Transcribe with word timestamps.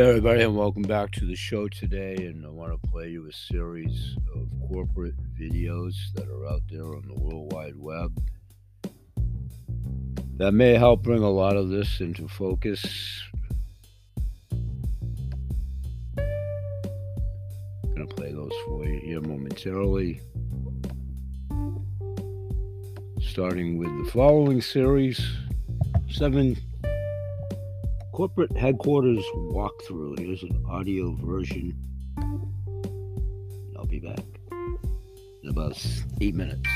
Hey 0.00 0.08
everybody, 0.08 0.40
and 0.40 0.56
welcome 0.56 0.80
back 0.80 1.10
to 1.10 1.26
the 1.26 1.36
show 1.36 1.68
today. 1.68 2.14
And 2.16 2.46
I 2.46 2.48
want 2.48 2.72
to 2.72 2.88
play 2.88 3.10
you 3.10 3.28
a 3.28 3.32
series 3.34 4.16
of 4.34 4.48
corporate 4.66 5.14
videos 5.38 5.92
that 6.14 6.26
are 6.26 6.46
out 6.46 6.62
there 6.70 6.86
on 6.86 7.02
the 7.06 7.20
World 7.20 7.52
Wide 7.52 7.76
Web 7.76 8.10
that 10.38 10.52
may 10.52 10.72
help 10.72 11.02
bring 11.02 11.22
a 11.22 11.28
lot 11.28 11.54
of 11.54 11.68
this 11.68 12.00
into 12.00 12.28
focus. 12.28 12.82
I'm 16.16 17.94
going 17.94 18.08
to 18.08 18.14
play 18.14 18.32
those 18.32 18.54
for 18.64 18.86
you 18.86 19.00
here 19.00 19.20
momentarily. 19.20 20.22
Starting 23.20 23.76
with 23.76 23.90
the 24.02 24.10
following 24.10 24.62
series 24.62 25.20
seven 26.08 26.56
corporate 28.12 28.56
headquarters 28.56 29.24
walkthrough. 29.34 30.18
Here's 30.18 30.42
an 30.42 30.64
audio 30.68 31.16
version. 31.22 31.76
I'll 33.76 33.86
be 33.86 34.00
back 34.00 34.20
in 35.42 35.48
about 35.48 35.82
eight 36.20 36.34
minutes. 36.34 36.68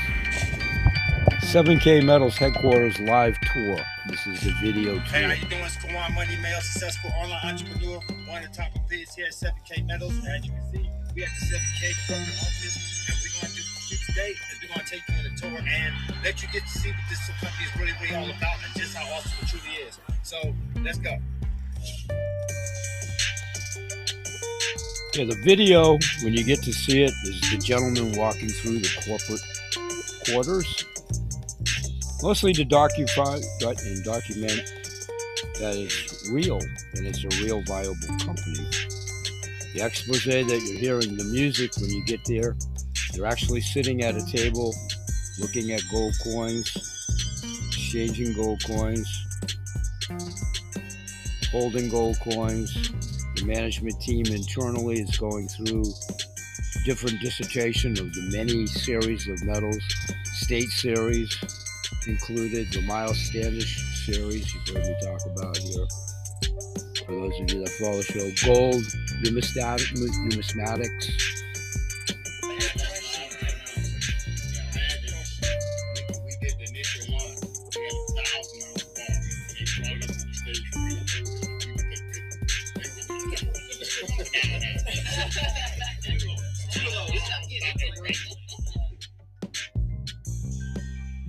7K 1.43 2.03
Metals 2.03 2.35
headquarters 2.37 2.99
live 2.99 3.37
tour. 3.53 3.77
This 4.09 4.25
is 4.27 4.41
the 4.41 4.51
video 4.61 4.95
tour. 4.95 5.01
Hey, 5.03 5.23
how 5.23 5.33
you 5.33 5.49
doing? 5.49 5.63
It's 5.63 5.77
Kawan 5.77 6.13
Money 6.15 6.35
Mail, 6.41 6.59
successful 6.61 7.11
online 7.21 7.45
entrepreneur, 7.45 7.99
one 8.27 8.43
of 8.43 8.51
the 8.51 8.57
top 8.57 8.75
of 8.75 8.81
bids 8.89 9.15
here 9.15 9.27
at 9.27 9.33
7K 9.33 9.85
Metals. 9.85 10.17
And 10.17 10.27
As 10.27 10.45
you 10.45 10.51
can 10.51 10.63
see, 10.73 10.89
we 11.15 11.23
at 11.23 11.29
the 11.39 11.45
7K 11.45 11.93
corporate 12.07 12.37
office, 12.41 13.05
and 13.07 13.17
we're 13.21 13.41
going 13.41 13.53
to 13.53 13.61
do 13.61 13.95
today 14.07 14.31
is 14.31 14.59
we're 14.61 14.73
going 14.73 14.85
to 14.85 14.91
take 14.91 15.03
you 15.07 15.14
tour 15.35 15.57
and 15.57 15.93
let 16.23 16.41
you 16.41 16.47
get 16.49 16.63
to 16.63 16.79
see 16.79 16.89
what 16.89 16.97
this 17.09 17.27
company 17.27 17.65
is 17.65 17.79
really, 17.79 17.93
really 18.01 18.15
all 18.15 18.29
about 18.37 18.57
and 18.63 18.75
just 18.75 18.95
how 18.95 19.05
awesome 19.13 19.31
it 19.41 19.47
truly 19.47 19.75
is. 19.87 19.99
So, 20.23 20.53
let's 20.83 20.97
go. 20.97 21.17
Yeah, 25.13 25.25
the 25.25 25.41
video, 25.43 25.97
when 26.23 26.33
you 26.33 26.43
get 26.43 26.61
to 26.63 26.73
see 26.73 27.03
it, 27.03 27.13
is 27.23 27.41
the 27.51 27.57
gentleman 27.57 28.17
walking 28.17 28.49
through 28.49 28.79
the 28.79 28.89
corporate 29.07 29.41
quarters. 30.27 30.85
Mostly 32.21 32.53
to 32.53 32.65
document 32.65 33.11
and 33.15 34.03
document 34.03 34.63
that 35.59 35.75
it's 35.75 36.29
real 36.29 36.59
and 36.95 37.07
it's 37.07 37.23
a 37.23 37.43
real 37.43 37.61
viable 37.63 37.95
company. 38.19 38.67
The 39.73 39.81
expose 39.83 40.25
that 40.25 40.47
you're 40.47 40.79
hearing, 40.79 41.17
the 41.17 41.23
music 41.25 41.71
when 41.77 41.89
you 41.89 42.03
get 42.05 42.25
there, 42.25 42.55
you're 43.13 43.25
actually 43.25 43.61
sitting 43.61 44.03
at 44.03 44.15
a 44.15 44.25
table 44.25 44.73
looking 45.39 45.71
at 45.71 45.81
gold 45.91 46.15
coins, 46.23 46.71
exchanging 47.67 48.33
gold 48.33 48.63
coins, 48.65 49.07
holding 51.51 51.89
gold 51.89 52.17
coins. 52.21 52.73
The 53.35 53.45
management 53.45 53.99
team 54.01 54.25
internally 54.27 55.01
is 55.01 55.17
going 55.17 55.49
through 55.49 55.83
different 56.85 57.19
dissertation 57.21 57.91
of 57.93 58.13
the 58.13 58.29
many 58.31 58.65
series 58.65 59.27
of 59.27 59.43
metals, 59.43 59.83
state 60.23 60.69
series 60.69 61.37
included, 62.07 62.71
the 62.71 62.81
Miles 62.81 63.17
Standish 63.17 64.05
series 64.05 64.53
you've 64.53 64.67
heard 64.67 64.85
me 64.85 64.95
talk 65.01 65.25
about 65.25 65.57
here. 65.57 65.87
For 67.05 67.11
those 67.11 67.33
of 67.41 67.51
you 67.51 67.59
that 67.63 67.71
follow 67.79 67.97
the 67.97 68.03
show, 68.03 68.31
gold, 68.47 68.83
numismatics, 69.23 69.89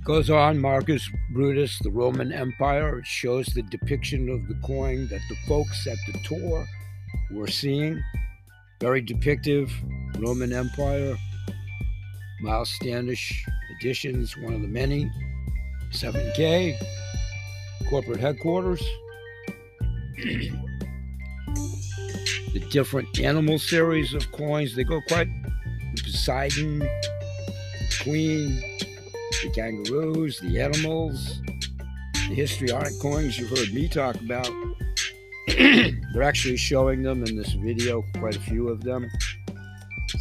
Goes 0.07 0.29
on, 0.29 0.57
Marcus 0.59 1.11
Brutus, 1.31 1.77
the 1.79 1.91
Roman 1.91 2.31
Empire. 2.31 3.01
Shows 3.03 3.47
the 3.47 3.61
depiction 3.63 4.29
of 4.29 4.47
the 4.47 4.55
coin 4.65 5.05
that 5.09 5.19
the 5.27 5.35
folks 5.49 5.85
at 5.85 5.97
the 6.07 6.17
tour 6.19 6.65
were 7.29 7.47
seeing. 7.47 8.01
Very 8.79 9.03
depictive, 9.03 9.69
Roman 10.17 10.53
Empire. 10.53 11.17
Miles 12.39 12.69
Standish 12.69 13.45
editions, 13.75 14.37
one 14.37 14.53
of 14.53 14.61
the 14.61 14.67
many. 14.69 15.11
7K, 15.91 16.77
corporate 17.89 18.21
headquarters. 18.21 18.79
the 22.53 22.65
different 22.71 23.19
animal 23.19 23.59
series 23.59 24.13
of 24.13 24.31
coins, 24.31 24.73
they 24.73 24.85
go 24.85 25.01
quite 25.09 25.27
Poseidon, 26.01 26.87
Queen, 28.01 28.63
the 29.43 29.49
kangaroos, 29.51 30.39
the 30.39 30.59
animals, 30.59 31.41
the 32.13 32.33
histrionic 32.33 32.93
coins 33.01 33.37
you've 33.37 33.49
heard 33.49 33.73
me 33.73 33.87
talk 33.87 34.15
about. 34.15 34.49
They're 35.47 36.23
actually 36.23 36.57
showing 36.57 37.03
them 37.03 37.23
in 37.23 37.35
this 37.35 37.53
video, 37.53 38.03
quite 38.17 38.35
a 38.35 38.39
few 38.39 38.69
of 38.69 38.83
them, 38.83 39.07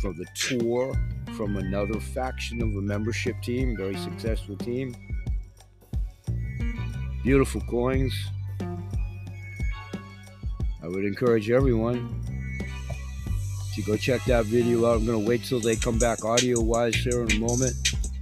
from 0.01 0.17
the 0.17 0.27
tour 0.35 0.95
from 1.37 1.57
another 1.57 2.01
faction 2.01 2.63
of 2.63 2.69
a 2.69 2.81
membership 2.81 3.41
team, 3.43 3.77
very 3.77 3.97
successful 3.97 4.57
team. 4.57 4.95
Beautiful 7.23 7.61
coins. 7.63 8.15
I 10.83 10.89
would 10.89 11.05
encourage 11.05 11.51
everyone 11.51 12.23
to 13.75 13.83
go 13.83 13.97
check 13.97 14.25
that 14.25 14.47
video 14.47 14.87
out. 14.87 14.99
I'm 14.99 15.07
going 15.07 15.21
to 15.21 15.29
wait 15.29 15.45
till 15.45 15.61
they 15.61 15.77
come 15.77 15.99
back 15.99 16.25
audio 16.25 16.61
wise 16.61 16.95
here 16.95 17.23
in 17.23 17.33
a 17.33 17.39
moment 17.39 17.75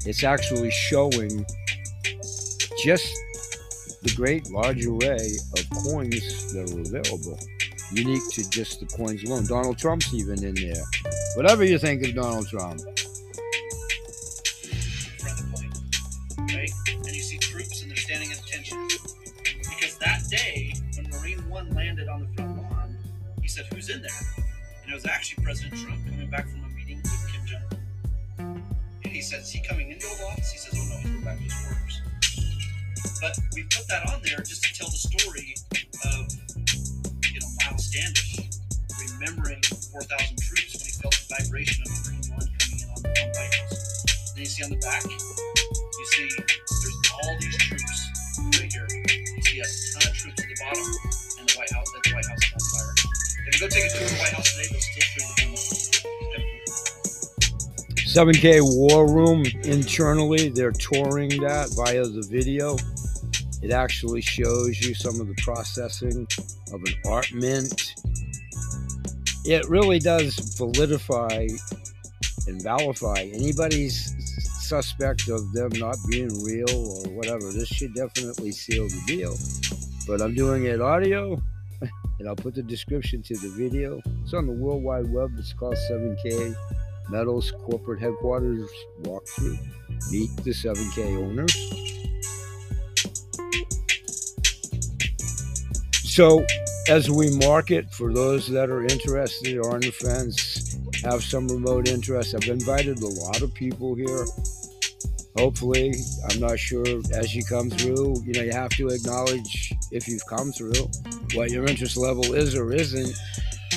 it's 0.06 0.22
actually 0.22 0.70
showing 0.70 1.47
just 2.84 3.09
the 4.03 4.12
great 4.15 4.50
large 4.50 4.84
array 4.84 5.31
of 5.56 5.70
coins 5.82 6.53
that 6.53 6.70
are 6.70 6.81
available, 6.81 7.38
unique 7.91 8.22
to 8.32 8.48
just 8.50 8.81
the 8.81 8.87
coins 8.87 9.25
alone. 9.25 9.47
Donald 9.47 9.78
Trump's 9.78 10.12
even 10.12 10.44
in 10.44 10.54
there. 10.54 10.84
Whatever 11.37 11.65
you 11.65 11.78
think 11.78 12.04
of 12.06 12.15
Donald 12.15 12.47
Trump. 12.48 12.81
And 16.36 17.15
you 17.15 17.22
see 17.22 17.38
troops 17.38 17.82
and 17.82 17.91
they're 17.91 17.97
standing 17.97 18.31
at 18.31 18.38
attention. 18.41 18.86
Because 19.59 19.97
that 19.98 20.22
day, 20.31 20.75
when 20.97 21.09
Marine 21.10 21.48
One 21.48 21.71
landed 21.71 22.09
on 22.09 22.21
the 22.21 22.26
front 22.34 22.56
lawn, 22.59 22.97
he 23.41 23.48
said, 23.48 23.66
Who's 23.72 23.88
in 23.88 24.03
there? 24.03 24.10
And 24.82 24.92
it 24.92 24.94
was 24.94 25.06
actually 25.06 25.42
President 25.44 25.81
Trump 25.81 26.04
coming 26.04 26.28
back 26.28 26.47
from 26.48 26.53
says, 29.34 29.50
he 29.50 29.61
coming 29.61 29.91
into 29.91 30.06
Oval 30.06 30.28
Office? 30.28 30.53
He 30.53 30.59
says, 30.59 30.78
oh 30.78 30.87
no, 30.87 30.97
he's 31.03 31.11
going 31.11 31.25
back 31.25 31.39
to 31.39 31.43
his 31.43 31.55
quarters. 31.59 32.00
But 33.21 33.34
we 33.55 33.62
put 33.67 33.87
that 33.89 34.06
on 34.15 34.22
there 34.22 34.39
just 34.47 34.62
to 34.62 34.71
tell 34.75 34.87
the 34.87 35.00
story 35.00 35.55
of, 36.06 36.31
you 37.34 37.41
know, 37.43 37.49
Miles 37.67 37.83
Standish 37.91 38.39
remembering 39.19 39.62
4,000 39.91 40.39
troops 40.39 40.71
when 40.78 40.87
he 40.87 40.95
felt 41.03 41.15
the 41.19 41.27
vibration 41.34 41.83
of 41.83 41.91
Marine 42.06 42.27
One 42.31 42.47
coming 42.47 42.78
in 42.78 42.89
on 42.95 43.00
the 43.03 43.11
White 43.11 43.55
House. 43.59 44.06
Then 44.34 44.47
you 44.47 44.50
see 44.50 44.62
on 44.62 44.71
the 44.71 44.78
back, 44.78 45.03
you 45.03 46.06
see 46.15 46.31
there's 46.39 46.99
all 47.19 47.34
these 47.43 47.59
troops 47.59 47.99
right 48.39 48.71
here. 48.71 48.87
You 48.87 49.43
see 49.43 49.59
a 49.59 49.66
ton 49.66 50.11
of 50.11 50.15
troops 50.15 50.39
at 50.39 50.47
the 50.47 50.59
bottom, 50.62 50.87
and 51.43 51.49
the 51.49 51.55
White 51.59 51.72
House, 51.75 51.91
that 51.91 52.03
the 52.06 52.15
White 52.15 52.28
House 52.31 52.39
is 52.39 52.55
on 52.55 52.62
fire. 52.71 52.95
If 53.51 53.59
you 53.59 53.66
go 53.66 53.69
take 53.72 53.83
a 53.83 53.91
tour 53.91 54.06
of 54.06 54.15
the 54.15 54.21
White 54.22 54.34
House 54.34 54.47
today, 54.55 54.71
they'll 54.71 54.94
7K 58.15 58.61
War 58.63 59.13
Room 59.13 59.43
internally, 59.65 60.49
they're 60.49 60.71
touring 60.71 61.31
that 61.41 61.75
via 61.75 62.05
the 62.05 62.25
video. 62.31 62.77
It 63.61 63.73
actually 63.73 64.21
shows 64.21 64.81
you 64.81 64.95
some 64.95 65.21
of 65.21 65.27
the 65.27 65.34
processing 65.43 66.25
of 66.72 66.81
an 66.81 66.95
art 67.11 67.33
mint. 67.33 67.95
It 69.45 69.69
really 69.69 69.99
does 69.99 70.37
validify 70.57 71.51
and 72.47 72.63
validify 72.63 73.34
anybody's 73.34 74.15
suspect 74.65 75.28
of 75.28 75.53
them 75.53 75.71
not 75.75 75.97
being 76.09 76.31
real 76.45 76.71
or 76.71 77.10
whatever. 77.17 77.51
This 77.51 77.67
should 77.67 77.97
definitely 77.97 78.53
seal 78.53 78.87
the 78.87 79.03
deal. 79.09 79.37
But 80.07 80.22
I'm 80.22 80.37
doing 80.37 80.67
it 80.67 80.81
audio, 80.81 81.37
and 82.21 82.28
I'll 82.28 82.37
put 82.37 82.55
the 82.55 82.63
description 82.63 83.25
to 83.25 83.34
the 83.39 83.49
video. 83.59 84.01
It's 84.22 84.34
on 84.34 84.47
the 84.47 84.53
World 84.53 84.84
Wide 84.84 85.13
Web. 85.13 85.33
It's 85.37 85.53
called 85.53 85.75
7K 85.91 86.55
Metals 87.10 87.53
corporate 87.65 88.01
headquarters 88.01 88.68
walkthrough. 89.03 89.59
Meet 90.10 90.30
the 90.45 90.51
7K 90.51 91.16
owners. 91.16 91.54
So, 96.04 96.45
as 96.89 97.10
we 97.10 97.36
market 97.39 97.92
for 97.92 98.12
those 98.12 98.48
that 98.48 98.71
are 98.71 98.83
interested 98.83 99.59
or 99.59 99.74
on 99.74 99.80
the 99.80 99.91
fence, 99.91 100.77
have 101.03 101.22
some 101.22 101.48
remote 101.48 101.89
interest, 101.89 102.34
I've 102.34 102.48
invited 102.48 103.01
a 103.03 103.07
lot 103.07 103.42
of 103.42 103.53
people 103.53 103.95
here. 103.95 104.24
Hopefully, 105.36 105.92
I'm 106.30 106.41
not 106.41 106.59
sure 106.59 106.86
as 107.12 107.34
you 107.34 107.45
come 107.45 107.68
through, 107.68 108.22
you 108.24 108.33
know, 108.33 108.42
you 108.42 108.53
have 108.53 108.71
to 108.71 108.89
acknowledge 108.89 109.72
if 109.91 110.07
you've 110.07 110.24
come 110.27 110.53
through 110.53 110.89
what 111.34 111.50
your 111.50 111.65
interest 111.66 111.97
level 111.97 112.33
is 112.33 112.54
or 112.54 112.72
isn't 112.72 113.12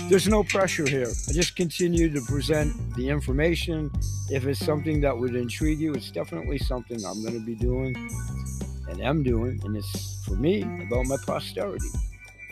there's 0.09 0.27
no 0.27 0.44
pressure 0.44 0.88
here. 0.88 1.07
I 1.27 1.33
just 1.33 1.56
continue 1.56 2.09
to 2.12 2.21
present 2.21 2.74
the 2.95 3.09
information. 3.09 3.92
If 4.30 4.45
it's 4.45 4.63
something 4.63 5.01
that 5.01 5.18
would 5.18 5.36
intrigue 5.36 5.80
you, 5.80 5.94
it's 5.94 6.12
definitely 6.12 6.57
something 6.59 7.04
I'm 7.06 7.21
going 7.21 7.33
to 7.33 7.45
be 7.45 7.56
doing 7.56 7.95
and 8.89 9.01
am 9.01 9.24
doing, 9.24 9.59
and 9.63 9.75
it's 9.75 10.24
for 10.25 10.36
me 10.36 10.63
about 10.88 11.06
my 11.06 11.18
posterity. 11.25 11.88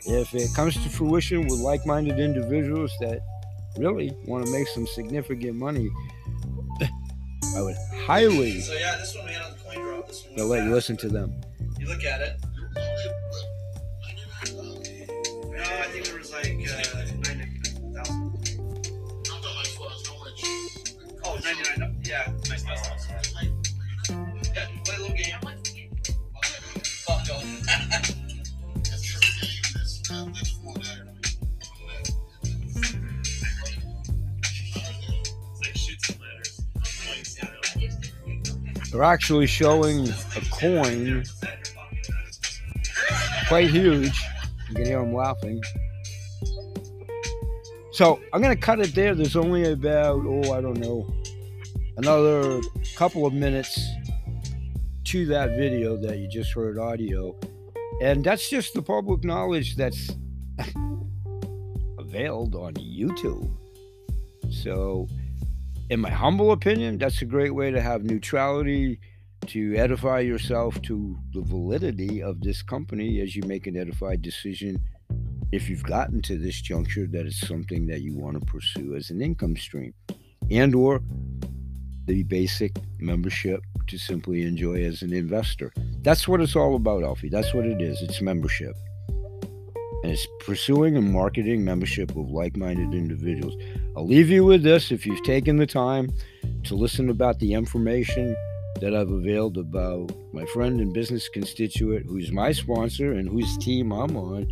If 0.05 0.35
it 0.35 0.53
comes 0.53 0.73
to 0.75 0.89
fruition 0.89 1.43
with 1.43 1.59
like 1.59 1.85
minded 1.85 2.19
individuals 2.19 2.91
that 2.99 3.21
really 3.77 4.15
want 4.25 4.45
to 4.45 4.51
make 4.51 4.67
some 4.67 4.85
significant 4.85 5.55
money, 5.55 5.89
I 7.55 7.61
would 7.61 7.75
highly. 8.05 8.59
So, 8.59 8.73
yeah, 8.73 8.97
this 8.97 9.15
one 9.15 9.25
we 9.25 9.31
had 9.31 9.43
on 9.43 9.51
the 9.53 9.63
coin 9.63 9.83
drop. 9.83 10.07
This 10.07 10.27
one 10.27 10.49
let 10.49 10.63
you 10.65 10.71
listen 10.71 10.97
to 10.97 11.07
them. 11.07 11.33
You 11.79 11.87
look 11.87 12.03
at 12.03 12.21
it. 12.21 12.44
They're 38.95 39.03
actually 39.03 39.45
showing 39.45 40.07
a 40.07 40.41
coin 40.53 41.25
quite 43.49 43.69
huge. 43.69 44.17
You 44.69 44.75
can 44.75 44.85
hear 44.85 44.99
them 45.01 45.13
laughing. 45.13 45.61
So 47.91 48.21
I'm 48.31 48.41
gonna 48.41 48.55
cut 48.55 48.79
it 48.79 48.95
there. 48.95 49.13
There's 49.13 49.35
only 49.35 49.69
about 49.69 50.23
oh 50.25 50.53
I 50.53 50.61
don't 50.61 50.77
know 50.79 51.13
another 51.97 52.61
couple 52.95 53.25
of 53.25 53.33
minutes 53.33 53.85
to 55.03 55.25
that 55.25 55.57
video 55.57 55.97
that 55.97 56.19
you 56.19 56.29
just 56.29 56.53
heard 56.53 56.79
audio, 56.79 57.35
and 58.01 58.23
that's 58.23 58.49
just 58.49 58.75
the 58.75 58.81
public 58.81 59.25
knowledge 59.25 59.75
that's 59.75 60.09
availed 61.99 62.55
on 62.55 62.75
YouTube. 62.75 63.51
So, 64.49 65.09
in 65.89 65.99
my 65.99 66.09
humble 66.09 66.51
opinion, 66.51 66.97
that's 66.97 67.21
a 67.21 67.25
great 67.25 67.53
way 67.53 67.71
to 67.71 67.81
have 67.81 68.03
neutrality 68.03 68.99
to 69.47 69.75
edify 69.75 70.19
yourself 70.19 70.81
to 70.81 71.17
the 71.33 71.41
validity 71.41 72.23
of 72.23 72.41
this 72.41 72.63
company 72.63 73.21
as 73.21 73.35
you 73.35 73.43
make 73.45 73.67
an 73.67 73.77
edified 73.77 74.21
decision 74.21 74.79
if 75.51 75.69
you've 75.69 75.83
gotten 75.83 76.21
to 76.23 76.37
this 76.37 76.59
juncture 76.59 77.05
that 77.05 77.27
it's 77.27 77.47
something 77.47 77.85
that 77.85 78.01
you 78.01 78.15
want 78.15 78.39
to 78.39 78.45
pursue 78.45 78.95
as 78.95 79.11
an 79.11 79.21
income 79.21 79.55
stream 79.55 79.93
and 80.49 80.73
or 80.73 81.01
the 82.05 82.23
basic 82.23 82.75
membership 82.99 83.61
to 83.87 83.97
simply 83.97 84.41
enjoy 84.41 84.83
as 84.83 85.03
an 85.03 85.13
investor. 85.13 85.71
That's 86.01 86.27
what 86.27 86.41
it's 86.41 86.55
all 86.55 86.75
about 86.75 87.03
alfie. 87.03 87.29
That's 87.29 87.53
what 87.53 87.65
it 87.65 87.81
is. 87.81 88.01
It's 88.01 88.21
membership 88.21 88.75
it's 90.11 90.27
pursuing 90.39 90.97
and 90.97 91.11
marketing 91.11 91.63
membership 91.63 92.09
of 92.11 92.29
like-minded 92.29 92.93
individuals 92.93 93.55
i'll 93.95 94.07
leave 94.07 94.29
you 94.29 94.43
with 94.43 94.63
this 94.63 94.91
if 94.91 95.05
you've 95.05 95.23
taken 95.23 95.57
the 95.57 95.65
time 95.67 96.11
to 96.63 96.75
listen 96.75 97.09
about 97.09 97.39
the 97.39 97.53
information 97.53 98.35
that 98.81 98.93
I've 98.93 99.11
availed 99.11 99.57
about 99.57 100.11
my 100.33 100.45
friend 100.47 100.81
and 100.81 100.93
business 100.93 101.29
constituent 101.29 102.05
who's 102.05 102.31
my 102.31 102.51
sponsor 102.51 103.13
and 103.13 103.29
whose 103.29 103.57
team 103.57 103.91
I'm 103.91 104.17
on. 104.17 104.51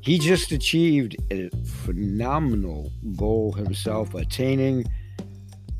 He 0.00 0.18
just 0.18 0.52
achieved 0.52 1.16
a 1.30 1.50
phenomenal 1.84 2.92
goal 3.16 3.52
himself, 3.52 4.14
attaining 4.14 4.84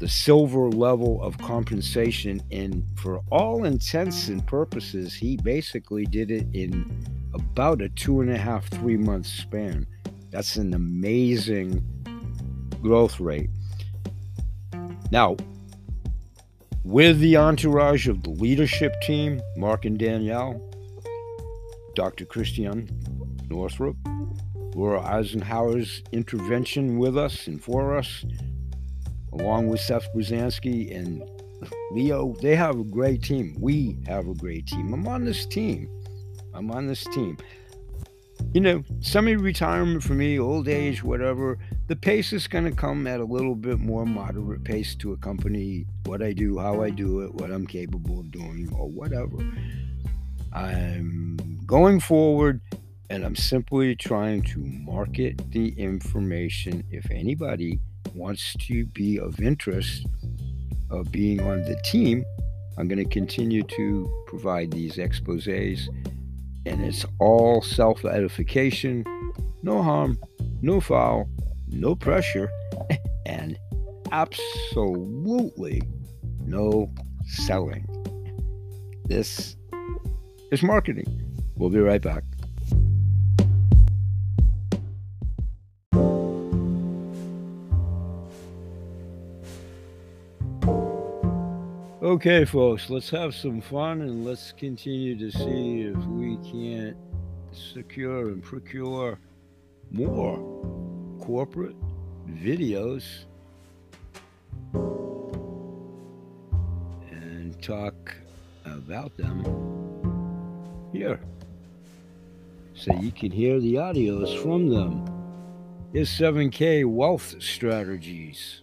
the 0.01 0.09
silver 0.09 0.69
level 0.69 1.23
of 1.23 1.39
compensation. 1.39 2.43
And 2.51 2.85
for 2.97 3.21
all 3.31 3.65
intents 3.65 4.29
and 4.29 4.45
purposes, 4.47 5.15
he 5.15 5.37
basically 5.37 6.05
did 6.07 6.31
it 6.31 6.47
in 6.53 6.85
about 7.35 7.83
a 7.83 7.89
two 7.91 8.21
and 8.21 8.31
a 8.31 8.39
half, 8.39 8.69
three 8.69 8.97
month 8.97 9.27
span. 9.27 9.87
That's 10.31 10.57
an 10.57 10.75
amazing 10.75 11.83
growth 12.83 13.21
rate. 13.21 13.51
Now, 15.11 15.37
with 16.85 17.19
the 17.21 17.37
entourage 17.37 18.09
of 18.09 18.23
the 18.23 18.31
leadership 18.31 18.95
team, 19.03 19.41
Mark 19.57 19.85
and 19.85 19.99
Danielle, 19.99 20.63
Dr. 21.95 22.25
Christian 22.25 22.89
Northrup, 23.49 23.97
Laura 24.75 25.03
Eisenhower's 25.03 26.03
intervention 26.13 26.99
with 26.99 27.19
us 27.19 27.47
and 27.47 27.63
for 27.63 27.97
us, 27.97 28.25
along 29.33 29.69
with 29.69 29.81
Seth 29.81 30.09
Brzezinski 30.15 30.95
and 30.95 31.29
Leo, 31.91 32.35
they 32.41 32.55
have 32.55 32.79
a 32.79 32.85
great 32.85 33.23
team. 33.23 33.57
We 33.59 33.99
have 34.07 34.29
a 34.29 34.35
great 34.35 34.67
team. 34.67 34.93
I'm 34.93 35.07
on 35.09 35.25
this 35.25 35.47
team. 35.47 35.91
I'm 36.59 36.73
on 36.73 36.89
this 36.89 37.05
team. 37.05 37.39
You 38.53 38.61
know, 38.61 38.85
semi 39.01 39.37
retirement 39.37 40.03
for 40.03 40.15
me, 40.15 40.41
old 40.41 40.67
age, 40.67 41.05
whatever, 41.05 41.57
the 41.87 41.95
pace 41.95 42.33
is 42.33 42.49
going 42.49 42.65
to 42.65 42.73
come 42.73 43.07
at 43.07 43.21
a 43.21 43.25
little 43.25 43.55
bit 43.55 43.79
more 43.79 44.05
moderate 44.05 44.65
pace 44.65 44.97
to 44.97 45.13
accompany 45.13 45.87
what 46.05 46.21
I 46.21 46.33
do, 46.33 46.59
how 46.59 46.83
I 46.83 46.91
do 46.91 47.21
it, 47.21 47.33
what 47.33 47.53
I'm 47.53 47.65
capable 47.65 48.19
of 48.19 48.33
doing, 48.33 48.73
or 48.77 48.89
whatever. 48.89 49.37
I'm 50.53 51.61
going 51.65 52.01
forward 52.01 52.61
and 53.09 53.25
I'm 53.25 53.37
simply 53.37 53.95
trying 53.95 54.43
to 54.43 54.59
market 54.59 55.41
the 55.53 55.69
information. 55.79 56.83
If 56.91 57.09
anybody 57.13 57.79
wants 58.15 58.55
to 58.67 58.85
be 58.87 59.21
of 59.21 59.41
interest 59.41 60.07
of 60.91 61.13
being 61.13 61.41
on 61.41 61.63
the 61.63 61.81
team, 61.85 62.25
I'm 62.77 62.89
going 62.89 62.99
to 62.99 63.09
continue 63.09 63.63
to 63.63 64.25
provide 64.27 64.73
these 64.73 64.99
exposes. 64.99 65.89
And 66.69 66.85
it's 66.85 67.07
all 67.19 67.63
self 67.63 68.05
edification, 68.05 69.05
no 69.63 69.83
harm, 69.83 70.19
no 70.61 70.81
foul, 70.81 71.27
no 71.67 71.97
pressure, 71.97 72.51
and 73.27 73.59
absolutely 74.13 75.81
no 76.45 76.93
selling. 77.25 77.87
This 79.07 79.57
is 80.53 80.63
marketing. 80.63 81.07
We'll 81.57 81.71
be 81.71 81.81
right 81.81 82.03
back. 82.03 82.25
Okay, 92.19 92.45
folks, 92.45 92.91
let's 92.91 93.11
have 93.11 93.33
some 93.33 93.61
fun 93.61 94.01
and 94.01 94.25
let's 94.25 94.51
continue 94.51 95.17
to 95.17 95.31
see 95.31 95.83
if 95.83 95.97
we 96.07 96.37
can't 96.39 96.97
secure 97.53 98.31
and 98.31 98.43
procure 98.43 99.21
more 99.93 100.37
corporate 101.21 101.77
videos 102.29 103.05
and 107.13 107.63
talk 107.63 108.17
about 108.65 109.17
them 109.17 109.45
here 110.93 111.21
so 112.75 112.93
you 112.95 113.13
can 113.13 113.31
hear 113.31 113.61
the 113.61 113.75
audios 113.75 114.43
from 114.43 114.69
them. 114.69 115.05
Is 115.93 116.09
7K 116.09 116.85
Wealth 116.85 117.37
Strategies. 117.41 118.61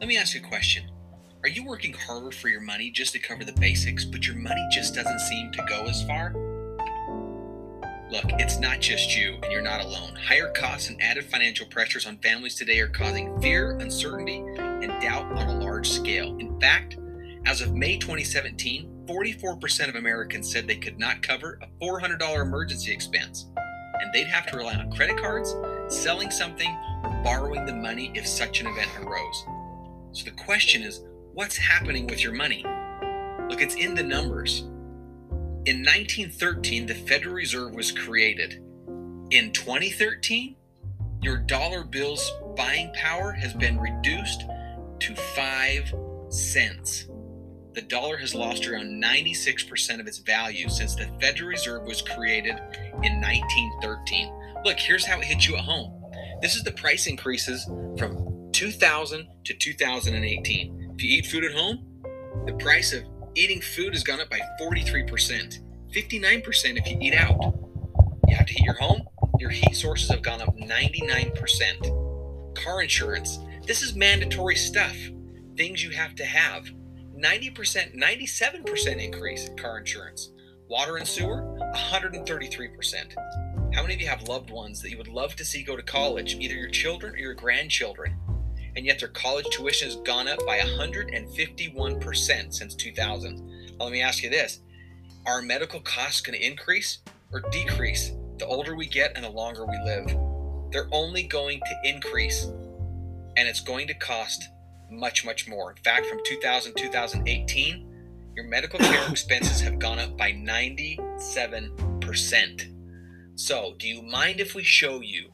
Let 0.00 0.08
me 0.08 0.16
ask 0.16 0.34
you 0.34 0.40
a 0.40 0.48
question. 0.48 0.90
Are 1.46 1.48
you 1.48 1.62
working 1.62 1.92
harder 1.92 2.32
for 2.32 2.48
your 2.48 2.60
money 2.60 2.90
just 2.90 3.12
to 3.12 3.20
cover 3.20 3.44
the 3.44 3.52
basics, 3.52 4.04
but 4.04 4.26
your 4.26 4.34
money 4.34 4.66
just 4.72 4.96
doesn't 4.96 5.20
seem 5.20 5.52
to 5.52 5.64
go 5.68 5.84
as 5.84 6.02
far? 6.02 6.34
Look, 8.10 8.24
it's 8.40 8.58
not 8.58 8.80
just 8.80 9.16
you, 9.16 9.38
and 9.40 9.52
you're 9.52 9.62
not 9.62 9.80
alone. 9.80 10.16
Higher 10.16 10.50
costs 10.50 10.88
and 10.88 11.00
added 11.00 11.24
financial 11.24 11.68
pressures 11.68 12.04
on 12.04 12.18
families 12.18 12.56
today 12.56 12.80
are 12.80 12.88
causing 12.88 13.40
fear, 13.40 13.78
uncertainty, 13.78 14.38
and 14.58 15.00
doubt 15.00 15.26
on 15.38 15.46
a 15.46 15.60
large 15.60 15.88
scale. 15.88 16.36
In 16.38 16.58
fact, 16.58 16.98
as 17.46 17.60
of 17.60 17.76
May 17.76 17.96
2017, 17.96 19.04
44% 19.06 19.88
of 19.88 19.94
Americans 19.94 20.50
said 20.50 20.66
they 20.66 20.74
could 20.74 20.98
not 20.98 21.22
cover 21.22 21.60
a 21.62 21.68
$400 21.80 22.42
emergency 22.42 22.90
expense, 22.90 23.46
and 24.00 24.12
they'd 24.12 24.26
have 24.26 24.50
to 24.50 24.56
rely 24.56 24.74
on 24.74 24.90
credit 24.90 25.16
cards, 25.16 25.54
selling 25.86 26.32
something, 26.32 26.76
or 27.04 27.10
borrowing 27.22 27.66
the 27.66 27.72
money 27.72 28.10
if 28.16 28.26
such 28.26 28.60
an 28.60 28.66
event 28.66 28.90
arose. 29.00 29.44
So 30.10 30.24
the 30.24 30.32
question 30.42 30.82
is, 30.82 31.04
what's 31.36 31.58
happening 31.58 32.06
with 32.06 32.24
your 32.24 32.32
money? 32.32 32.64
Look, 33.50 33.60
it's 33.60 33.74
in 33.74 33.94
the 33.94 34.02
numbers. 34.02 34.60
In 35.66 35.82
1913, 35.84 36.86
the 36.86 36.94
Federal 36.94 37.34
Reserve 37.34 37.74
was 37.74 37.92
created. 37.92 38.54
In 39.30 39.52
2013, 39.52 40.56
your 41.20 41.36
dollar 41.36 41.84
bill's 41.84 42.32
buying 42.56 42.90
power 42.94 43.32
has 43.32 43.52
been 43.52 43.78
reduced 43.78 44.44
to 45.00 45.14
5 45.14 45.94
cents. 46.30 47.04
The 47.74 47.82
dollar 47.82 48.16
has 48.16 48.34
lost 48.34 48.66
around 48.66 48.86
96% 48.86 50.00
of 50.00 50.06
its 50.06 50.18
value 50.20 50.70
since 50.70 50.94
the 50.94 51.10
Federal 51.20 51.50
Reserve 51.50 51.82
was 51.86 52.00
created 52.00 52.56
in 53.02 53.20
1913. 53.20 54.32
Look, 54.64 54.78
here's 54.78 55.04
how 55.04 55.18
it 55.18 55.26
hits 55.26 55.46
you 55.46 55.56
at 55.56 55.64
home. 55.64 56.02
This 56.40 56.56
is 56.56 56.62
the 56.62 56.72
price 56.72 57.06
increases 57.06 57.62
from 57.98 58.48
2000 58.52 59.28
to 59.44 59.52
2018. 59.52 60.85
If 60.96 61.04
you 61.04 61.18
eat 61.18 61.26
food 61.26 61.44
at 61.44 61.52
home, 61.52 61.84
the 62.46 62.54
price 62.54 62.94
of 62.94 63.04
eating 63.34 63.60
food 63.60 63.92
has 63.92 64.02
gone 64.02 64.18
up 64.18 64.30
by 64.30 64.40
43%, 64.58 65.58
59% 65.92 66.78
if 66.78 66.90
you 66.90 66.96
eat 66.98 67.12
out. 67.12 67.36
You 68.26 68.34
have 68.34 68.46
to 68.46 68.54
heat 68.54 68.64
your 68.64 68.78
home, 68.78 69.02
your 69.38 69.50
heat 69.50 69.76
sources 69.76 70.08
have 70.08 70.22
gone 70.22 70.40
up 70.40 70.56
99%. 70.56 72.54
Car 72.54 72.80
insurance, 72.80 73.38
this 73.66 73.82
is 73.82 73.94
mandatory 73.94 74.56
stuff, 74.56 74.96
things 75.54 75.84
you 75.84 75.90
have 75.90 76.14
to 76.14 76.24
have. 76.24 76.64
90%, 77.14 77.94
97% 77.94 78.96
increase 78.96 79.48
in 79.48 79.56
car 79.58 79.80
insurance. 79.80 80.30
Water 80.70 80.96
and 80.96 81.06
sewer, 81.06 81.42
133%. 81.74 83.14
How 83.74 83.82
many 83.82 83.92
of 83.92 84.00
you 84.00 84.06
have 84.06 84.26
loved 84.28 84.50
ones 84.50 84.80
that 84.80 84.90
you 84.90 84.96
would 84.96 85.08
love 85.08 85.36
to 85.36 85.44
see 85.44 85.62
go 85.62 85.76
to 85.76 85.82
college, 85.82 86.36
either 86.36 86.54
your 86.54 86.70
children 86.70 87.12
or 87.12 87.18
your 87.18 87.34
grandchildren, 87.34 88.16
and 88.76 88.84
yet 88.84 89.00
their 89.00 89.08
college 89.08 89.46
tuition 89.50 89.88
has 89.88 89.96
gone 89.96 90.28
up 90.28 90.38
by 90.46 90.58
151% 90.58 92.54
since 92.54 92.74
2000? 92.74 93.38
Well, 93.78 93.88
let 93.88 93.92
me 93.92 94.02
ask 94.02 94.22
you 94.22 94.30
this 94.30 94.60
Are 95.26 95.42
medical 95.42 95.80
costs 95.80 96.20
going 96.20 96.38
to 96.38 96.46
increase 96.46 96.98
or 97.32 97.40
decrease 97.50 98.12
the 98.38 98.46
older 98.46 98.76
we 98.76 98.86
get 98.86 99.12
and 99.16 99.24
the 99.24 99.30
longer 99.30 99.64
we 99.64 99.78
live? 99.84 100.06
They're 100.70 100.88
only 100.92 101.22
going 101.22 101.60
to 101.60 101.88
increase, 101.88 102.44
and 102.44 103.48
it's 103.48 103.60
going 103.60 103.86
to 103.88 103.94
cost 103.94 104.48
much, 104.90 105.24
much 105.24 105.48
more. 105.48 105.70
In 105.70 105.76
fact, 105.78 106.06
from 106.06 106.18
2000 106.24 106.74
2018, 106.76 107.86
your 108.34 108.46
medical 108.46 108.78
care 108.78 109.06
expenses 109.10 109.60
have 109.60 109.78
gone 109.78 109.98
up 109.98 110.16
by 110.16 110.32
97%. 110.32 112.72
So, 113.36 113.74
do 113.78 113.88
you 113.88 114.02
mind 114.02 114.40
if 114.40 114.54
we 114.54 114.62
show 114.62 115.00
you 115.00 115.32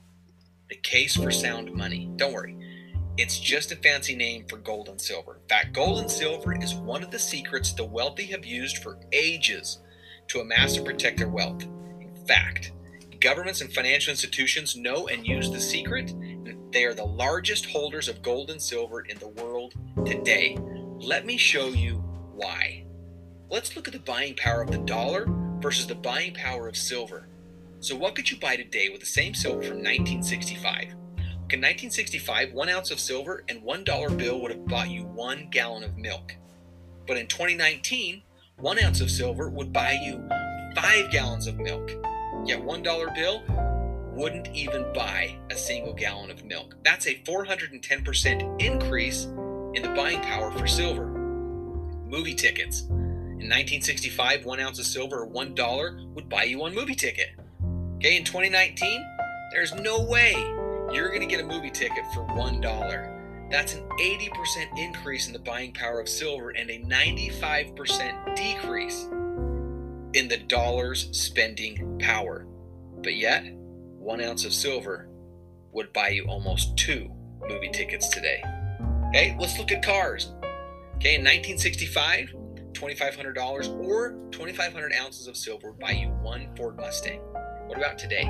the 0.68 0.76
case 0.76 1.16
for 1.16 1.30
sound 1.30 1.72
money? 1.72 2.10
Don't 2.16 2.32
worry, 2.32 2.56
it's 3.18 3.38
just 3.38 3.72
a 3.72 3.76
fancy 3.76 4.16
name 4.16 4.44
for 4.48 4.56
gold 4.56 4.88
and 4.88 5.00
silver. 5.00 5.34
In 5.34 5.48
fact, 5.48 5.74
gold 5.74 5.98
and 5.98 6.10
silver 6.10 6.56
is 6.62 6.74
one 6.74 7.02
of 7.02 7.10
the 7.10 7.18
secrets 7.18 7.72
the 7.72 7.84
wealthy 7.84 8.24
have 8.26 8.44
used 8.44 8.78
for 8.78 8.98
ages 9.12 9.78
to 10.28 10.40
amass 10.40 10.76
and 10.76 10.86
protect 10.86 11.18
their 11.18 11.28
wealth. 11.28 11.62
In 11.62 12.14
fact, 12.26 12.72
governments 13.20 13.60
and 13.60 13.72
financial 13.72 14.10
institutions 14.10 14.76
know 14.76 15.08
and 15.08 15.26
use 15.26 15.50
the 15.50 15.60
secret. 15.60 16.14
They 16.72 16.84
are 16.84 16.94
the 16.94 17.04
largest 17.04 17.66
holders 17.66 18.08
of 18.08 18.22
gold 18.22 18.50
and 18.50 18.60
silver 18.60 19.00
in 19.02 19.18
the 19.18 19.28
world 19.28 19.74
today. 20.06 20.56
Let 20.98 21.26
me 21.26 21.36
show 21.36 21.68
you 21.68 21.96
why. 22.34 22.86
Let's 23.50 23.76
look 23.76 23.86
at 23.88 23.92
the 23.92 24.00
buying 24.00 24.34
power 24.36 24.62
of 24.62 24.70
the 24.70 24.78
dollar 24.78 25.26
versus 25.60 25.86
the 25.86 25.94
buying 25.94 26.32
power 26.32 26.66
of 26.66 26.76
silver. 26.76 27.28
So, 27.80 27.94
what 27.94 28.14
could 28.14 28.30
you 28.30 28.38
buy 28.38 28.56
today 28.56 28.88
with 28.88 29.00
the 29.00 29.06
same 29.06 29.34
silver 29.34 29.60
from 29.60 29.78
1965? 29.78 30.94
In 31.52 31.58
1965, 31.58 32.54
one 32.54 32.70
ounce 32.70 32.90
of 32.90 32.98
silver 32.98 33.44
and 33.46 33.62
one 33.62 33.84
dollar 33.84 34.08
bill 34.08 34.40
would 34.40 34.52
have 34.52 34.64
bought 34.64 34.88
you 34.88 35.04
one 35.04 35.48
gallon 35.50 35.84
of 35.84 35.98
milk. 35.98 36.34
But 37.06 37.18
in 37.18 37.26
2019, 37.26 38.22
one 38.56 38.82
ounce 38.82 39.02
of 39.02 39.10
silver 39.10 39.50
would 39.50 39.70
buy 39.70 40.00
you 40.02 40.26
five 40.74 41.10
gallons 41.10 41.46
of 41.46 41.58
milk. 41.58 41.90
Yet 42.46 42.64
one 42.64 42.82
dollar 42.82 43.10
bill 43.14 43.42
wouldn't 44.14 44.48
even 44.54 44.90
buy 44.94 45.36
a 45.50 45.54
single 45.54 45.92
gallon 45.92 46.30
of 46.30 46.42
milk. 46.42 46.74
That's 46.84 47.06
a 47.06 47.16
410% 47.16 48.62
increase 48.62 49.24
in 49.74 49.82
the 49.82 49.92
buying 49.94 50.22
power 50.22 50.50
for 50.52 50.66
silver. 50.66 51.04
Movie 51.04 52.34
tickets. 52.34 52.80
In 52.80 53.50
1965, 53.50 54.46
one 54.46 54.58
ounce 54.58 54.78
of 54.78 54.86
silver 54.86 55.18
or 55.18 55.26
one 55.26 55.54
dollar 55.54 56.00
would 56.14 56.30
buy 56.30 56.44
you 56.44 56.60
one 56.60 56.74
movie 56.74 56.94
ticket. 56.94 57.32
Okay, 57.96 58.16
in 58.16 58.24
2019, 58.24 59.04
there's 59.52 59.74
no 59.74 60.00
way 60.00 60.32
you're 60.92 61.08
going 61.08 61.20
to 61.20 61.26
get 61.26 61.40
a 61.40 61.46
movie 61.46 61.70
ticket 61.70 62.04
for 62.12 62.22
one 62.36 62.60
dollar. 62.60 63.08
That's 63.50 63.74
an 63.74 63.86
80% 64.00 64.78
increase 64.78 65.26
in 65.26 65.32
the 65.32 65.38
buying 65.38 65.72
power 65.72 66.00
of 66.00 66.08
silver 66.08 66.50
and 66.50 66.70
a 66.70 66.78
95% 66.80 68.36
decrease 68.36 69.04
in 70.14 70.28
the 70.28 70.38
dollar's 70.46 71.08
spending 71.12 71.98
power. 71.98 72.46
But 73.02 73.16
yet, 73.16 73.44
one 73.98 74.22
ounce 74.22 74.44
of 74.44 74.52
silver 74.52 75.08
would 75.72 75.92
buy 75.92 76.08
you 76.08 76.24
almost 76.26 76.76
two 76.76 77.10
movie 77.48 77.70
tickets 77.70 78.08
today. 78.08 78.42
Okay, 79.08 79.36
let's 79.38 79.58
look 79.58 79.72
at 79.72 79.84
cars. 79.84 80.32
Okay, 80.96 81.16
in 81.16 81.22
1965, 81.22 82.32
$2,500 82.72 83.84
or 83.84 84.12
2,500 84.30 84.92
ounces 85.00 85.26
of 85.26 85.36
silver 85.36 85.72
would 85.72 85.80
buy 85.80 85.90
you 85.90 86.08
one 86.22 86.48
Ford 86.56 86.76
Mustang. 86.76 87.20
What 87.66 87.76
about 87.76 87.98
today? 87.98 88.24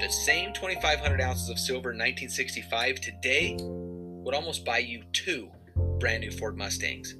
The 0.00 0.08
same 0.08 0.54
2,500 0.54 1.20
ounces 1.20 1.50
of 1.50 1.58
silver 1.58 1.90
in 1.90 1.98
1965 1.98 3.02
today 3.02 3.54
would 3.60 4.34
almost 4.34 4.64
buy 4.64 4.78
you 4.78 5.02
two 5.12 5.50
brand 5.98 6.22
new 6.22 6.30
Ford 6.30 6.56
Mustangs. 6.56 7.16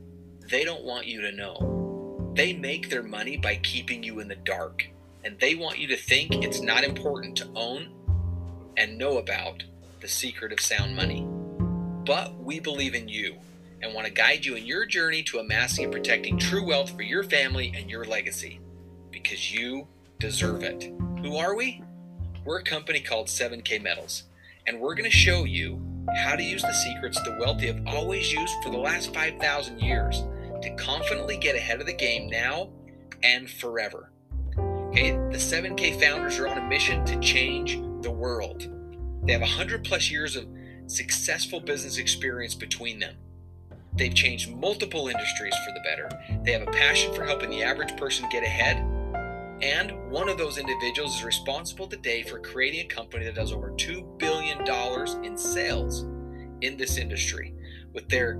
they 0.50 0.64
don't 0.64 0.84
want 0.84 1.06
you 1.06 1.20
to 1.20 1.32
know. 1.32 2.32
They 2.34 2.54
make 2.54 2.88
their 2.88 3.02
money 3.02 3.36
by 3.36 3.56
keeping 3.56 4.02
you 4.02 4.20
in 4.20 4.28
the 4.28 4.36
dark, 4.36 4.86
and 5.25 5.38
they 5.40 5.56
want 5.56 5.78
you 5.78 5.88
to 5.88 5.96
think 5.96 6.32
it's 6.32 6.62
not 6.62 6.84
important 6.84 7.36
to 7.36 7.50
own 7.54 7.92
and 8.78 8.96
know 8.96 9.18
about 9.18 9.62
the 10.00 10.08
secret 10.08 10.52
of 10.52 10.60
sound 10.60 10.96
money. 10.96 11.26
But 12.06 12.38
we 12.38 12.60
believe 12.60 12.94
in 12.94 13.08
you 13.08 13.34
and 13.82 13.92
want 13.92 14.06
to 14.06 14.12
guide 14.12 14.44
you 14.44 14.54
in 14.54 14.64
your 14.64 14.86
journey 14.86 15.25
to 15.25 15.38
amassing 15.38 15.84
and 15.84 15.92
protecting 15.92 16.38
true 16.38 16.64
wealth 16.64 16.90
for 16.90 17.02
your 17.02 17.25
family 17.25 17.72
and 17.76 17.90
your 17.90 18.04
legacy 18.04 18.60
because 19.10 19.52
you 19.52 19.88
deserve 20.20 20.62
it. 20.62 20.92
Who 21.22 21.36
are 21.36 21.56
we? 21.56 21.82
We're 22.44 22.60
a 22.60 22.64
company 22.64 23.00
called 23.00 23.26
7K 23.26 23.82
Metals, 23.82 24.22
and 24.68 24.80
we're 24.80 24.94
going 24.94 25.10
to 25.10 25.16
show 25.16 25.42
you 25.42 25.82
how 26.16 26.36
to 26.36 26.42
use 26.44 26.62
the 26.62 26.72
secrets 26.72 27.20
the 27.22 27.36
wealthy 27.40 27.66
have 27.66 27.82
always 27.88 28.32
used 28.32 28.54
for 28.62 28.70
the 28.70 28.78
last 28.78 29.12
5,000 29.12 29.80
years 29.80 30.22
to 30.62 30.75
confidently 30.76 31.36
get 31.36 31.56
ahead 31.56 31.80
of 31.80 31.86
the 31.86 31.92
game 31.92 32.30
now 32.30 32.68
and 33.25 33.50
forever. 33.50 34.12
Okay, 34.56 35.10
the 35.10 35.38
7K 35.38 36.00
founders 36.00 36.38
are 36.38 36.46
on 36.46 36.56
a 36.56 36.68
mission 36.68 37.04
to 37.04 37.18
change 37.18 37.80
the 38.02 38.12
world. 38.12 38.68
They 39.25 39.32
have 39.32 39.40
100 39.40 39.82
plus 39.82 40.08
years 40.08 40.36
of 40.36 40.46
successful 40.86 41.60
business 41.60 41.98
experience 41.98 42.54
between 42.54 42.98
them. 42.98 43.14
They've 43.94 44.14
changed 44.14 44.54
multiple 44.54 45.08
industries 45.08 45.54
for 45.64 45.72
the 45.72 45.80
better. 45.80 46.08
They 46.44 46.52
have 46.52 46.62
a 46.62 46.70
passion 46.70 47.14
for 47.14 47.24
helping 47.24 47.50
the 47.50 47.62
average 47.62 47.96
person 47.96 48.28
get 48.30 48.42
ahead. 48.42 48.76
And 49.62 50.10
one 50.10 50.28
of 50.28 50.36
those 50.36 50.58
individuals 50.58 51.16
is 51.16 51.24
responsible 51.24 51.86
today 51.86 52.22
for 52.22 52.38
creating 52.38 52.80
a 52.80 52.94
company 52.94 53.24
that 53.24 53.36
does 53.36 53.52
over 53.52 53.70
$2 53.70 54.18
billion 54.18 54.60
in 55.24 55.36
sales 55.36 56.02
in 56.60 56.76
this 56.76 56.98
industry. 56.98 57.54
With 57.94 58.08
their 58.08 58.38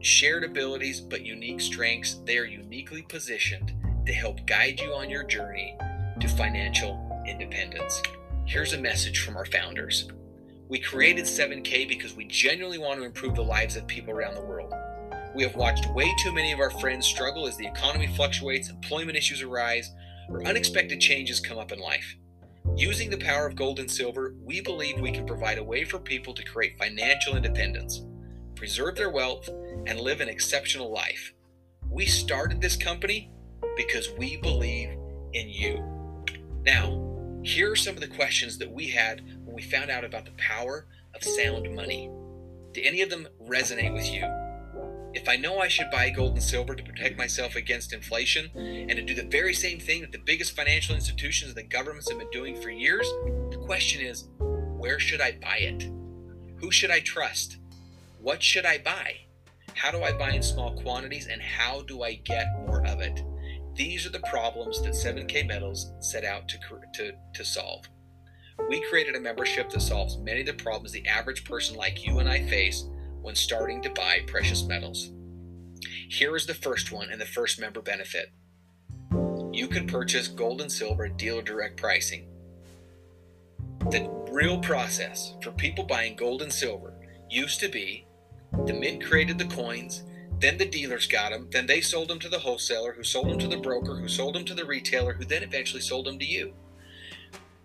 shared 0.00 0.44
abilities 0.44 1.00
but 1.00 1.24
unique 1.24 1.62
strengths, 1.62 2.20
they 2.26 2.36
are 2.36 2.44
uniquely 2.44 3.02
positioned 3.02 3.72
to 4.04 4.12
help 4.12 4.46
guide 4.46 4.80
you 4.80 4.92
on 4.92 5.08
your 5.08 5.24
journey 5.24 5.78
to 6.20 6.28
financial 6.28 7.22
independence. 7.26 8.02
Here's 8.44 8.74
a 8.74 8.78
message 8.78 9.20
from 9.20 9.36
our 9.36 9.46
founders. 9.46 10.10
We 10.70 10.78
created 10.78 11.24
7K 11.24 11.88
because 11.88 12.14
we 12.14 12.26
genuinely 12.26 12.78
want 12.78 13.00
to 13.00 13.04
improve 13.04 13.34
the 13.34 13.42
lives 13.42 13.74
of 13.74 13.88
people 13.88 14.14
around 14.14 14.36
the 14.36 14.44
world. 14.44 14.72
We 15.34 15.42
have 15.42 15.56
watched 15.56 15.92
way 15.94 16.08
too 16.22 16.32
many 16.32 16.52
of 16.52 16.60
our 16.60 16.70
friends 16.70 17.08
struggle 17.08 17.48
as 17.48 17.56
the 17.56 17.66
economy 17.66 18.06
fluctuates, 18.06 18.70
employment 18.70 19.18
issues 19.18 19.42
arise, 19.42 19.90
or 20.28 20.46
unexpected 20.46 21.00
changes 21.00 21.40
come 21.40 21.58
up 21.58 21.72
in 21.72 21.80
life. 21.80 22.14
Using 22.76 23.10
the 23.10 23.18
power 23.18 23.46
of 23.46 23.56
gold 23.56 23.80
and 23.80 23.90
silver, 23.90 24.36
we 24.44 24.60
believe 24.60 25.00
we 25.00 25.10
can 25.10 25.26
provide 25.26 25.58
a 25.58 25.64
way 25.64 25.82
for 25.82 25.98
people 25.98 26.34
to 26.34 26.44
create 26.44 26.78
financial 26.78 27.34
independence, 27.36 28.04
preserve 28.54 28.94
their 28.94 29.10
wealth, 29.10 29.48
and 29.88 29.98
live 29.98 30.20
an 30.20 30.28
exceptional 30.28 30.92
life. 30.92 31.32
We 31.90 32.06
started 32.06 32.60
this 32.60 32.76
company 32.76 33.32
because 33.76 34.12
we 34.16 34.36
believe 34.36 34.90
in 35.32 35.48
you. 35.48 35.82
Now, 36.64 37.10
here 37.42 37.72
are 37.72 37.76
some 37.76 37.94
of 37.94 38.00
the 38.00 38.06
questions 38.06 38.58
that 38.58 38.70
we 38.70 38.88
had 38.88 39.22
when 39.50 39.56
we 39.56 39.62
found 39.62 39.90
out 39.90 40.04
about 40.04 40.24
the 40.24 40.30
power 40.32 40.86
of 41.12 41.24
sound 41.24 41.74
money. 41.74 42.08
Do 42.72 42.80
any 42.84 43.02
of 43.02 43.10
them 43.10 43.26
resonate 43.42 43.92
with 43.92 44.08
you? 44.08 44.24
If 45.12 45.28
I 45.28 45.34
know 45.34 45.58
I 45.58 45.66
should 45.66 45.90
buy 45.90 46.10
gold 46.10 46.34
and 46.34 46.42
silver 46.42 46.76
to 46.76 46.84
protect 46.84 47.18
myself 47.18 47.56
against 47.56 47.92
inflation 47.92 48.48
and 48.54 48.90
to 48.90 49.02
do 49.02 49.12
the 49.12 49.24
very 49.24 49.52
same 49.52 49.80
thing 49.80 50.02
that 50.02 50.12
the 50.12 50.22
biggest 50.24 50.54
financial 50.54 50.94
institutions 50.94 51.50
and 51.50 51.58
the 51.58 51.64
governments 51.64 52.08
have 52.08 52.20
been 52.20 52.30
doing 52.30 52.60
for 52.62 52.70
years, 52.70 53.08
the 53.50 53.60
question 53.66 54.00
is 54.00 54.28
where 54.38 55.00
should 55.00 55.20
I 55.20 55.32
buy 55.32 55.56
it? 55.56 55.90
Who 56.60 56.70
should 56.70 56.92
I 56.92 57.00
trust? 57.00 57.56
What 58.20 58.40
should 58.40 58.64
I 58.64 58.78
buy? 58.78 59.16
How 59.74 59.90
do 59.90 60.04
I 60.04 60.12
buy 60.12 60.30
in 60.30 60.44
small 60.44 60.80
quantities 60.80 61.26
and 61.26 61.42
how 61.42 61.82
do 61.82 62.04
I 62.04 62.14
get 62.14 62.46
more 62.58 62.86
of 62.86 63.00
it? 63.00 63.20
These 63.74 64.06
are 64.06 64.10
the 64.10 64.20
problems 64.20 64.80
that 64.82 64.92
7K 64.92 65.48
Metals 65.48 65.90
set 65.98 66.24
out 66.24 66.48
to, 66.48 66.58
to, 66.94 67.12
to 67.34 67.44
solve. 67.44 67.84
We 68.68 68.84
created 68.88 69.16
a 69.16 69.20
membership 69.20 69.70
that 69.70 69.80
solves 69.80 70.18
many 70.18 70.40
of 70.40 70.46
the 70.46 70.52
problems 70.54 70.92
the 70.92 71.06
average 71.06 71.44
person 71.44 71.76
like 71.76 72.06
you 72.06 72.18
and 72.18 72.28
I 72.28 72.46
face 72.46 72.84
when 73.20 73.34
starting 73.34 73.82
to 73.82 73.90
buy 73.90 74.20
precious 74.26 74.64
metals. 74.64 75.10
Here 76.08 76.36
is 76.36 76.46
the 76.46 76.54
first 76.54 76.92
one 76.92 77.10
and 77.10 77.20
the 77.20 77.26
first 77.26 77.60
member 77.60 77.80
benefit. 77.80 78.32
You 79.52 79.68
can 79.68 79.86
purchase 79.86 80.28
gold 80.28 80.60
and 80.60 80.70
silver 80.70 81.06
at 81.06 81.16
dealer 81.16 81.42
direct 81.42 81.76
pricing. 81.76 82.26
The 83.90 84.08
real 84.30 84.58
process 84.58 85.34
for 85.42 85.50
people 85.52 85.84
buying 85.84 86.14
gold 86.16 86.42
and 86.42 86.52
silver 86.52 86.94
used 87.28 87.60
to 87.60 87.68
be 87.68 88.06
the 88.66 88.72
mint 88.72 89.04
created 89.04 89.38
the 89.38 89.46
coins, 89.46 90.04
then 90.38 90.58
the 90.58 90.66
dealers 90.66 91.06
got 91.06 91.30
them, 91.30 91.48
then 91.50 91.66
they 91.66 91.80
sold 91.80 92.08
them 92.08 92.18
to 92.20 92.28
the 92.28 92.38
wholesaler, 92.38 92.92
who 92.92 93.04
sold 93.04 93.28
them 93.30 93.38
to 93.38 93.48
the 93.48 93.56
broker, 93.56 93.96
who 93.96 94.08
sold 94.08 94.34
them 94.34 94.44
to 94.46 94.54
the 94.54 94.64
retailer, 94.64 95.12
who 95.12 95.24
then 95.24 95.42
eventually 95.42 95.80
sold 95.80 96.06
them 96.06 96.18
to 96.18 96.24
you. 96.24 96.54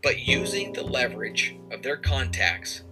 But 0.05 0.19
using 0.19 0.71
the 0.71 0.83
leverage 0.83 1.55
of 1.71 1.81
their 1.81 1.97
contacts, 1.97 2.83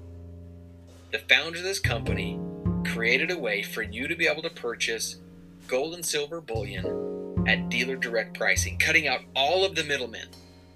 the 1.11 1.19
founder 1.19 1.59
of 1.59 1.63
this 1.63 1.79
company 1.79 2.39
created 2.87 3.29
a 3.29 3.37
way 3.37 3.61
for 3.61 3.83
you 3.83 4.07
to 4.07 4.15
be 4.15 4.25
able 4.25 4.41
to 4.41 4.49
purchase 4.49 5.17
gold 5.67 5.93
and 5.93 6.03
silver 6.03 6.41
bullion 6.41 7.45
at 7.47 7.69
dealer 7.69 7.97
direct 7.97 8.35
pricing, 8.35 8.79
cutting 8.79 9.07
out 9.07 9.19
all 9.35 9.63
of 9.63 9.75
the 9.75 9.83
middlemen, 9.83 10.27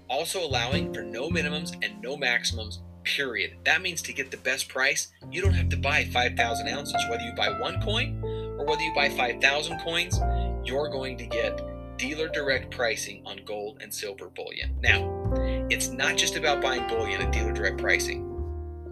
also 0.08 0.40
allowing 0.40 0.94
for 0.94 1.02
no 1.02 1.28
minimums 1.28 1.74
and 1.84 2.00
no 2.00 2.16
maximums, 2.16 2.78
period. 3.02 3.56
That 3.64 3.82
means 3.82 4.00
to 4.02 4.12
get 4.12 4.30
the 4.30 4.36
best 4.36 4.68
price, 4.68 5.08
you 5.32 5.42
don't 5.42 5.54
have 5.54 5.70
to 5.70 5.76
buy 5.76 6.04
5,000 6.04 6.68
ounces. 6.68 7.04
Whether 7.10 7.24
you 7.24 7.32
buy 7.32 7.58
one 7.58 7.82
coin 7.82 8.22
or 8.22 8.64
whether 8.64 8.82
you 8.82 8.94
buy 8.94 9.08
5,000 9.08 9.80
coins, 9.80 10.20
you're 10.64 10.88
going 10.88 11.18
to 11.18 11.26
get 11.26 11.60
dealer 11.98 12.28
direct 12.28 12.70
pricing 12.70 13.22
on 13.26 13.40
gold 13.44 13.78
and 13.82 13.92
silver 13.92 14.30
bullion. 14.30 14.78
Now, 14.80 15.32
it's 15.68 15.88
not 15.88 16.16
just 16.16 16.36
about 16.36 16.62
buying 16.62 16.86
bullion 16.86 17.20
at 17.20 17.32
dealer 17.32 17.52
direct 17.52 17.78
pricing. 17.78 18.24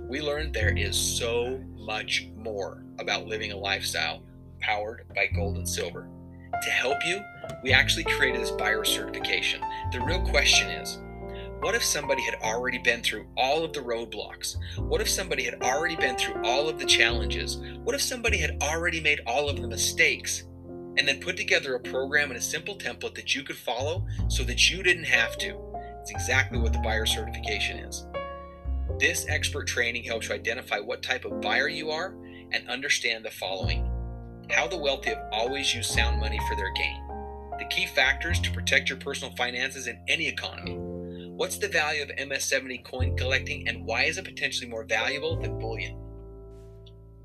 We 0.08 0.20
learned 0.20 0.52
there 0.52 0.76
is 0.76 0.96
so 0.96 1.60
much 1.76 2.28
more 2.36 2.84
about 2.98 3.26
living 3.26 3.52
a 3.52 3.56
lifestyle 3.56 4.22
powered 4.60 5.06
by 5.14 5.28
gold 5.28 5.56
and 5.56 5.68
silver. 5.68 6.08
To 6.62 6.70
help 6.70 6.98
you, 7.06 7.20
we 7.62 7.72
actually 7.72 8.04
created 8.04 8.40
this 8.40 8.50
buyer 8.50 8.84
certification. 8.84 9.60
The 9.92 10.00
real 10.00 10.22
question 10.22 10.68
is 10.68 10.98
what 11.60 11.74
if 11.74 11.84
somebody 11.84 12.22
had 12.22 12.34
already 12.42 12.78
been 12.78 13.02
through 13.02 13.26
all 13.36 13.64
of 13.64 13.72
the 13.72 13.80
roadblocks? 13.80 14.56
What 14.78 15.00
if 15.00 15.08
somebody 15.08 15.44
had 15.44 15.62
already 15.62 15.96
been 15.96 16.16
through 16.16 16.42
all 16.44 16.68
of 16.68 16.78
the 16.78 16.84
challenges? 16.84 17.58
What 17.84 17.94
if 17.94 18.02
somebody 18.02 18.38
had 18.38 18.58
already 18.62 19.00
made 19.00 19.20
all 19.26 19.48
of 19.48 19.60
the 19.60 19.68
mistakes? 19.68 20.44
And 20.98 21.06
then 21.06 21.20
put 21.20 21.36
together 21.36 21.74
a 21.74 21.80
program 21.80 22.30
and 22.30 22.38
a 22.38 22.42
simple 22.42 22.76
template 22.76 23.14
that 23.14 23.34
you 23.34 23.42
could 23.42 23.56
follow 23.56 24.06
so 24.28 24.42
that 24.44 24.70
you 24.70 24.82
didn't 24.82 25.04
have 25.04 25.36
to. 25.38 25.56
It's 26.00 26.10
exactly 26.10 26.58
what 26.58 26.72
the 26.72 26.78
buyer 26.78 27.06
certification 27.06 27.80
is. 27.80 28.06
This 28.98 29.26
expert 29.28 29.66
training 29.66 30.04
helps 30.04 30.28
you 30.28 30.34
identify 30.34 30.78
what 30.78 31.02
type 31.02 31.24
of 31.24 31.40
buyer 31.40 31.68
you 31.68 31.90
are 31.90 32.14
and 32.52 32.68
understand 32.68 33.24
the 33.24 33.30
following 33.30 33.90
how 34.50 34.66
the 34.66 34.76
wealthy 34.76 35.10
have 35.10 35.28
always 35.32 35.74
used 35.74 35.90
sound 35.90 36.20
money 36.20 36.38
for 36.48 36.56
their 36.56 36.72
gain, 36.74 37.02
the 37.58 37.64
key 37.64 37.86
factors 37.86 38.40
to 38.40 38.52
protect 38.52 38.88
your 38.88 38.98
personal 38.98 39.34
finances 39.34 39.86
in 39.86 39.98
any 40.08 40.28
economy. 40.28 40.76
What's 40.76 41.58
the 41.58 41.68
value 41.68 42.02
of 42.02 42.10
MS70 42.10 42.84
coin 42.84 43.16
collecting 43.16 43.68
and 43.68 43.84
why 43.84 44.04
is 44.04 44.18
it 44.18 44.24
potentially 44.24 44.70
more 44.70 44.84
valuable 44.84 45.40
than 45.40 45.58
bullion? 45.58 45.96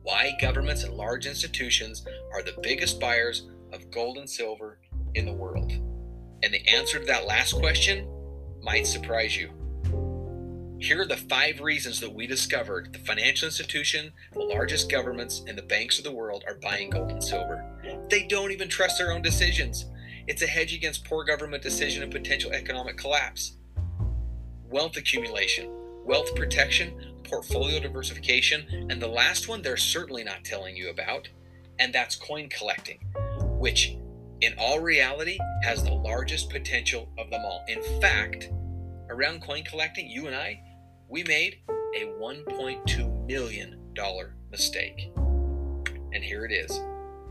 Why 0.04 0.34
governments 0.42 0.84
and 0.84 0.96
large 0.96 1.28
institutions 1.28 2.04
are 2.34 2.42
the 2.42 2.58
biggest 2.62 3.00
buyers 3.00 3.48
of 3.74 3.92
gold 3.92 4.18
and 4.18 4.30
silver 4.30 4.80
in 5.16 5.26
the 5.26 5.34
world? 5.34 5.72
And 6.44 6.54
the 6.54 6.68
answer 6.68 7.00
to 7.00 7.06
that 7.06 7.28
last 7.28 7.54
question 7.54 8.08
might 8.62 8.88
surprise 8.88 9.38
you. 9.38 9.52
Here 10.80 11.00
are 11.00 11.08
the 11.08 11.18
five 11.18 11.62
reasons 11.62 12.00
that 12.00 12.12
we 12.12 12.26
discovered 12.26 12.92
the 12.92 13.00
financial 13.00 13.46
institution, 13.46 14.12
the 14.34 14.40
largest 14.40 14.90
governments, 14.90 15.44
and 15.48 15.56
the 15.56 15.62
banks 15.62 16.00
of 16.00 16.04
the 16.04 16.12
world 16.12 16.44
are 16.48 16.56
buying 16.56 16.90
gold 16.90 17.12
and 17.12 17.24
silver. 17.24 17.64
They 18.10 18.24
don't 18.24 18.52
even 18.52 18.68
trust 18.68 18.98
their 18.98 19.12
own 19.12 19.22
decisions. 19.22 19.86
It's 20.28 20.42
a 20.42 20.48
hedge 20.48 20.74
against 20.74 21.06
poor 21.06 21.24
government 21.24 21.62
decision 21.62 22.02
and 22.02 22.12
potential 22.12 22.52
economic 22.52 22.98
collapse. 22.98 23.58
Wealth 24.72 24.98
accumulation, 24.98 25.70
wealth 26.04 26.36
protection, 26.36 27.14
portfolio 27.26 27.80
diversification, 27.80 28.88
and 28.90 29.00
the 29.00 29.08
last 29.08 29.48
one 29.48 29.62
they're 29.62 29.78
certainly 29.78 30.24
not 30.24 30.44
telling 30.44 30.76
you 30.76 30.90
about, 30.90 31.30
and 31.78 31.94
that's 31.94 32.16
coin 32.16 32.50
collecting, 32.50 33.00
which 33.62 33.96
in 34.42 34.56
all 34.58 34.80
reality 34.80 35.38
has 35.62 35.84
the 35.84 35.94
largest 35.94 36.50
potential 36.50 37.08
of 37.20 37.30
them 37.30 37.42
all. 37.46 37.64
In 37.68 37.80
fact, 38.02 38.50
around 39.08 39.44
coin 39.44 39.64
collecting, 39.64 40.10
you 40.10 40.26
and 40.26 40.36
I, 40.36 40.60
we 41.08 41.24
made 41.24 41.58
a 41.96 42.06
$1.2 42.20 43.28
million 43.28 43.94
mistake. 44.50 45.12
And 45.16 46.24
here 46.24 46.44
it 46.44 46.52
is. 46.52 46.82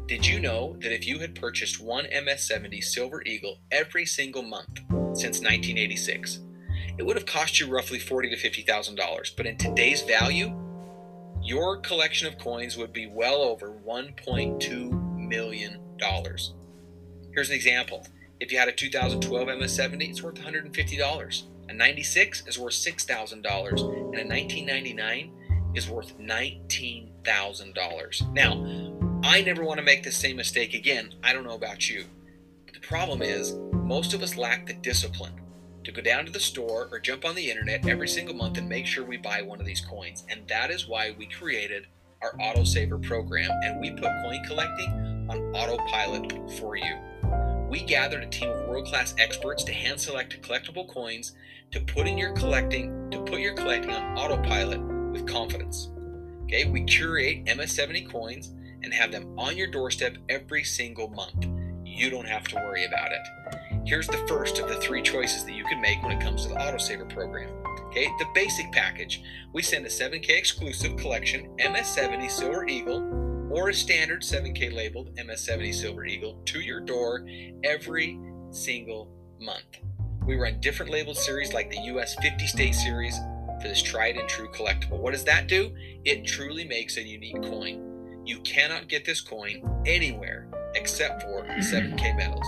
Did 0.07 0.25
you 0.25 0.38
know 0.38 0.77
that 0.79 0.95
if 0.95 1.05
you 1.05 1.19
had 1.19 1.35
purchased 1.35 1.83
one 1.83 2.05
MS70 2.05 2.83
Silver 2.85 3.23
Eagle 3.27 3.59
every 3.73 4.07
single 4.07 4.43
month 4.43 4.79
since 5.14 5.40
1986, 5.40 6.38
it 6.97 7.05
would 7.05 7.16
have 7.16 7.27
cost 7.27 7.59
you 7.59 7.66
roughly 7.66 7.99
forty 7.99 8.31
to 8.31 8.37
fifty 8.37 8.62
thousand 8.62 8.97
dollars. 8.97 9.33
But 9.37 9.47
in 9.47 9.57
today's 9.57 10.03
value, 10.03 10.53
your 11.43 11.79
collection 11.79 12.29
of 12.29 12.38
coins 12.38 12.77
would 12.77 12.93
be 12.93 13.07
well 13.07 13.43
over 13.43 13.81
1.2 13.87 15.29
million 15.29 15.81
dollars. 16.01 16.55
Here's 17.33 17.51
an 17.51 17.57
example. 17.57 18.07
If 18.41 18.51
you 18.51 18.59
had 18.59 18.69
a 18.69 18.73
2012 18.73 19.49
MS70, 19.49 20.11
it's 20.11 20.23
worth 20.23 20.37
$150. 20.37 21.43
A 21.69 21.73
96 21.73 22.47
is 22.47 22.59
worth 22.59 22.75
$6,000, 22.75 23.33
and 23.33 23.45
a 23.45 24.27
1999 24.27 25.33
is 25.75 25.89
worth 25.89 26.19
$19,000. 26.19 28.33
Now, 28.33 28.67
I 29.23 29.43
never 29.43 29.63
want 29.63 29.79
to 29.79 29.85
make 29.85 30.03
the 30.03 30.11
same 30.11 30.37
mistake 30.37 30.75
again. 30.75 31.15
I 31.23 31.33
don't 31.33 31.45
know 31.45 31.55
about 31.55 31.89
you. 31.89 32.07
But 32.65 32.75
the 32.75 32.81
problem 32.81 33.23
is, 33.23 33.55
most 33.73 34.15
of 34.15 34.23
us 34.23 34.37
lack 34.37 34.67
the 34.67 34.73
discipline 34.73 35.35
to 35.85 35.93
go 35.93 36.03
down 36.03 36.27
to 36.27 36.33
the 36.33 36.41
store 36.41 36.89
or 36.91 36.99
jump 36.99 37.25
on 37.25 37.35
the 37.35 37.51
internet 37.51 37.87
every 37.87 38.09
single 38.09 38.35
month 38.35 38.59
and 38.59 38.69
make 38.69 38.87
sure 38.87 39.05
we 39.05 39.17
buy 39.17 39.43
one 39.43 39.61
of 39.61 39.67
these 39.67 39.81
coins. 39.81 40.25
And 40.29 40.47
that 40.49 40.71
is 40.71 40.89
why 40.89 41.15
we 41.19 41.27
created 41.27 41.87
our 42.23 42.33
autosaver 42.39 43.03
program 43.03 43.51
and 43.63 43.81
we 43.81 43.91
put 43.91 44.11
coin 44.25 44.43
collecting 44.47 45.20
on 45.31 45.38
autopilot 45.55 46.33
for 46.59 46.77
you. 46.77 46.97
We 47.69 47.85
gathered 47.85 48.25
a 48.25 48.29
team 48.29 48.51
of 48.51 48.66
world-class 48.66 49.14
experts 49.19 49.62
to 49.64 49.73
hand 49.73 50.01
select 50.01 50.43
collectible 50.43 50.88
coins 50.88 51.33
to 51.71 51.81
put 51.81 52.09
in 52.09 52.19
your 52.19 52.33
collecting 52.33 53.09
to 53.11 53.23
put 53.23 53.38
your 53.38 53.55
collecting 53.55 53.93
on 53.93 54.19
autopilot 54.19 54.81
with 55.12 55.29
confidence. 55.29 55.90
Okay, 56.45 56.64
we 56.64 56.83
curate 56.83 57.45
MS70 57.45 58.11
coins 58.11 58.53
and 58.83 58.93
have 58.93 59.12
them 59.12 59.38
on 59.38 59.57
your 59.57 59.69
doorstep 59.69 60.16
every 60.29 60.64
single 60.64 61.09
month. 61.09 61.47
You 61.85 62.11
don't 62.11 62.27
have 62.27 62.49
to 62.49 62.57
worry 62.57 62.87
about 62.87 63.12
it. 63.12 63.21
Here's 63.87 64.09
the 64.09 64.27
first 64.27 64.59
of 64.59 64.69
the 64.69 64.81
three 64.81 65.03
choices 65.03 65.45
that 65.45 65.55
you 65.55 65.64
can 65.64 65.81
make 65.81 66.03
when 66.03 66.12
it 66.12 66.21
comes 66.21 66.43
to 66.43 66.49
the 66.49 66.57
autosaver 66.57 67.09
program. 67.09 67.51
Okay, 67.87 68.07
the 68.19 68.27
basic 68.35 68.73
package. 68.73 69.23
We 69.53 69.62
send 69.62 69.87
a 69.87 69.88
7K 69.88 70.31
exclusive 70.31 70.97
collection 70.97 71.57
MS70 71.59 72.31
Silver 72.31 72.66
Eagle 72.66 73.30
or 73.51 73.69
a 73.69 73.75
standard 73.75 74.23
7K 74.23 74.73
labeled 74.73 75.15
MS70 75.17 75.75
Silver 75.75 76.05
Eagle 76.05 76.41
to 76.47 76.61
your 76.61 76.81
door 76.81 77.27
every 77.65 78.19
single 78.51 79.11
month. 79.41 79.79
We 80.25 80.37
run 80.37 80.61
different 80.61 80.93
labeled 80.93 81.17
series 81.17 81.53
like 81.53 81.71
the 81.71 81.81
US 81.95 82.15
50 82.23 82.47
state 82.47 82.75
series 82.75 83.19
for 83.61 83.69
this 83.69 83.83
tried 83.83 84.17
and 84.17 84.29
true 84.29 84.49
collectible. 84.53 85.01
What 85.01 85.13
does 85.13 85.25
that 85.25 85.49
do? 85.49 85.75
It 86.05 86.25
truly 86.25 86.65
makes 86.65 86.97
a 86.97 87.03
unique 87.03 87.43
coin. 87.43 88.23
You 88.25 88.39
cannot 88.41 88.89
get 88.89 89.05
this 89.05 89.21
coin 89.21 89.83
anywhere 89.85 90.49
except 90.75 91.23
for 91.23 91.45
7K 91.45 92.17
metals. 92.17 92.47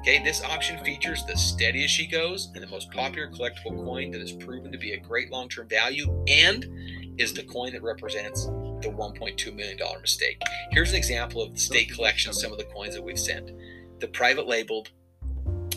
Okay, 0.00 0.22
this 0.22 0.42
option 0.42 0.82
features 0.84 1.24
the 1.26 1.36
steady 1.36 1.84
as 1.84 1.90
she 1.90 2.08
goes 2.08 2.50
and 2.54 2.62
the 2.62 2.66
most 2.66 2.90
popular 2.90 3.28
collectible 3.28 3.84
coin 3.84 4.10
that 4.10 4.20
is 4.20 4.32
proven 4.32 4.72
to 4.72 4.78
be 4.78 4.92
a 4.92 4.98
great 4.98 5.30
long 5.30 5.48
term 5.48 5.68
value 5.68 6.24
and 6.26 6.66
is 7.18 7.32
the 7.32 7.44
coin 7.44 7.72
that 7.72 7.82
represents 7.82 8.48
the 8.82 8.88
$1.2 8.88 9.54
million 9.54 9.78
mistake. 10.00 10.40
Here's 10.70 10.90
an 10.90 10.96
example 10.96 11.42
of 11.42 11.52
the 11.52 11.60
state 11.60 11.92
collection 11.92 12.30
of 12.30 12.36
some 12.36 12.52
of 12.52 12.58
the 12.58 12.64
coins 12.64 12.94
that 12.94 13.02
we've 13.02 13.18
sent. 13.18 13.50
The 14.00 14.08
private 14.08 14.46
labeled 14.46 14.90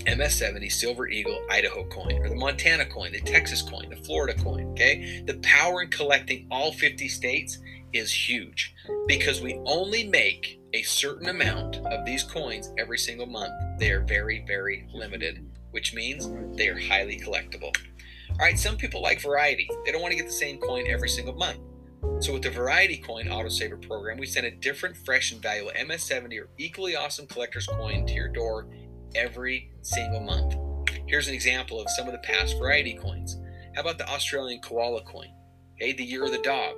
MS70 0.06 0.72
Silver 0.72 1.08
Eagle 1.08 1.40
Idaho 1.50 1.84
coin, 1.90 2.20
or 2.20 2.30
the 2.30 2.36
Montana 2.36 2.86
coin, 2.86 3.12
the 3.12 3.22
Texas 3.22 3.62
coin, 3.62 3.90
the 3.90 3.96
Florida 3.98 4.40
coin. 4.42 4.68
Okay, 4.72 5.24
the 5.26 5.38
power 5.40 5.82
in 5.82 5.90
collecting 5.90 6.48
all 6.52 6.72
50 6.72 7.08
states 7.08 7.60
is 7.94 8.12
huge 8.12 8.74
because 9.08 9.42
we 9.42 9.60
only 9.66 10.08
make 10.08 10.60
a 10.74 10.82
certain 10.84 11.30
amount 11.30 11.78
of 11.88 12.06
these 12.06 12.24
coins 12.24 12.72
every 12.78 12.98
single 12.98 13.26
month. 13.26 13.54
They 13.80 13.92
are 13.92 14.02
very, 14.02 14.44
very 14.46 14.88
limited, 14.94 15.46
which 15.72 15.94
means 15.94 16.30
they 16.58 16.68
are 16.68 16.80
highly 16.80 17.20
collectible. 17.20 17.76
All 18.32 18.38
right, 18.40 18.60
some 18.60 18.76
people 18.76 19.02
like 19.02 19.22
variety. 19.22 19.70
They 19.86 19.92
don't 19.92 20.02
want 20.02 20.12
to 20.12 20.18
get 20.18 20.28
the 20.28 20.34
same 20.34 20.58
coin 20.58 20.86
every 20.88 21.10
single 21.10 21.36
month. 21.36 21.60
So 22.20 22.34
with 22.34 22.44
the 22.44 22.50
Variety 22.50 22.98
Coin 22.98 23.26
Autosaver 23.26 23.80
program, 23.88 24.18
we 24.18 24.26
send 24.26 24.46
a 24.46 24.52
different, 24.52 24.98
fresh, 24.98 25.32
and 25.32 25.42
valuable 25.42 25.72
MS70 25.78 26.40
or 26.40 26.50
equally 26.58 26.96
awesome 26.96 27.28
collector's 27.28 27.68
coin 27.68 28.06
to 28.08 28.14
your 28.14 28.30
door 28.30 28.68
every 29.16 29.72
single 29.82 30.22
month. 30.22 30.56
Here's 31.08 31.28
an 31.28 31.34
example 31.34 31.80
of 31.80 31.90
some 31.90 32.08
of 32.08 32.14
the 32.14 32.20
past 32.20 32.58
Variety 32.58 32.96
coins. 32.96 33.38
How 33.76 33.82
about 33.82 33.98
the 33.98 34.10
Australian 34.10 34.62
Koala 34.62 35.04
coin? 35.04 35.28
Okay, 35.76 35.94
the 35.94 36.04
Year 36.04 36.26
of 36.26 36.32
the 36.32 36.40
Dog, 36.40 36.78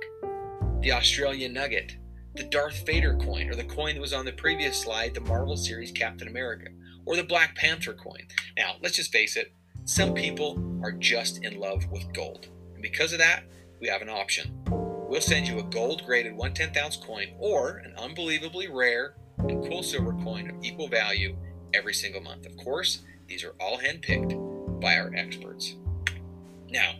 the 0.82 0.92
Australian 0.92 1.52
Nugget, 1.52 1.96
the 2.34 2.44
Darth 2.44 2.84
Vader 2.84 3.16
coin, 3.16 3.48
or 3.48 3.54
the 3.54 3.64
coin 3.64 3.94
that 3.94 4.00
was 4.00 4.12
on 4.12 4.24
the 4.24 4.32
previous 4.32 4.82
slide, 4.82 5.14
the 5.14 5.20
Marvel 5.20 5.56
series 5.56 5.92
Captain 5.92 6.28
America, 6.28 6.66
or 7.06 7.16
the 7.16 7.22
Black 7.22 7.54
Panther 7.56 7.94
coin. 7.94 8.26
Now, 8.56 8.74
let's 8.82 8.96
just 8.96 9.12
face 9.12 9.36
it, 9.36 9.52
some 9.84 10.12
people 10.12 10.80
are 10.82 10.92
just 10.92 11.44
in 11.44 11.58
love 11.58 11.86
with 11.90 12.12
gold. 12.12 12.48
And 12.74 12.82
because 12.82 13.12
of 13.12 13.18
that, 13.18 13.44
we 13.80 13.88
have 13.88 14.02
an 14.02 14.08
option. 14.08 14.87
We'll 15.08 15.22
send 15.22 15.48
you 15.48 15.58
a 15.58 15.62
gold 15.62 16.04
graded 16.04 16.36
1 16.36 16.52
10th 16.52 16.76
ounce 16.76 16.96
coin 16.98 17.28
or 17.38 17.78
an 17.78 17.94
unbelievably 17.96 18.68
rare 18.68 19.14
and 19.38 19.66
cool 19.66 19.82
silver 19.82 20.12
coin 20.22 20.50
of 20.50 20.62
equal 20.62 20.86
value 20.86 21.34
every 21.72 21.94
single 21.94 22.20
month. 22.20 22.44
Of 22.44 22.58
course, 22.58 23.00
these 23.26 23.42
are 23.42 23.54
all 23.58 23.78
handpicked 23.78 24.80
by 24.82 24.98
our 24.98 25.10
experts. 25.14 25.76
Now, 26.68 26.96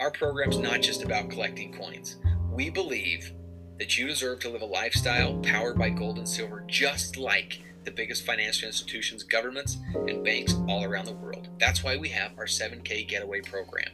our 0.00 0.10
program's 0.10 0.58
not 0.58 0.82
just 0.82 1.02
about 1.02 1.30
collecting 1.30 1.72
coins. 1.72 2.16
We 2.52 2.68
believe 2.68 3.32
that 3.78 3.96
you 3.96 4.06
deserve 4.06 4.40
to 4.40 4.50
live 4.50 4.60
a 4.60 4.66
lifestyle 4.66 5.38
powered 5.38 5.78
by 5.78 5.88
gold 5.88 6.18
and 6.18 6.28
silver, 6.28 6.62
just 6.66 7.16
like 7.16 7.62
the 7.84 7.90
biggest 7.90 8.26
financial 8.26 8.66
institutions, 8.66 9.22
governments, 9.22 9.78
and 9.94 10.22
banks 10.22 10.54
all 10.68 10.84
around 10.84 11.06
the 11.06 11.14
world. 11.14 11.48
That's 11.58 11.82
why 11.82 11.96
we 11.96 12.10
have 12.10 12.32
our 12.36 12.44
7K 12.44 13.08
Getaway 13.08 13.40
program. 13.40 13.88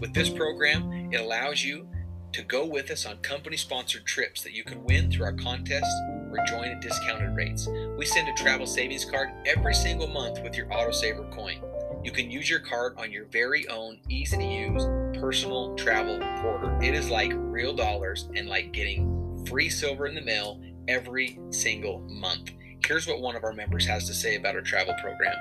With 0.00 0.12
this 0.12 0.30
program, 0.30 1.12
it 1.12 1.20
allows 1.20 1.64
you 1.64 1.86
to 2.34 2.42
go 2.42 2.66
with 2.66 2.90
us 2.90 3.06
on 3.06 3.16
company 3.18 3.56
sponsored 3.56 4.04
trips 4.04 4.42
that 4.42 4.52
you 4.52 4.64
can 4.64 4.82
win 4.82 5.08
through 5.08 5.24
our 5.24 5.32
contests 5.32 5.94
or 6.32 6.44
join 6.48 6.64
at 6.64 6.80
discounted 6.80 7.34
rates. 7.36 7.68
We 7.96 8.04
send 8.06 8.28
a 8.28 8.34
travel 8.34 8.66
savings 8.66 9.04
card 9.04 9.30
every 9.46 9.72
single 9.72 10.08
month 10.08 10.42
with 10.42 10.56
your 10.56 10.66
autosaver 10.66 11.30
coin. 11.32 11.62
You 12.02 12.10
can 12.10 12.32
use 12.32 12.50
your 12.50 12.58
card 12.58 12.94
on 12.98 13.12
your 13.12 13.26
very 13.26 13.68
own 13.68 14.00
easy 14.08 14.36
to 14.36 14.44
use 14.44 14.84
personal 15.20 15.76
travel 15.76 16.18
porter. 16.42 16.76
It 16.82 16.94
is 16.94 17.08
like 17.08 17.30
real 17.34 17.72
dollars 17.72 18.28
and 18.34 18.48
like 18.48 18.72
getting 18.72 19.46
free 19.48 19.68
silver 19.68 20.08
in 20.08 20.16
the 20.16 20.20
mail 20.20 20.60
every 20.88 21.38
single 21.50 22.00
month. 22.00 22.50
Here's 22.84 23.06
what 23.06 23.20
one 23.20 23.36
of 23.36 23.44
our 23.44 23.52
members 23.52 23.86
has 23.86 24.08
to 24.08 24.12
say 24.12 24.34
about 24.34 24.56
our 24.56 24.60
travel 24.60 24.94
program. 25.00 25.36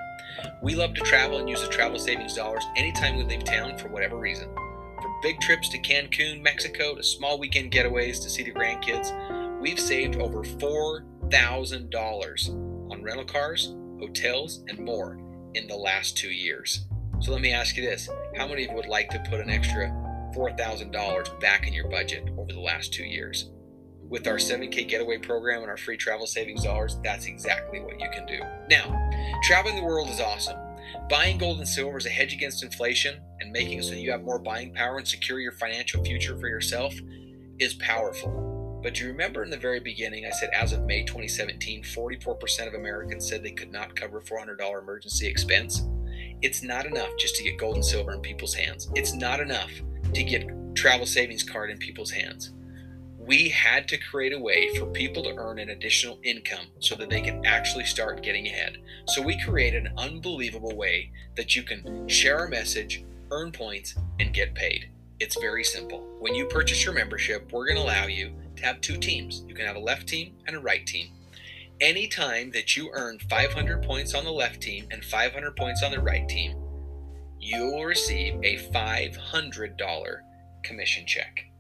We 0.62 0.75
love 0.75 0.93
to 0.93 1.01
travel 1.01 1.39
and 1.39 1.49
use 1.49 1.62
the 1.62 1.69
travel 1.69 1.97
savings 1.97 2.36
dollars 2.36 2.63
anytime 2.75 3.17
we 3.17 3.23
leave 3.23 3.43
town 3.43 3.79
for 3.79 3.88
whatever 3.88 4.15
reason. 4.17 4.47
Big 5.23 5.39
trips 5.39 5.69
to 5.69 5.79
Cancun, 5.79 6.41
Mexico, 6.41 6.95
to 6.95 7.01
small 7.01 7.39
weekend 7.39 7.71
getaways 7.71 8.21
to 8.21 8.29
see 8.29 8.43
the 8.43 8.51
grandkids, 8.51 9.09
we've 9.62 9.79
saved 9.79 10.17
over 10.17 10.43
$4,000 10.43 12.49
on 12.91 13.01
rental 13.01 13.23
cars, 13.23 13.73
hotels, 14.01 14.65
and 14.67 14.77
more 14.79 15.17
in 15.53 15.65
the 15.67 15.77
last 15.77 16.17
two 16.17 16.27
years. 16.27 16.88
So 17.21 17.31
let 17.31 17.39
me 17.39 17.53
ask 17.53 17.77
you 17.77 17.83
this 17.83 18.09
how 18.36 18.49
many 18.49 18.65
of 18.65 18.71
you 18.71 18.75
would 18.75 18.88
like 18.88 19.09
to 19.12 19.23
put 19.29 19.39
an 19.39 19.49
extra 19.49 19.88
$4,000 20.36 21.39
back 21.39 21.67
in 21.67 21.73
your 21.73 21.88
budget 21.88 22.29
over 22.38 22.51
the 22.51 22.59
last 22.59 22.93
two 22.93 23.05
years? 23.05 23.49
With 24.09 24.27
our 24.27 24.36
7K 24.36 24.89
getaway 24.89 25.19
program 25.19 25.62
and 25.62 25.69
our 25.69 25.77
free 25.77 25.95
travel 25.95 26.27
savings 26.27 26.63
dollars, 26.63 26.97
that's 27.01 27.27
exactly 27.27 27.79
what 27.79 27.97
you 27.97 28.09
can 28.13 28.25
do. 28.25 28.41
Now, 28.69 29.09
traveling 29.41 29.77
the 29.77 29.86
world 29.86 30.09
is 30.09 30.19
awesome. 30.19 30.57
Buying 31.10 31.38
gold 31.38 31.60
and 31.60 31.67
silver 31.67 31.98
is 31.98 32.06
a 32.06 32.10
hedge 32.10 32.34
against 32.34 32.63
inflation 32.63 33.22
and 33.39 33.52
making 33.52 33.80
it 33.80 33.84
so 33.84 33.93
you 33.93 34.12
have 34.12 34.24
more 34.24 34.39
buying 34.39 34.74
power 34.74 34.98
and 34.98 35.08
secure 35.08 35.39
your 35.39 35.52
financial 35.54 36.04
future 36.04 36.38
for 36.38 36.48
yourself 36.48 36.93
is 37.60 37.74
powerful. 37.76 38.80
But 38.84 38.96
do 38.96 39.04
you 39.04 39.12
remember 39.12 39.43
in 39.43 39.50
the 39.50 39.58
very 39.58 39.80
beginning, 39.80 40.26
I 40.26 40.32
said 40.32 40.50
as 40.54 40.74
of 40.74 40.84
May 40.84 41.04
2017, 41.04 41.84
44% 41.84 42.67
of 42.67 42.74
Americans 42.74 43.28
said 43.28 43.43
they 43.43 43.52
could 43.52 43.72
not 43.72 43.96
cover 43.96 44.22
$400 44.22 44.82
emergency 44.82 45.28
expense? 45.28 45.88
It's 46.41 46.63
not 46.63 46.86
enough 46.86 47.10
just 47.17 47.36
to 47.38 47.43
get 47.43 47.58
gold 47.58 47.76
and 47.76 47.86
silver 47.86 48.12
in 48.12 48.19
people's 48.19 48.54
hands. 48.54 48.89
It's 48.96 49.13
not 49.13 49.39
enough 49.39 49.72
to 50.13 50.24
get 50.24 50.50
travel 50.76 51.06
savings 51.06 51.43
card 51.43 51.69
in 51.72 51.78
people's 51.78 52.12
hands 52.12 52.52
we 53.25 53.47
had 53.47 53.88
to 53.88 53.97
create 53.97 54.33
a 54.33 54.39
way 54.39 54.69
for 54.75 54.86
people 54.88 55.23
to 55.23 55.36
earn 55.38 55.57
an 55.57 55.69
additional 55.69 56.19
income 56.23 56.65
so 56.79 56.93
that 56.95 57.09
they 57.09 57.21
can 57.21 57.45
actually 57.45 57.86
start 57.86 58.21
getting 58.21 58.47
ahead. 58.47 58.77
So 59.07 59.21
we 59.21 59.41
created 59.41 59.86
an 59.86 59.93
unbelievable 59.97 60.75
way 60.75 61.12
that 61.38 61.55
you 61.55 61.63
can 61.63 62.07
share 62.09 62.39
our 62.39 62.49
message, 62.49 63.05
earn 63.31 63.53
points, 63.53 63.95
and 64.19 64.33
get 64.33 64.55
paid. 64.55 64.89
It's 65.21 65.39
very 65.39 65.63
simple. 65.63 66.05
When 66.19 66.36
you 66.36 66.47
purchase 66.47 66.83
your 66.83 66.93
membership, 66.93 67.49
we're 67.53 67.65
going 67.65 67.77
to 67.77 67.83
allow 67.83 68.07
you 68.07 68.33
to 68.57 68.65
have 68.65 68.81
two 68.81 68.97
teams. 68.97 69.45
You 69.47 69.55
can 69.55 69.65
have 69.65 69.77
a 69.77 69.79
left 69.79 70.07
team 70.07 70.33
and 70.45 70.57
a 70.57 70.59
right 70.59 70.86
team. 70.86 71.07
Anytime 71.79 72.51
that 72.51 72.75
you 72.75 72.89
earn 72.91 73.19
500 73.29 73.83
points 73.83 74.13
on 74.13 74.25
the 74.25 74.31
left 74.31 74.62
team 74.62 74.86
and 74.91 75.03
500 75.03 75.55
points 75.55 75.81
on 75.81 75.91
the 75.91 76.01
right 76.01 76.27
team, 76.27 76.57
you 77.39 77.71
will 77.71 77.86
receive 77.86 78.36
a 78.43 78.57
$500 78.73 80.17
commission 80.63 81.05
check. 81.07 81.53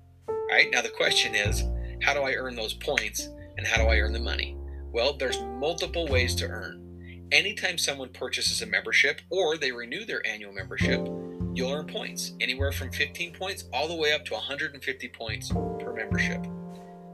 Right? 0.53 0.69
Now 0.71 0.83
the 0.83 0.89
question 0.89 1.33
is, 1.33 1.63
how 2.03 2.13
do 2.13 2.19
I 2.21 2.33
earn 2.33 2.55
those 2.55 2.75
points 2.75 3.27
and 3.57 3.65
how 3.65 3.81
do 3.81 3.89
I 3.89 3.97
earn 3.97 4.13
the 4.13 4.19
money? 4.19 4.55
Well, 4.91 5.17
there's 5.17 5.41
multiple 5.41 6.07
ways 6.07 6.35
to 6.35 6.45
earn. 6.45 7.27
Anytime 7.31 7.79
someone 7.79 8.09
purchases 8.09 8.61
a 8.61 8.67
membership 8.67 9.21
or 9.31 9.57
they 9.57 9.71
renew 9.71 10.05
their 10.05 10.23
annual 10.27 10.53
membership, 10.53 11.07
you'll 11.55 11.73
earn 11.73 11.87
points, 11.87 12.33
anywhere 12.39 12.71
from 12.71 12.91
15 12.91 13.33
points 13.33 13.63
all 13.73 13.87
the 13.87 13.95
way 13.95 14.13
up 14.13 14.25
to 14.25 14.35
150 14.35 15.07
points 15.07 15.49
per 15.49 15.91
membership. 15.91 16.45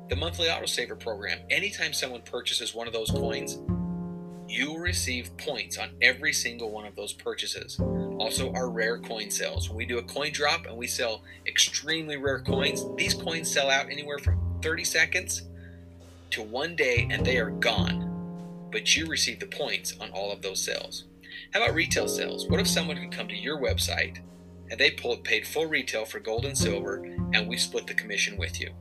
The 0.10 0.18
monthly 0.18 0.48
autosaver 0.48 1.00
program, 1.00 1.40
anytime 1.50 1.94
someone 1.94 2.24
purchases 2.24 2.76
one 2.76 2.88
of 2.88 2.94
those 2.94 3.10
coins, 3.10 3.58
you 4.50 4.74
will 4.74 4.80
receive 4.80 5.38
points 5.38 5.78
on 5.78 5.92
every 6.02 6.34
single 6.34 6.72
one 6.72 6.86
of 6.86 6.98
those 6.98 7.14
purchases. 7.14 7.80
Also, 8.20 8.52
our 8.54 8.70
rare 8.70 9.00
coin 9.00 9.32
sales. 9.32 9.70
When 9.70 9.78
we 9.78 9.86
do 9.86 9.98
a 9.98 10.04
coin 10.04 10.32
drop 10.32 10.66
and 10.66 10.78
we 10.78 10.88
sell 10.88 11.24
extremely 11.48 12.18
rare 12.18 12.42
coins, 12.42 12.84
these 12.98 13.14
coins 13.14 13.52
sell 13.52 13.70
out 13.70 13.90
anywhere 13.90 14.20
from 14.20 14.60
30 14.62 14.84
seconds 14.84 15.44
to 16.32 16.44
one 16.44 16.76
day 16.76 17.08
and 17.10 17.26
they 17.26 17.38
are 17.38 17.50
gone. 17.50 18.68
But 18.72 18.96
you 18.96 19.08
receive 19.08 19.40
the 19.40 19.48
points 19.48 19.96
on 20.00 20.12
all 20.12 20.32
of 20.32 20.42
those 20.42 20.64
sales. 20.64 21.06
How 21.54 21.64
about 21.64 21.76
retail 21.76 22.08
sales? 22.08 22.48
What 22.48 22.60
if 22.60 22.68
someone 22.68 22.98
could 22.98 23.12
come 23.12 23.28
to 23.30 23.36
your 23.36 23.60
website 23.60 24.20
and 24.70 24.80
they 24.80 24.92
pulled, 24.92 25.24
paid 25.24 25.48
full 25.48 25.66
retail 25.66 26.06
for 26.06 26.20
gold 26.20 26.46
and 26.46 26.58
silver 26.58 27.04
and 27.34 27.48
we 27.48 27.58
split 27.58 27.88
the 27.88 27.94
commission 27.94 28.38
with 28.38 28.60
you? 28.60 28.72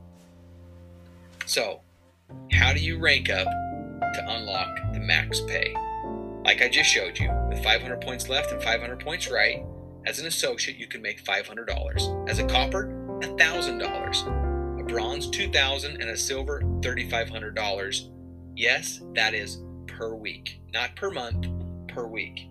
So, 1.45 1.81
how 2.51 2.73
do 2.73 2.79
you 2.79 2.99
rank 2.99 3.29
up 3.29 3.47
to 4.13 4.35
unlock 4.35 4.93
the 4.93 4.99
max 4.99 5.41
pay. 5.41 5.73
Like 6.49 6.63
I 6.63 6.67
just 6.67 6.89
showed 6.89 7.19
you, 7.19 7.29
with 7.47 7.63
500 7.63 8.01
points 8.01 8.27
left 8.27 8.51
and 8.51 8.59
500 8.59 8.99
points 9.01 9.29
right, 9.29 9.63
as 10.07 10.17
an 10.17 10.25
associate, 10.25 10.79
you 10.79 10.87
can 10.87 10.99
make 10.99 11.23
$500. 11.23 12.27
As 12.27 12.39
a 12.39 12.43
copper, 12.43 12.87
$1,000. 13.21 14.79
A 14.79 14.83
bronze, 14.83 15.29
2,000, 15.29 16.01
and 16.01 16.09
a 16.09 16.17
silver, 16.17 16.61
$3,500. 16.81 18.09
Yes, 18.55 18.99
that 19.13 19.35
is 19.35 19.59
per 19.85 20.15
week, 20.15 20.59
not 20.73 20.95
per 20.95 21.11
month, 21.11 21.45
per 21.87 22.07
week. 22.07 22.49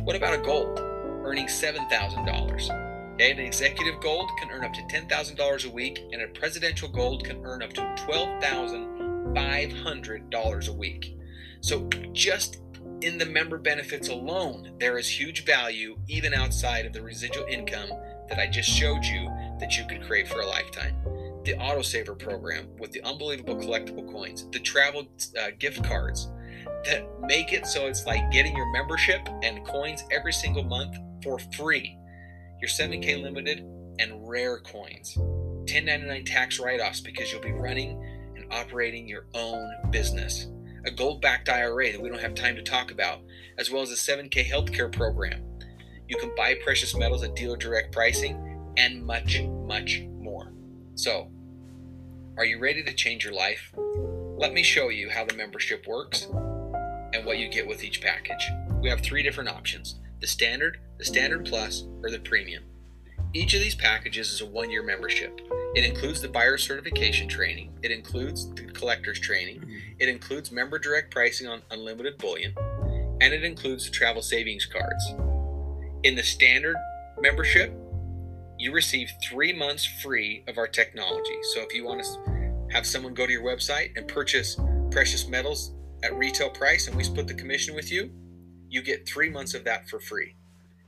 What 0.00 0.16
about 0.16 0.34
a 0.34 0.42
gold? 0.42 0.80
Earning 1.24 1.46
$7,000. 1.46 3.12
Okay, 3.14 3.30
an 3.30 3.38
executive 3.38 4.00
gold 4.00 4.28
can 4.40 4.50
earn 4.50 4.64
up 4.64 4.72
to 4.72 4.82
$10,000 4.82 5.66
a 5.66 5.70
week, 5.70 6.00
and 6.12 6.20
a 6.20 6.26
presidential 6.36 6.88
gold 6.88 7.22
can 7.22 7.46
earn 7.46 7.62
up 7.62 7.72
to 7.74 7.82
$12,000 8.08 8.96
$500 9.36 10.68
a 10.68 10.72
week. 10.72 11.15
So 11.60 11.88
just 12.12 12.58
in 13.02 13.18
the 13.18 13.26
member 13.26 13.58
benefits 13.58 14.08
alone, 14.08 14.72
there 14.78 14.98
is 14.98 15.08
huge 15.08 15.44
value 15.44 15.98
even 16.08 16.32
outside 16.32 16.86
of 16.86 16.92
the 16.92 17.02
residual 17.02 17.46
income 17.46 17.90
that 18.28 18.38
I 18.38 18.46
just 18.46 18.68
showed 18.68 19.04
you 19.04 19.28
that 19.60 19.76
you 19.76 19.86
could 19.86 20.02
create 20.02 20.28
for 20.28 20.40
a 20.40 20.46
lifetime. 20.46 20.96
the 21.44 21.54
autosaver 21.58 22.18
program 22.18 22.66
with 22.80 22.90
the 22.90 23.00
unbelievable 23.04 23.54
collectible 23.54 24.10
coins, 24.10 24.50
the 24.50 24.58
travel 24.58 25.06
uh, 25.40 25.50
gift 25.60 25.84
cards 25.84 26.28
that 26.84 27.06
make 27.20 27.52
it 27.52 27.66
so 27.66 27.86
it's 27.86 28.04
like 28.04 28.32
getting 28.32 28.56
your 28.56 28.70
membership 28.72 29.20
and 29.44 29.64
coins 29.64 30.02
every 30.10 30.32
single 30.32 30.64
month 30.64 30.96
for 31.22 31.38
free. 31.56 31.96
Your 32.60 32.68
7K 32.68 33.22
limited 33.22 33.60
and 34.00 34.28
rare 34.28 34.58
coins. 34.58 35.16
1099 35.16 36.24
tax 36.24 36.58
write 36.58 36.80
offs 36.80 37.00
because 37.00 37.30
you'll 37.30 37.40
be 37.40 37.52
running 37.52 38.02
and 38.36 38.52
operating 38.52 39.08
your 39.08 39.26
own 39.34 39.70
business. 39.90 40.48
A 40.86 40.90
gold 40.90 41.20
backed 41.20 41.48
IRA 41.48 41.90
that 41.90 42.00
we 42.00 42.08
don't 42.08 42.20
have 42.20 42.36
time 42.36 42.54
to 42.54 42.62
talk 42.62 42.92
about, 42.92 43.20
as 43.58 43.70
well 43.70 43.82
as 43.82 43.90
a 43.90 43.94
7K 43.94 44.48
healthcare 44.48 44.90
program. 44.90 45.42
You 46.08 46.16
can 46.16 46.32
buy 46.36 46.54
precious 46.62 46.94
metals 46.94 47.24
at 47.24 47.34
dealer 47.34 47.56
direct 47.56 47.92
pricing 47.92 48.72
and 48.76 49.04
much, 49.04 49.42
much 49.42 50.02
more. 50.20 50.52
So, 50.94 51.28
are 52.36 52.44
you 52.44 52.60
ready 52.60 52.84
to 52.84 52.94
change 52.94 53.24
your 53.24 53.34
life? 53.34 53.72
Let 54.38 54.52
me 54.52 54.62
show 54.62 54.88
you 54.88 55.10
how 55.10 55.24
the 55.24 55.34
membership 55.34 55.86
works 55.88 56.28
and 57.12 57.24
what 57.24 57.38
you 57.38 57.48
get 57.48 57.66
with 57.66 57.82
each 57.82 58.00
package. 58.00 58.48
We 58.80 58.88
have 58.88 59.00
three 59.00 59.24
different 59.24 59.50
options 59.50 59.96
the 60.20 60.26
standard, 60.26 60.78
the 60.98 61.04
standard 61.04 61.46
plus, 61.46 61.84
or 62.02 62.10
the 62.10 62.20
premium. 62.20 62.62
Each 63.34 63.54
of 63.54 63.60
these 63.60 63.74
packages 63.74 64.30
is 64.30 64.40
a 64.40 64.46
one 64.46 64.70
year 64.70 64.84
membership. 64.84 65.40
It 65.76 65.84
includes 65.84 66.22
the 66.22 66.28
buyer 66.28 66.56
certification 66.56 67.28
training, 67.28 67.70
it 67.82 67.90
includes 67.90 68.50
the 68.54 68.62
collector's 68.62 69.20
training, 69.20 69.60
mm-hmm. 69.60 69.76
it 69.98 70.08
includes 70.08 70.50
member 70.50 70.78
direct 70.78 71.10
pricing 71.10 71.48
on 71.48 71.60
unlimited 71.70 72.16
bullion, 72.16 72.54
and 73.20 73.34
it 73.34 73.44
includes 73.44 73.84
the 73.84 73.90
travel 73.90 74.22
savings 74.22 74.64
cards. 74.64 75.12
In 76.02 76.14
the 76.14 76.22
standard 76.22 76.76
membership, 77.20 77.74
you 78.58 78.72
receive 78.72 79.10
three 79.22 79.52
months 79.52 79.84
free 80.02 80.44
of 80.48 80.56
our 80.56 80.66
technology. 80.66 81.36
So 81.52 81.60
if 81.60 81.74
you 81.74 81.84
want 81.84 82.02
to 82.02 82.68
have 82.72 82.86
someone 82.86 83.12
go 83.12 83.26
to 83.26 83.32
your 83.32 83.44
website 83.44 83.90
and 83.98 84.08
purchase 84.08 84.58
precious 84.90 85.28
metals 85.28 85.74
at 86.02 86.16
retail 86.16 86.48
price 86.48 86.88
and 86.88 86.96
we 86.96 87.04
split 87.04 87.26
the 87.26 87.34
commission 87.34 87.74
with 87.74 87.92
you, 87.92 88.10
you 88.70 88.80
get 88.80 89.06
three 89.06 89.28
months 89.28 89.52
of 89.52 89.64
that 89.64 89.90
for 89.90 90.00
free. 90.00 90.36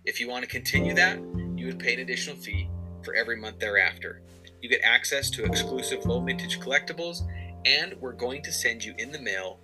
If 0.06 0.18
you 0.18 0.30
want 0.30 0.44
to 0.44 0.50
continue 0.50 0.94
that, 0.94 1.18
you 1.56 1.66
would 1.66 1.78
pay 1.78 1.92
an 1.92 2.00
additional 2.00 2.36
fee 2.36 2.70
for 3.02 3.14
every 3.14 3.36
month 3.36 3.58
thereafter. 3.58 4.22
You 4.60 4.68
get 4.68 4.80
access 4.82 5.30
to 5.30 5.44
exclusive 5.44 6.04
low 6.04 6.20
mintage 6.20 6.58
collectibles, 6.58 7.22
and 7.64 7.94
we're 8.00 8.12
going 8.12 8.42
to 8.42 8.52
send 8.52 8.82
you 8.82 8.94
in 8.98 9.12
the 9.12 9.20
mail 9.20 9.60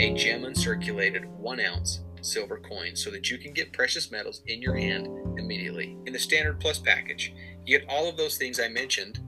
a 0.00 0.14
gem 0.14 0.42
uncirculated 0.42 1.26
one 1.26 1.58
ounce 1.58 2.00
silver 2.20 2.58
coin 2.58 2.94
so 2.94 3.10
that 3.10 3.30
you 3.30 3.38
can 3.38 3.52
get 3.52 3.72
precious 3.72 4.10
metals 4.10 4.42
in 4.46 4.62
your 4.62 4.76
hand 4.76 5.08
immediately. 5.38 5.96
In 6.06 6.12
the 6.12 6.18
standard 6.18 6.60
plus 6.60 6.78
package, 6.78 7.32
you 7.64 7.78
get 7.78 7.88
all 7.88 8.08
of 8.08 8.16
those 8.16 8.36
things 8.36 8.60
I 8.60 8.68
mentioned, 8.68 9.20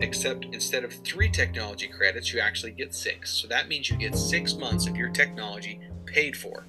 except 0.00 0.46
instead 0.46 0.84
of 0.84 0.92
three 0.92 1.30
technology 1.30 1.86
credits, 1.86 2.32
you 2.32 2.40
actually 2.40 2.72
get 2.72 2.94
six. 2.94 3.30
So 3.30 3.48
that 3.48 3.68
means 3.68 3.88
you 3.88 3.96
get 3.96 4.14
six 4.14 4.54
months 4.54 4.86
of 4.86 4.96
your 4.96 5.08
technology 5.08 5.80
paid 6.04 6.36
for 6.36 6.66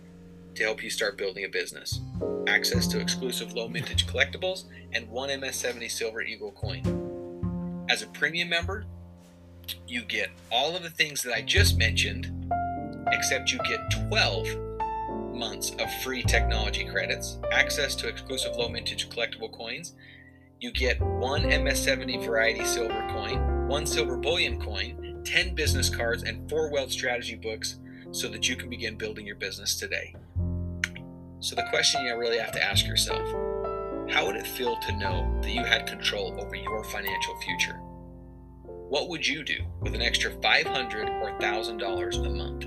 to 0.55 0.63
help 0.63 0.81
you 0.81 0.89
start 0.89 1.17
building 1.17 1.43
a 1.43 1.49
business. 1.49 1.99
Access 2.47 2.87
to 2.87 2.99
exclusive 3.01 3.53
low 3.53 3.67
mintage 3.67 4.07
collectibles 4.07 4.65
and 4.93 5.09
one 5.09 5.29
MS70 5.29 5.91
Silver 5.91 6.21
Eagle 6.21 6.51
coin. 6.51 7.04
As 7.87 8.01
a 8.01 8.07
premium 8.07 8.49
member, 8.49 8.85
you 9.87 10.01
get 10.01 10.31
all 10.51 10.75
of 10.75 10.81
the 10.81 10.89
things 10.89 11.21
that 11.21 11.35
I 11.35 11.41
just 11.41 11.77
mentioned, 11.77 12.51
except 13.11 13.51
you 13.51 13.59
get 13.59 13.91
12 14.09 14.47
months 15.35 15.71
of 15.77 15.93
free 16.01 16.23
technology 16.23 16.83
credits, 16.85 17.37
access 17.51 17.93
to 17.95 18.07
exclusive 18.07 18.55
low 18.55 18.69
mintage 18.69 19.07
collectible 19.09 19.51
coins. 19.51 19.93
You 20.59 20.71
get 20.71 20.99
one 20.99 21.43
MS70 21.43 22.25
variety 22.25 22.65
silver 22.65 23.07
coin, 23.11 23.67
one 23.67 23.85
silver 23.85 24.17
bullion 24.17 24.59
coin, 24.59 25.21
10 25.23 25.53
business 25.53 25.89
cards, 25.89 26.23
and 26.23 26.49
four 26.49 26.71
wealth 26.71 26.91
strategy 26.91 27.35
books 27.35 27.77
so 28.11 28.27
that 28.29 28.49
you 28.49 28.55
can 28.55 28.69
begin 28.69 28.97
building 28.97 29.27
your 29.27 29.35
business 29.35 29.75
today. 29.75 30.15
So, 31.39 31.55
the 31.55 31.67
question 31.69 32.03
you 32.05 32.17
really 32.17 32.39
have 32.39 32.53
to 32.53 32.63
ask 32.63 32.87
yourself 32.87 33.27
how 34.09 34.25
would 34.27 34.35
it 34.35 34.47
feel 34.47 34.77
to 34.77 34.97
know 34.97 35.39
that 35.41 35.51
you 35.51 35.63
had 35.63 35.87
control 35.87 36.39
over 36.39 36.55
your 36.55 36.83
financial 36.83 37.35
future? 37.41 37.79
What 38.87 39.09
would 39.09 39.27
you 39.27 39.43
do 39.43 39.57
with 39.81 39.95
an 39.95 40.01
extra 40.01 40.31
500 40.41 41.09
or 41.09 41.37
$1,000 41.39 42.25
a 42.25 42.29
month? 42.29 42.65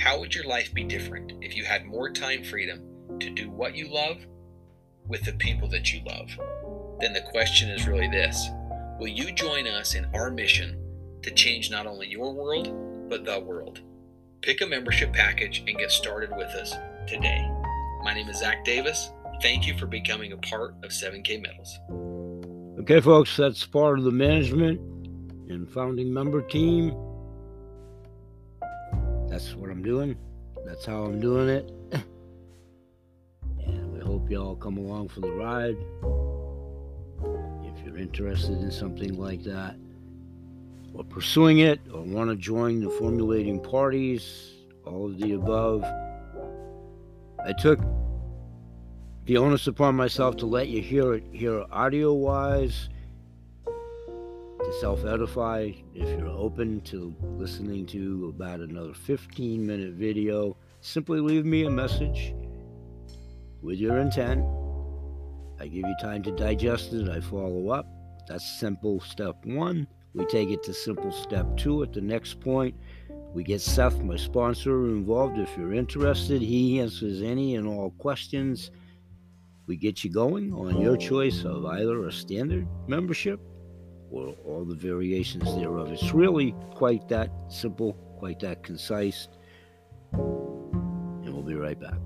How 0.00 0.18
would 0.18 0.34
your 0.34 0.44
life 0.44 0.74
be 0.74 0.84
different 0.84 1.32
if 1.40 1.56
you 1.56 1.64
had 1.64 1.86
more 1.86 2.10
time 2.10 2.42
freedom 2.42 2.82
to 3.20 3.30
do 3.30 3.48
what 3.48 3.76
you 3.76 3.88
love 3.88 4.26
with 5.06 5.22
the 5.24 5.32
people 5.34 5.68
that 5.68 5.92
you 5.92 6.02
love? 6.04 6.28
Then 7.00 7.12
the 7.12 7.22
question 7.30 7.70
is 7.70 7.86
really 7.86 8.08
this 8.08 8.48
Will 8.98 9.08
you 9.08 9.32
join 9.32 9.66
us 9.66 9.94
in 9.94 10.06
our 10.14 10.30
mission 10.30 10.76
to 11.22 11.30
change 11.30 11.70
not 11.70 11.86
only 11.86 12.08
your 12.08 12.34
world, 12.34 13.08
but 13.08 13.24
the 13.24 13.38
world? 13.38 13.80
Pick 14.42 14.60
a 14.60 14.66
membership 14.66 15.12
package 15.12 15.62
and 15.66 15.78
get 15.78 15.90
started 15.90 16.30
with 16.36 16.48
us 16.48 16.74
today. 17.06 17.48
My 18.02 18.12
name 18.14 18.28
is 18.28 18.38
Zach 18.38 18.64
Davis. 18.64 19.10
Thank 19.42 19.66
you 19.66 19.76
for 19.76 19.86
becoming 19.86 20.32
a 20.32 20.36
part 20.38 20.74
of 20.82 20.90
7K 20.90 21.42
Metals. 21.42 21.78
Okay, 22.80 23.00
folks, 23.00 23.36
that's 23.36 23.66
part 23.66 23.98
of 23.98 24.04
the 24.04 24.10
management 24.10 24.80
and 25.50 25.68
founding 25.68 26.12
member 26.12 26.42
team. 26.42 26.96
That's 29.28 29.54
what 29.54 29.70
I'm 29.70 29.82
doing. 29.82 30.16
That's 30.64 30.86
how 30.86 31.04
I'm 31.04 31.20
doing 31.20 31.48
it. 31.48 31.70
and 33.66 33.92
we 33.92 34.00
hope 34.00 34.30
y'all 34.30 34.56
come 34.56 34.78
along 34.78 35.08
for 35.08 35.20
the 35.20 35.30
ride. 35.30 35.76
If 37.64 37.84
you're 37.84 37.98
interested 37.98 38.58
in 38.60 38.70
something 38.70 39.18
like 39.18 39.42
that, 39.44 39.76
or 40.94 41.04
pursuing 41.04 41.58
it, 41.58 41.80
or 41.92 42.02
want 42.02 42.30
to 42.30 42.36
join 42.36 42.80
the 42.80 42.88
formulating 42.88 43.60
parties, 43.60 44.52
all 44.86 45.06
of 45.06 45.18
the 45.18 45.32
above. 45.32 45.84
I 47.44 47.52
took 47.58 47.80
the 49.26 49.36
onus 49.36 49.66
upon 49.66 49.96
myself 49.96 50.36
to 50.36 50.46
let 50.46 50.68
you 50.68 50.80
hear 50.80 51.14
it 51.14 51.24
here 51.32 51.64
audio 51.72 52.12
wise 52.14 52.88
to 53.66 54.72
self 54.80 55.04
edify. 55.04 55.72
If 55.96 56.08
you're 56.16 56.28
open 56.28 56.80
to 56.82 57.12
listening 57.36 57.86
to 57.86 58.32
about 58.32 58.60
another 58.60 58.94
15 58.94 59.66
minute 59.66 59.94
video, 59.94 60.56
simply 60.80 61.18
leave 61.18 61.44
me 61.44 61.64
a 61.64 61.70
message 61.70 62.34
with 63.62 63.78
your 63.78 63.98
intent. 63.98 64.44
I 65.58 65.66
give 65.66 65.84
you 65.88 65.96
time 66.00 66.22
to 66.22 66.30
digest 66.30 66.92
it, 66.92 67.08
I 67.08 67.20
follow 67.20 67.70
up. 67.70 67.88
That's 68.28 68.60
simple 68.60 69.00
step 69.00 69.44
one. 69.44 69.88
We 70.14 70.24
take 70.26 70.50
it 70.50 70.62
to 70.64 70.72
simple 70.72 71.10
step 71.10 71.56
two 71.56 71.82
at 71.82 71.92
the 71.92 72.00
next 72.00 72.38
point. 72.40 72.76
We 73.34 73.42
get 73.42 73.60
Seth, 73.60 74.00
my 74.02 74.16
sponsor, 74.16 74.86
involved. 74.86 75.36
If 75.36 75.56
you're 75.58 75.74
interested, 75.74 76.40
he 76.40 76.78
answers 76.78 77.22
any 77.22 77.56
and 77.56 77.66
all 77.66 77.90
questions. 77.98 78.70
We 79.66 79.76
get 79.76 80.04
you 80.04 80.10
going 80.10 80.52
on 80.52 80.80
your 80.80 80.96
choice 80.96 81.44
of 81.44 81.66
either 81.66 82.06
a 82.06 82.12
standard 82.12 82.68
membership 82.86 83.40
or 84.12 84.28
all 84.44 84.64
the 84.64 84.76
variations 84.76 85.44
thereof. 85.56 85.90
It's 85.90 86.12
really 86.12 86.54
quite 86.76 87.08
that 87.08 87.32
simple, 87.48 87.94
quite 88.20 88.38
that 88.40 88.62
concise. 88.62 89.26
And 90.12 91.34
we'll 91.34 91.42
be 91.42 91.54
right 91.54 91.80
back. 91.80 91.98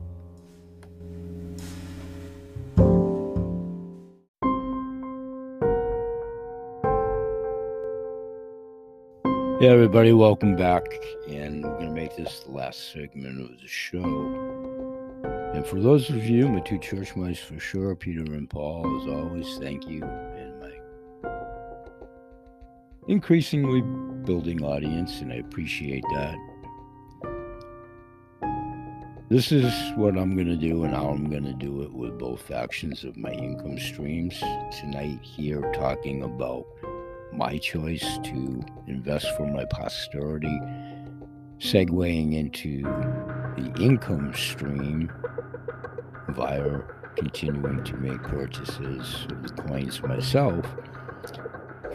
Hey, 9.61 9.68
everybody, 9.68 10.14
welcome 10.14 10.57
back. 10.57 10.87
And 11.29 11.62
we're 11.62 11.73
going 11.73 11.88
to 11.88 11.92
make 11.92 12.16
this 12.16 12.40
the 12.40 12.53
last 12.53 12.90
segment 12.94 13.38
of 13.42 13.61
the 13.61 13.68
show. 13.68 14.49
And 15.52 15.66
for 15.66 15.80
those 15.80 16.08
of 16.10 16.24
you, 16.24 16.48
my 16.48 16.60
two 16.60 16.78
church 16.78 17.16
mice 17.16 17.40
for 17.40 17.58
sure, 17.58 17.96
Peter 17.96 18.22
and 18.22 18.48
Paul, 18.48 19.00
as 19.00 19.08
always, 19.08 19.58
thank 19.58 19.88
you. 19.88 20.04
And 20.04 20.60
my 20.60 20.72
increasingly 23.08 23.80
building 24.24 24.62
audience, 24.62 25.20
and 25.20 25.32
I 25.32 25.36
appreciate 25.36 26.04
that. 26.14 26.36
This 29.28 29.50
is 29.50 29.72
what 29.96 30.16
I'm 30.16 30.34
going 30.34 30.48
to 30.48 30.56
do 30.56 30.84
and 30.84 30.94
how 30.94 31.08
I'm 31.08 31.28
going 31.28 31.44
to 31.44 31.52
do 31.52 31.82
it 31.82 31.92
with 31.92 32.16
both 32.18 32.42
factions 32.42 33.02
of 33.02 33.16
my 33.16 33.30
income 33.30 33.78
streams. 33.78 34.38
Tonight, 34.80 35.18
here, 35.22 35.72
talking 35.72 36.22
about 36.22 36.64
my 37.32 37.58
choice 37.58 38.18
to 38.24 38.64
invest 38.86 39.26
for 39.36 39.46
my 39.46 39.64
posterity, 39.64 40.60
segueing 41.58 42.34
into 42.36 42.82
the 43.56 43.72
income 43.80 44.32
stream 44.34 45.10
via 46.34 46.80
continuing 47.16 47.82
to 47.84 47.96
make 47.96 48.22
purchases 48.22 49.26
of 49.30 49.42
the 49.42 49.62
coins 49.62 50.02
myself 50.02 50.64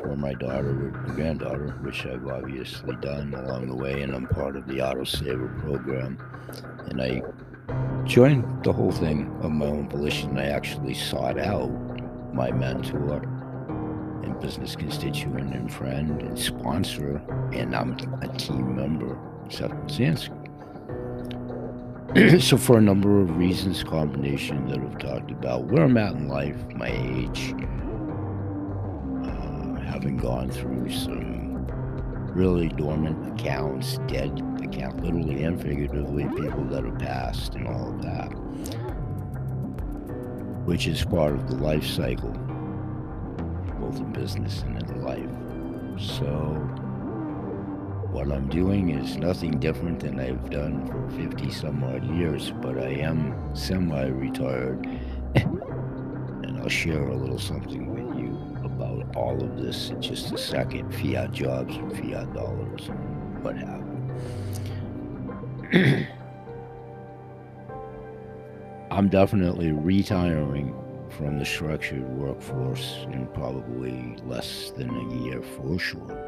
for 0.01 0.15
my 0.15 0.33
daughter 0.33 0.69
or 0.69 1.13
granddaughter, 1.13 1.71
which 1.81 2.05
I've 2.05 2.27
obviously 2.27 2.95
done 2.97 3.33
along 3.33 3.69
the 3.69 3.75
way, 3.75 4.01
and 4.01 4.13
I'm 4.13 4.27
part 4.27 4.55
of 4.55 4.67
the 4.67 4.75
Autosaver 4.75 5.59
program. 5.61 6.17
And 6.89 7.01
I 7.01 7.23
joined 8.05 8.63
the 8.63 8.71
whole 8.71 8.91
thing 8.91 9.35
of 9.41 9.51
my 9.51 9.65
own 9.65 9.89
volition. 9.89 10.37
I 10.37 10.47
actually 10.47 10.93
sought 10.93 11.39
out 11.39 11.71
my 12.33 12.51
mentor 12.51 13.23
and 14.23 14.39
business 14.39 14.75
constituent 14.75 15.55
and 15.55 15.73
friend 15.73 16.21
and 16.21 16.37
sponsor, 16.37 17.21
and 17.51 17.75
I'm 17.75 17.93
a 18.21 18.27
team 18.37 18.75
member, 18.75 19.17
Seth 19.49 19.71
Brzezinski. 19.71 20.44
so, 22.39 22.55
for 22.55 22.77
a 22.77 22.81
number 22.81 23.19
of 23.19 23.35
reasons, 23.35 23.83
combination 23.83 24.69
that 24.69 24.79
I've 24.79 24.97
talked 24.99 25.31
about, 25.31 25.65
where 25.65 25.83
I'm 25.83 25.97
at 25.97 26.13
in 26.13 26.29
life, 26.29 26.55
my 26.73 26.87
age, 26.87 27.53
uh, 29.25 29.81
having 29.81 30.15
gone 30.15 30.49
through 30.49 30.89
some 30.91 31.67
really 32.33 32.69
dormant 32.69 33.37
accounts, 33.37 33.97
dead 34.07 34.31
account, 34.63 35.03
literally 35.03 35.43
and 35.43 35.61
figuratively, 35.61 36.23
people 36.39 36.63
that 36.69 36.85
have 36.85 36.97
passed, 36.99 37.55
and 37.55 37.67
all 37.67 37.89
of 37.89 38.01
that, 38.01 38.29
which 40.63 40.87
is 40.87 41.03
part 41.03 41.33
of 41.33 41.49
the 41.49 41.55
life 41.57 41.85
cycle, 41.85 42.31
both 43.77 43.97
in 43.97 44.13
business 44.13 44.61
and 44.61 44.81
in 44.89 45.01
life. 45.03 45.99
So, 45.99 46.55
what 48.15 48.31
I'm 48.31 48.47
doing 48.47 48.91
is 48.91 49.17
nothing 49.17 49.59
different 49.59 49.99
than 49.99 50.21
I've 50.21 50.49
done 50.49 50.87
for 50.87 51.09
50 51.17 51.51
some 51.51 51.83
odd 51.83 52.09
years, 52.15 52.53
but 52.61 52.77
I 52.77 52.91
am 52.91 53.53
semi 53.53 54.05
retired. 54.05 54.87
and 55.35 56.57
I'll 56.61 56.69
share 56.69 57.09
a 57.09 57.13
little 57.13 57.37
something 57.37 57.93
with 57.93 58.17
you 58.17 58.39
about 58.63 59.13
all 59.17 59.43
of 59.43 59.61
this 59.61 59.89
in 59.89 60.01
just 60.01 60.31
a 60.31 60.37
second 60.37 60.95
fiat 60.95 61.33
jobs 61.33 61.75
and 61.75 61.91
fiat 61.91 62.33
dollars 62.33 62.87
and 62.87 63.43
what 63.43 63.57
have 63.57 63.83
you. 65.73 66.05
I'm 68.91 69.09
definitely 69.09 69.73
retiring 69.73 70.73
from 71.09 71.37
the 71.37 71.43
structured 71.43 72.07
workforce 72.17 73.05
in 73.11 73.27
probably 73.33 74.15
less 74.23 74.71
than 74.71 74.89
a 74.89 75.25
year 75.25 75.41
for 75.41 75.77
sure. 75.77 76.24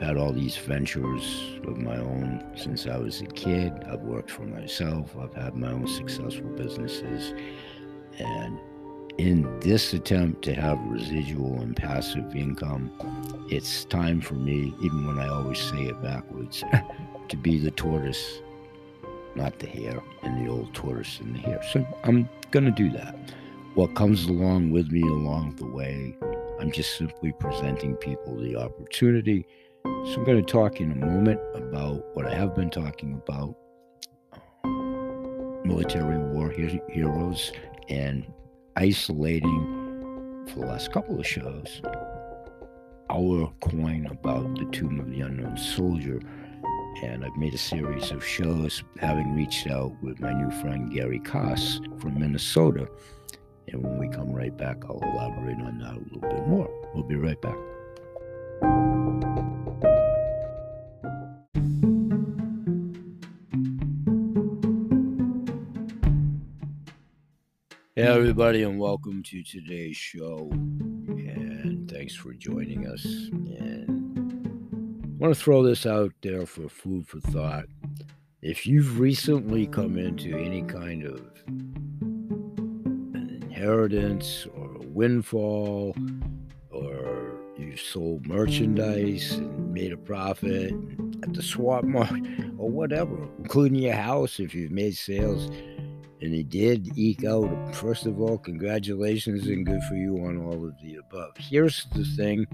I've 0.00 0.06
had 0.06 0.16
all 0.16 0.32
these 0.32 0.56
ventures 0.56 1.58
of 1.68 1.76
my 1.76 1.98
own 1.98 2.42
since 2.56 2.86
I 2.86 2.96
was 2.96 3.20
a 3.20 3.26
kid. 3.26 3.84
I've 3.86 4.00
worked 4.00 4.30
for 4.30 4.44
myself. 4.44 5.14
I've 5.20 5.34
had 5.34 5.54
my 5.54 5.72
own 5.72 5.86
successful 5.86 6.48
businesses. 6.56 7.34
And 8.18 8.58
in 9.18 9.60
this 9.60 9.92
attempt 9.92 10.40
to 10.44 10.54
have 10.54 10.78
residual 10.86 11.60
and 11.60 11.76
passive 11.76 12.34
income, 12.34 12.90
it's 13.50 13.84
time 13.84 14.22
for 14.22 14.36
me, 14.36 14.72
even 14.82 15.06
when 15.06 15.18
I 15.18 15.28
always 15.28 15.58
say 15.58 15.82
it 15.82 16.00
backwards, 16.00 16.64
to 17.28 17.36
be 17.36 17.58
the 17.58 17.70
tortoise, 17.72 18.40
not 19.34 19.58
the 19.58 19.66
hare, 19.66 20.02
and 20.22 20.46
the 20.46 20.50
old 20.50 20.72
tortoise 20.72 21.20
and 21.20 21.34
the 21.34 21.40
hare. 21.40 21.62
So 21.72 21.86
I'm 22.04 22.26
going 22.52 22.64
to 22.64 22.70
do 22.70 22.90
that. 22.92 23.18
What 23.74 23.94
comes 23.94 24.24
along 24.24 24.70
with 24.70 24.90
me 24.90 25.02
along 25.02 25.56
the 25.56 25.66
way, 25.66 26.16
I'm 26.58 26.72
just 26.72 26.96
simply 26.96 27.32
presenting 27.38 27.96
people 27.96 28.38
the 28.38 28.56
opportunity 28.56 29.46
so, 29.84 30.14
I'm 30.16 30.24
going 30.24 30.44
to 30.44 30.52
talk 30.52 30.80
in 30.80 30.92
a 30.92 30.96
moment 30.96 31.40
about 31.54 32.04
what 32.14 32.26
I 32.26 32.34
have 32.34 32.54
been 32.54 32.70
talking 32.70 33.14
about 33.14 33.56
military 35.64 36.18
war 36.18 36.50
heroes 36.50 37.52
and 37.88 38.26
isolating 38.76 40.46
for 40.48 40.60
the 40.60 40.66
last 40.66 40.92
couple 40.92 41.18
of 41.18 41.26
shows 41.26 41.80
our 43.10 43.52
coin 43.60 44.06
about 44.10 44.56
the 44.56 44.64
Tomb 44.66 45.00
of 45.00 45.10
the 45.10 45.20
Unknown 45.20 45.56
Soldier. 45.56 46.20
And 47.02 47.24
I've 47.24 47.36
made 47.36 47.54
a 47.54 47.58
series 47.58 48.10
of 48.10 48.24
shows 48.24 48.82
having 48.98 49.34
reached 49.34 49.66
out 49.66 49.92
with 50.02 50.20
my 50.20 50.32
new 50.32 50.50
friend 50.60 50.92
Gary 50.92 51.20
Koss 51.20 51.80
from 52.00 52.18
Minnesota. 52.18 52.88
And 53.68 53.82
when 53.82 53.98
we 53.98 54.08
come 54.08 54.32
right 54.32 54.56
back, 54.56 54.84
I'll 54.84 55.00
elaborate 55.02 55.60
on 55.60 55.78
that 55.78 55.94
a 55.94 55.98
little 55.98 56.20
bit 56.20 56.46
more. 56.46 56.68
We'll 56.94 57.04
be 57.04 57.16
right 57.16 57.40
back. 57.40 57.56
Hey, 68.00 68.06
everybody, 68.06 68.62
and 68.62 68.80
welcome 68.80 69.22
to 69.24 69.42
today's 69.42 69.94
show. 69.94 70.48
And 70.52 71.86
thanks 71.90 72.14
for 72.14 72.32
joining 72.32 72.86
us. 72.86 73.04
And 73.04 74.16
I 75.04 75.22
want 75.22 75.34
to 75.34 75.38
throw 75.38 75.62
this 75.62 75.84
out 75.84 76.14
there 76.22 76.46
for 76.46 76.70
food 76.70 77.06
for 77.06 77.20
thought. 77.20 77.66
If 78.40 78.66
you've 78.66 78.98
recently 78.98 79.66
come 79.66 79.98
into 79.98 80.34
any 80.34 80.62
kind 80.62 81.04
of 81.04 81.20
an 81.46 83.38
inheritance 83.42 84.46
or 84.56 84.76
a 84.76 84.86
windfall, 84.86 85.94
or 86.70 87.34
you've 87.58 87.80
sold 87.80 88.26
merchandise 88.26 89.32
and 89.32 89.74
made 89.74 89.92
a 89.92 89.98
profit 89.98 90.72
at 91.22 91.34
the 91.34 91.42
swap 91.42 91.84
market, 91.84 92.24
or 92.56 92.70
whatever, 92.70 93.28
including 93.40 93.82
your 93.82 93.92
house 93.92 94.40
if 94.40 94.54
you've 94.54 94.72
made 94.72 94.96
sales 94.96 95.50
and 96.20 96.34
he 96.34 96.42
did 96.42 96.96
eke 96.98 97.24
out. 97.24 97.74
First 97.74 98.06
of 98.06 98.20
all, 98.20 98.38
congratulations 98.38 99.46
and 99.46 99.64
good 99.64 99.82
for 99.84 99.94
you 99.94 100.24
on 100.24 100.38
all 100.38 100.66
of 100.66 100.74
the 100.82 100.96
above. 100.96 101.36
Here's 101.36 101.86
the 101.94 102.04
thing, 102.04 102.46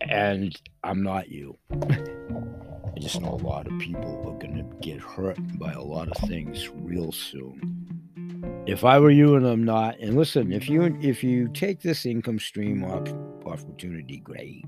and 0.00 0.60
I'm 0.84 1.02
not 1.02 1.28
you. 1.28 1.58
I 1.72 2.98
just 2.98 3.20
know 3.20 3.30
a 3.30 3.46
lot 3.46 3.66
of 3.66 3.78
people 3.78 4.24
are 4.26 4.38
going 4.38 4.56
to 4.56 4.76
get 4.80 5.00
hurt 5.00 5.38
by 5.58 5.72
a 5.72 5.82
lot 5.82 6.08
of 6.08 6.28
things 6.28 6.68
real 6.68 7.12
soon. 7.12 8.62
If 8.66 8.84
I 8.84 8.98
were 8.98 9.10
you 9.10 9.36
and 9.36 9.46
I'm 9.46 9.64
not, 9.64 9.98
and 9.98 10.16
listen, 10.16 10.52
if 10.52 10.68
you 10.68 10.96
if 11.00 11.24
you 11.24 11.48
take 11.48 11.80
this 11.80 12.06
income 12.06 12.38
stream 12.38 12.84
op- 12.84 13.08
opportunity, 13.46 14.18
great. 14.18 14.64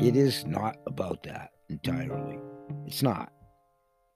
It 0.00 0.16
is 0.16 0.44
not 0.46 0.76
about 0.86 1.22
that 1.24 1.50
entirely. 1.68 2.38
It's 2.86 3.02
not. 3.02 3.32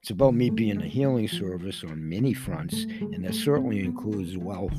It's 0.05 0.11
about 0.11 0.35
me 0.35 0.51
being 0.51 0.79
a 0.83 0.85
healing 0.85 1.27
service 1.27 1.83
on 1.83 2.07
many 2.07 2.31
fronts, 2.31 2.83
and 2.83 3.25
that 3.25 3.33
certainly 3.33 3.79
includes 3.79 4.37
wealth 4.37 4.77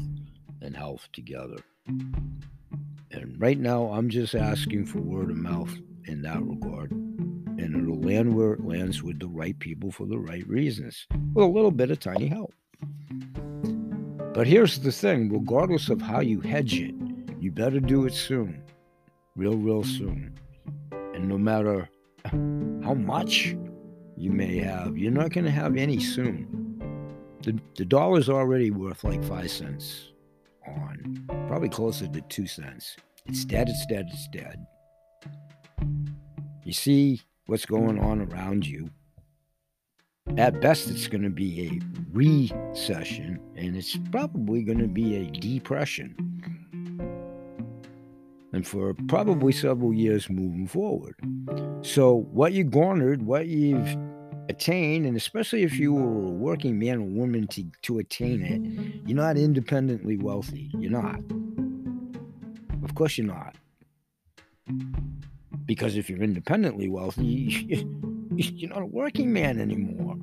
and 0.62 0.76
health 0.76 1.08
together. 1.12 1.56
And 1.88 3.34
right 3.36 3.58
now, 3.58 3.86
I'm 3.86 4.08
just 4.08 4.36
asking 4.36 4.86
for 4.86 5.00
word 5.00 5.32
of 5.32 5.36
mouth 5.36 5.76
in 6.04 6.22
that 6.22 6.40
regard. 6.40 6.92
And 6.92 7.74
it'll 7.74 8.00
land 8.00 8.36
where 8.36 8.52
it 8.52 8.64
lands 8.64 9.02
with 9.02 9.18
the 9.18 9.26
right 9.26 9.58
people 9.58 9.90
for 9.90 10.06
the 10.06 10.16
right 10.16 10.46
reasons, 10.46 11.08
with 11.34 11.44
a 11.44 11.48
little 11.48 11.72
bit 11.72 11.90
of 11.90 11.98
tiny 11.98 12.28
help. 12.28 12.54
But 14.32 14.46
here's 14.46 14.78
the 14.78 14.92
thing 14.92 15.28
regardless 15.32 15.88
of 15.88 16.00
how 16.00 16.20
you 16.20 16.40
hedge 16.40 16.78
it, 16.78 16.94
you 17.40 17.50
better 17.50 17.80
do 17.80 18.06
it 18.06 18.14
soon. 18.14 18.62
Real, 19.34 19.56
real 19.56 19.82
soon. 19.82 20.38
And 20.92 21.28
no 21.28 21.36
matter 21.36 21.88
how 22.26 22.94
much 22.94 23.56
you 24.16 24.30
may 24.30 24.56
have. 24.58 24.96
You're 24.96 25.12
not 25.12 25.32
going 25.32 25.44
to 25.44 25.50
have 25.50 25.76
any 25.76 26.00
soon. 26.00 26.80
The, 27.42 27.58
the 27.76 27.84
dollar's 27.84 28.28
already 28.28 28.70
worth 28.70 29.04
like 29.04 29.22
five 29.22 29.50
cents 29.50 30.12
on, 30.66 31.24
probably 31.46 31.68
closer 31.68 32.08
to 32.08 32.20
two 32.22 32.46
cents. 32.46 32.96
It's 33.26 33.44
dead, 33.44 33.68
it's 33.68 33.86
dead, 33.86 34.08
it's 34.10 34.28
dead. 34.28 34.66
You 36.64 36.72
see 36.72 37.20
what's 37.46 37.66
going 37.66 38.00
on 38.00 38.22
around 38.22 38.66
you. 38.66 38.90
At 40.36 40.60
best, 40.60 40.90
it's 40.90 41.06
going 41.06 41.22
to 41.22 41.30
be 41.30 41.68
a 41.68 41.80
recession, 42.12 43.38
and 43.54 43.76
it's 43.76 43.96
probably 44.10 44.64
going 44.64 44.80
to 44.80 44.88
be 44.88 45.16
a 45.16 45.30
depression. 45.30 46.16
And 48.56 48.66
for 48.66 48.94
probably 49.06 49.52
several 49.52 49.92
years 49.92 50.30
moving 50.30 50.66
forward. 50.66 51.14
So, 51.82 52.26
what 52.32 52.54
you 52.54 52.64
garnered, 52.64 53.20
what 53.20 53.48
you've 53.48 53.94
attained, 54.48 55.04
and 55.04 55.14
especially 55.14 55.62
if 55.62 55.78
you 55.78 55.92
were 55.92 56.28
a 56.28 56.30
working 56.30 56.78
man 56.78 57.00
or 57.00 57.04
woman 57.04 57.48
to, 57.48 57.66
to 57.82 57.98
attain 57.98 58.42
it, 58.42 59.06
you're 59.06 59.14
not 59.14 59.36
independently 59.36 60.16
wealthy. 60.16 60.70
You're 60.78 60.90
not. 60.90 61.20
Of 62.82 62.94
course, 62.94 63.18
you're 63.18 63.26
not. 63.26 63.56
Because 65.66 65.98
if 65.98 66.08
you're 66.08 66.22
independently 66.22 66.88
wealthy, 66.88 67.84
you're 68.36 68.70
not 68.70 68.80
a 68.80 68.86
working 68.86 69.34
man 69.34 69.60
anymore, 69.60 70.16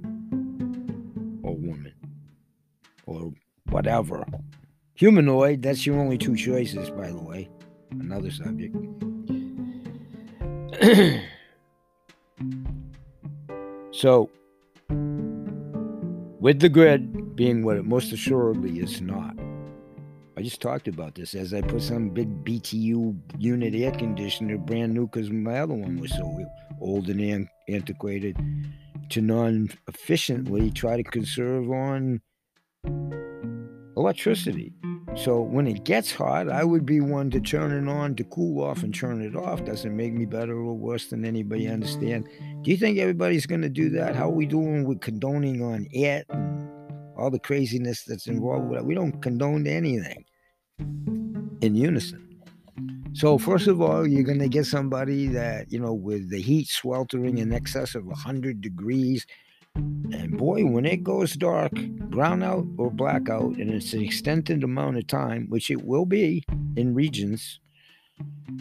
or 1.43 1.55
woman, 1.55 1.93
or 3.05 3.31
whatever. 3.69 4.25
Humanoid, 4.95 5.61
that's 5.61 5.85
your 5.85 5.99
only 5.99 6.17
two 6.17 6.35
choices, 6.35 6.89
by 6.89 7.11
the 7.11 7.21
way. 7.21 7.47
Another 7.99 8.31
subject. 8.31 8.75
So, 13.93 14.31
with 14.89 16.59
the 16.59 16.67
grid 16.67 17.35
being 17.35 17.63
what 17.63 17.77
it 17.77 17.85
most 17.85 18.11
assuredly 18.11 18.79
is 18.79 19.01
not, 19.01 19.37
I 20.35 20.41
just 20.41 20.61
talked 20.61 20.87
about 20.87 21.13
this 21.13 21.35
as 21.35 21.53
I 21.53 21.61
put 21.61 21.83
some 21.83 22.09
big 22.09 22.43
BTU 22.43 23.15
unit 23.37 23.75
air 23.75 23.91
conditioner, 23.91 24.57
brand 24.57 24.95
new, 24.95 25.05
because 25.05 25.29
my 25.29 25.59
other 25.59 25.75
one 25.75 26.01
was 26.01 26.09
so 26.09 26.43
old 26.81 27.07
and 27.07 27.47
antiquated, 27.69 28.35
to 29.09 29.21
non 29.21 29.69
efficiently 29.87 30.71
try 30.71 30.97
to 30.97 31.03
conserve 31.03 31.69
on 31.69 32.19
electricity. 33.95 34.73
So 35.15 35.41
when 35.41 35.67
it 35.67 35.83
gets 35.83 36.11
hot, 36.11 36.49
I 36.49 36.63
would 36.63 36.87
be 36.87 36.99
one 36.99 37.29
to 37.31 37.39
turn 37.39 37.71
it 37.71 37.89
on 37.89 38.15
to 38.15 38.23
cool 38.23 38.63
off 38.63 38.81
and 38.81 38.93
turn 38.93 39.21
it 39.21 39.35
off. 39.35 39.63
Doesn't 39.63 39.95
make 39.95 40.11
me 40.11 40.25
better 40.25 40.53
or 40.53 40.73
worse 40.73 41.07
than 41.07 41.23
anybody. 41.23 41.67
Understand? 41.67 42.27
Do 42.63 42.71
you 42.71 42.77
think 42.77 42.97
everybody's 42.97 43.45
going 43.45 43.61
to 43.61 43.69
do 43.69 43.89
that? 43.91 44.15
How 44.15 44.25
are 44.25 44.33
we 44.33 44.47
doing 44.47 44.85
with 44.85 45.01
condoning 45.01 45.61
on 45.61 45.87
it 45.91 46.25
and 46.29 46.67
all 47.15 47.29
the 47.29 47.39
craziness 47.39 48.03
that's 48.05 48.25
involved 48.25 48.69
with 48.69 48.79
it? 48.79 48.85
We 48.85 48.95
don't 48.95 49.21
condone 49.21 49.67
anything 49.67 50.25
in 50.79 51.75
unison. 51.75 52.27
So 53.13 53.37
first 53.37 53.67
of 53.67 53.79
all, 53.81 54.07
you're 54.07 54.23
going 54.23 54.39
to 54.39 54.49
get 54.49 54.65
somebody 54.65 55.27
that 55.27 55.71
you 55.71 55.79
know 55.79 55.93
with 55.93 56.31
the 56.31 56.41
heat 56.41 56.67
sweltering 56.67 57.37
in 57.37 57.53
excess 57.53 57.93
of 57.93 58.07
100 58.07 58.61
degrees 58.61 59.27
and 59.75 60.37
boy, 60.37 60.65
when 60.65 60.85
it 60.85 61.03
goes 61.03 61.33
dark, 61.33 61.71
brownout 61.73 62.71
or 62.77 62.91
blackout, 62.91 63.55
and 63.57 63.71
it's 63.71 63.93
an 63.93 64.03
extended 64.03 64.63
amount 64.63 64.97
of 64.97 65.07
time, 65.07 65.47
which 65.49 65.71
it 65.71 65.83
will 65.83 66.05
be 66.05 66.43
in 66.75 66.93
regions, 66.93 67.59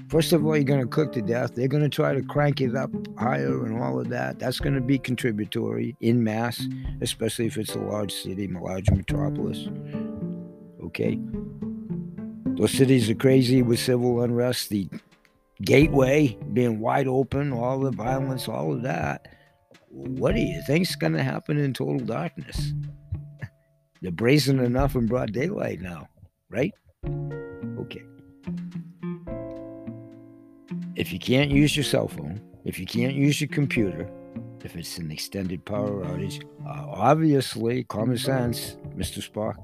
first 0.09 0.33
of 0.33 0.45
all, 0.45 0.57
you're 0.57 0.65
going 0.65 0.81
to 0.81 0.87
cook 0.87 1.13
to 1.13 1.23
death. 1.23 1.55
They're 1.55 1.69
going 1.69 1.83
to 1.83 1.89
try 1.89 2.15
to 2.15 2.23
crank 2.23 2.61
it 2.61 2.75
up 2.75 2.91
higher 3.19 3.67
and 3.67 3.81
all 3.81 4.01
of 4.01 4.09
that. 4.09 4.39
That's 4.39 4.59
going 4.59 4.75
to 4.75 4.81
be 4.81 4.99
contributory 4.99 5.97
in 6.01 6.25
mass, 6.25 6.67
especially 7.01 7.47
if 7.47 7.59
it's 7.59 7.75
a 7.75 7.81
large 7.81 8.13
city, 8.13 8.51
a 8.53 8.59
large 8.59 8.91
metropolis. 8.91 9.69
Okay? 10.85 11.19
Those 12.57 12.73
cities 12.73 13.11
are 13.11 13.15
crazy 13.15 13.63
with 13.63 13.79
civil 13.79 14.23
unrest, 14.23 14.71
the 14.71 14.89
gateway 15.63 16.37
being 16.53 16.81
wide 16.81 17.07
open, 17.07 17.53
all 17.53 17.81
the 17.81 17.91
violence, 17.91 18.49
all 18.49 18.73
of 18.73 18.83
that 18.83 19.29
what 19.93 20.35
do 20.35 20.41
you 20.41 20.63
think's 20.63 20.97
going 20.97 21.13
to 21.13 21.23
happen 21.23 21.59
in 21.59 21.75
total 21.75 21.99
darkness? 21.99 22.73
They're 24.03 24.11
brazen 24.11 24.59
enough 24.59 24.95
in 24.95 25.07
broad 25.07 25.33
daylight 25.33 25.81
now, 25.81 26.09
right? 26.51 26.73
Okay. 27.79 28.03
If 30.97 31.13
you 31.13 31.19
can't 31.19 31.51
use 31.51 31.77
your 31.77 31.85
cell 31.85 32.09
phone, 32.09 32.41
if 32.65 32.79
you 32.79 32.87
can't 32.87 33.15
use 33.15 33.41
your 33.41 33.49
computer, 33.49 34.09
if 34.65 34.77
it's 34.77 34.99
an 34.99 35.11
extended 35.11 35.65
power 35.65 36.05
outage, 36.05 36.43
uh, 36.67 36.87
obviously, 36.89 37.85
common 37.85 38.17
sense, 38.17 38.77
Mr. 38.97 39.19
Spock, 39.21 39.57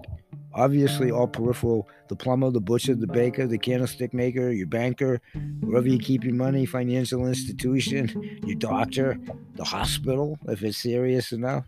obviously 0.59 1.11
um, 1.11 1.17
all 1.17 1.29
peripheral 1.29 1.89
the 2.09 2.17
plumber 2.17 2.51
the 2.51 2.61
butcher 2.61 2.95
the 2.95 3.07
baker 3.07 3.47
the 3.47 3.59
candlestick 3.59 4.13
maker 4.13 4.51
your 4.51 4.67
banker 4.67 5.21
wherever 5.61 5.89
you 5.89 5.99
keep 5.99 6.25
your 6.25 6.35
money 6.35 6.67
financial 6.67 7.27
institution 7.27 8.41
your 8.45 8.57
doctor 8.57 9.19
the 9.55 9.65
hospital 9.65 10.39
if 10.49 10.63
it's 10.63 10.79
serious 10.79 11.33
enough 11.33 11.65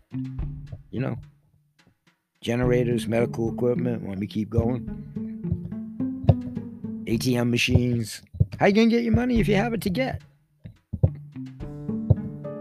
you 0.91 1.01
know. 1.01 1.17
Generators 2.43 3.07
medical 3.07 3.53
equipment 3.53 4.03
when 4.03 4.19
we 4.19 4.27
keep 4.27 4.49
going. 4.51 4.87
Atm 7.07 7.51
machines. 7.51 8.23
How 8.59 8.67
you 8.67 8.73
gonna 8.73 8.89
get 8.89 9.05
your 9.05 9.15
money 9.15 9.41
if 9.41 9.49
you 9.49 9.57
have 9.57 9.75
it 9.75 9.83
to 9.83 9.91
get 9.91 10.23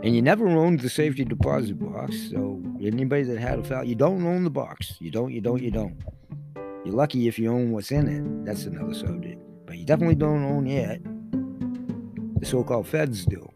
and 0.04 0.16
you 0.16 0.22
never 0.22 0.48
owned 0.48 0.80
the 0.80 0.90
safety 0.90 1.26
deposit 1.26 1.80
box 1.80 2.30
so 2.32 2.62
anybody 2.82 3.24
that 3.24 3.38
had 3.38 3.60
a 3.60 3.64
foul 3.64 3.84
you 3.84 3.96
don't 3.96 4.26
own 4.26 4.44
the 4.44 4.50
box 4.50 4.96
you 5.00 5.12
don't 5.12 5.32
you 5.32 5.42
don't 5.42 5.62
you 5.62 5.72
don't 5.72 5.96
you're 6.86 6.96
lucky 6.96 7.28
if 7.28 7.38
you 7.38 7.52
own 7.52 7.72
what's 7.72 7.92
in 7.92 8.08
it. 8.08 8.46
That's 8.46 8.64
another 8.64 8.94
subject. 8.94 9.40
But 9.66 9.78
you 9.78 9.86
definitely 9.86 10.16
don't 10.16 10.44
own 10.44 10.66
it. 10.66 11.04
The 12.40 12.46
so 12.46 12.64
called 12.64 12.88
feds 12.88 13.26
do. 13.26 13.48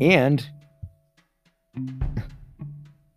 And 0.00 0.46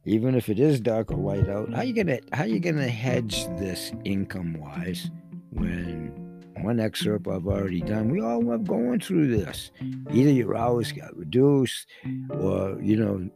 even 0.07 0.35
if 0.35 0.47
it 0.47 0.57
is 0.57 0.79
dark 0.79 1.11
or 1.11 1.17
white 1.17 1.49
out, 1.49 1.73
how 1.73 1.81
you 1.81 1.93
gonna 1.93 2.19
how 2.31 2.45
you 2.45 2.59
gonna 2.59 2.87
hedge 2.87 3.45
this 3.59 3.91
income 4.05 4.57
wise 4.59 5.11
when 5.51 6.13
one 6.61 6.79
excerpt 6.79 7.27
I've 7.27 7.45
already 7.45 7.81
done. 7.81 8.09
We 8.09 8.21
all 8.21 8.41
love 8.41 8.65
going 8.65 9.01
through 9.01 9.27
this. 9.27 9.71
Either 10.11 10.31
your 10.31 10.55
hours 10.55 10.91
got 10.93 11.15
reduced, 11.15 11.87
or 12.29 12.79
you 12.81 12.95
know, 12.95 13.29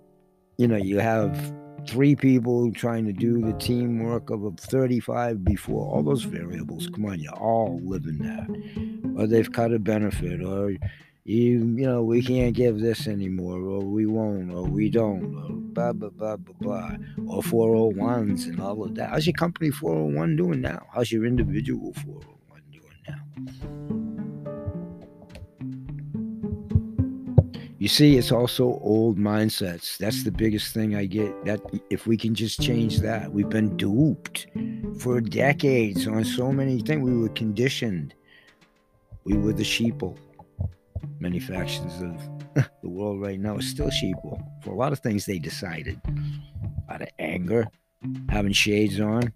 you 0.58 0.68
know, 0.68 0.78
you 0.78 1.00
have 1.00 1.54
three 1.88 2.16
people 2.16 2.72
trying 2.72 3.06
to 3.06 3.14
do 3.14 3.42
the 3.42 3.54
teamwork 3.54 4.30
of 4.30 4.44
a 4.44 4.52
35 4.52 5.44
before 5.44 5.86
all 5.88 6.04
those 6.04 6.24
variables. 6.24 6.88
Come 6.88 7.06
on, 7.06 7.20
you're 7.20 7.34
all 7.34 7.82
living 7.84 8.20
that. 8.20 9.20
Or 9.20 9.28
they've 9.28 9.52
cut 9.52 9.74
a 9.74 9.80
benefit, 9.80 10.42
or 10.42 10.76
you, 11.24 11.60
you 11.76 11.86
know, 11.86 12.04
we 12.04 12.24
can't 12.24 12.56
give 12.56 12.80
this 12.80 13.08
anymore, 13.08 13.60
or 13.60 13.82
we 13.82 14.06
won't, 14.08 14.52
or 14.52 14.64
we 14.64 14.90
don't, 14.90 15.36
or 15.36 15.50
blah, 15.52 15.94
blah, 15.94 16.10
blah, 16.10 16.38
blah, 16.38 16.56
blah, 16.60 16.92
or 17.28 17.44
401s 17.44 18.46
and 18.46 18.60
all 18.60 18.84
of 18.84 18.96
that. 18.96 19.10
How's 19.12 19.28
your 19.28 19.34
company 19.34 19.70
401 19.70 20.36
doing 20.36 20.62
now? 20.62 20.82
How's 20.94 21.12
your 21.12 21.26
individual 21.26 21.94
401? 21.94 22.62
doing 22.72 22.84
now 23.08 23.22
You 27.78 27.88
see, 27.88 28.18
it's 28.18 28.32
also 28.32 28.80
old 28.82 29.18
mindsets. 29.18 29.98
That's 29.98 30.24
the 30.24 30.32
biggest 30.32 30.74
thing 30.74 30.96
I 30.96 31.06
get. 31.06 31.46
That 31.46 31.62
if 31.90 32.06
we 32.06 32.16
can 32.18 32.36
just 32.36 32.62
change 32.62 33.00
that, 33.00 33.32
we've 33.32 33.50
been 33.50 33.76
duped 33.76 34.48
for 35.00 35.20
decades 35.20 36.08
on 36.08 36.24
so 36.24 36.52
many 36.52 36.80
things. 36.82 37.02
We 37.02 37.18
were 37.18 37.30
conditioned. 37.30 38.14
We 39.24 39.36
were 39.36 39.54
the 39.54 39.64
sheeple. 39.64 40.16
Many 41.20 41.40
factions 41.40 42.02
of 42.02 42.66
the 42.82 42.90
world 42.90 43.22
right 43.22 43.40
now 43.40 43.56
are 43.56 43.62
still 43.62 43.90
sheeple. 43.90 44.42
For 44.64 44.72
a 44.72 44.76
lot 44.76 44.92
of 44.92 45.00
things 45.00 45.26
they 45.26 45.40
decided. 45.40 46.02
Out 46.90 47.02
of 47.02 47.10
anger, 47.20 47.68
having 48.30 48.54
shades 48.54 49.00
on, 49.00 49.34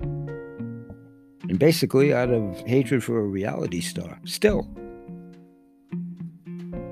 and 0.00 1.58
basically 1.58 2.12
out 2.12 2.30
of 2.30 2.58
hatred 2.66 3.02
for 3.02 3.18
a 3.18 3.24
reality 3.24 3.80
star. 3.80 4.20
Still, 4.24 4.68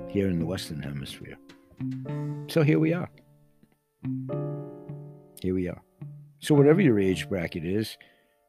here 0.09 0.29
in 0.29 0.39
the 0.39 0.47
Western 0.47 0.83
Hemisphere. 0.83 1.37
So 2.49 2.63
here 2.63 2.79
we 2.79 2.95
are. 2.95 3.11
Here 5.43 5.55
we 5.55 5.69
are. 5.69 5.83
So, 6.39 6.55
whatever 6.55 6.81
your 6.81 6.99
age 6.99 7.29
bracket 7.29 7.65
is, 7.65 7.97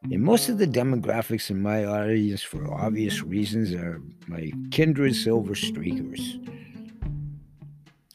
and 0.04 0.22
most 0.22 0.50
of 0.50 0.58
the 0.58 0.68
demographics 0.68 1.50
in 1.50 1.62
my 1.62 1.86
audience, 1.86 2.42
for 2.42 2.74
obvious 2.74 3.20
mm-hmm. 3.20 3.30
reasons, 3.30 3.74
are 3.74 4.02
my 4.28 4.52
kindred 4.72 5.16
silver 5.16 5.54
streakers. 5.54 6.44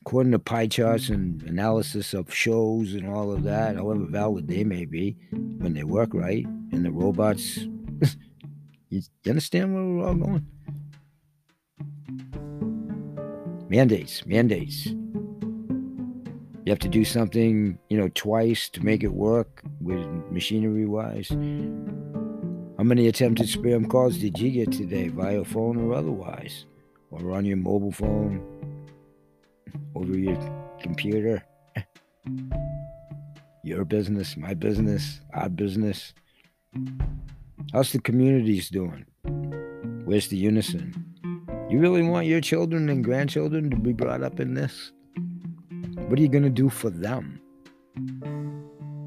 According 0.00 0.32
to 0.32 0.38
pie 0.38 0.66
charts 0.66 1.08
and 1.08 1.42
analysis 1.42 2.12
of 2.12 2.32
shows 2.34 2.94
and 2.94 3.06
all 3.06 3.32
of 3.32 3.44
that, 3.44 3.76
however 3.76 4.04
valid 4.04 4.48
they 4.48 4.64
may 4.64 4.84
be, 4.84 5.16
when 5.30 5.74
they 5.74 5.84
work 5.84 6.10
right 6.12 6.44
and 6.72 6.84
the 6.84 6.90
robots 6.90 7.58
you 8.90 9.02
understand 9.26 9.74
where 9.74 9.84
we're 9.84 10.06
all 10.06 10.14
going? 10.14 10.46
Mandates, 13.68 14.26
mandates. 14.26 14.88
You 16.64 16.70
have 16.70 16.78
to 16.80 16.88
do 16.88 17.04
something, 17.04 17.76
you 17.88 17.98
know, 17.98 18.08
twice 18.14 18.68
to 18.68 18.84
make 18.84 19.02
it 19.02 19.12
work 19.12 19.62
with 19.80 19.98
machinery 20.30 20.86
wise. 20.86 21.28
How 22.78 22.84
many 22.84 23.08
attempted 23.08 23.48
spam 23.48 23.90
calls 23.90 24.18
did 24.18 24.38
you 24.38 24.50
get 24.50 24.70
today 24.70 25.08
via 25.08 25.44
phone 25.44 25.76
or 25.76 25.92
otherwise? 25.92 26.66
Or 27.10 27.32
on 27.32 27.44
your 27.44 27.56
mobile 27.56 27.90
phone? 27.90 28.46
Over 29.96 30.16
your 30.16 30.38
computer? 30.80 31.42
your 33.64 33.84
business, 33.84 34.36
my 34.36 34.54
business, 34.54 35.20
our 35.34 35.48
business. 35.48 36.14
How's 37.72 37.90
the 37.90 38.00
communities 38.00 38.70
doing? 38.70 39.04
Where's 40.04 40.28
the 40.28 40.36
unison? 40.36 40.94
You 41.68 41.80
really 41.80 42.02
want 42.02 42.26
your 42.26 42.40
children 42.40 42.88
and 42.88 43.02
grandchildren 43.02 43.68
to 43.70 43.76
be 43.76 43.92
brought 43.92 44.22
up 44.22 44.38
in 44.38 44.54
this? 44.54 44.92
What 46.08 46.18
are 46.18 46.22
you 46.22 46.28
going 46.28 46.44
to 46.44 46.50
do 46.50 46.68
for 46.68 46.90
them? 46.90 47.40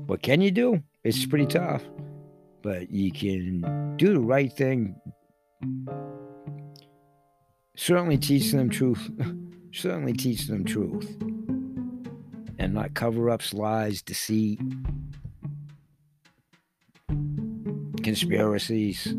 What 0.07 0.21
can 0.21 0.41
you 0.41 0.51
do? 0.51 0.81
It's 1.03 1.25
pretty 1.25 1.45
tough, 1.45 1.83
but 2.61 2.91
you 2.91 3.11
can 3.11 3.95
do 3.97 4.13
the 4.13 4.19
right 4.19 4.51
thing. 4.51 4.95
Certainly 7.75 8.17
teach 8.17 8.51
them 8.51 8.69
truth. 8.69 9.09
Certainly 9.73 10.13
teach 10.13 10.47
them 10.47 10.63
truth. 10.63 11.15
And 12.57 12.73
not 12.73 12.93
cover 12.93 13.29
ups, 13.29 13.53
lies, 13.53 14.01
deceit, 14.01 14.59
conspiracies. 18.01 19.13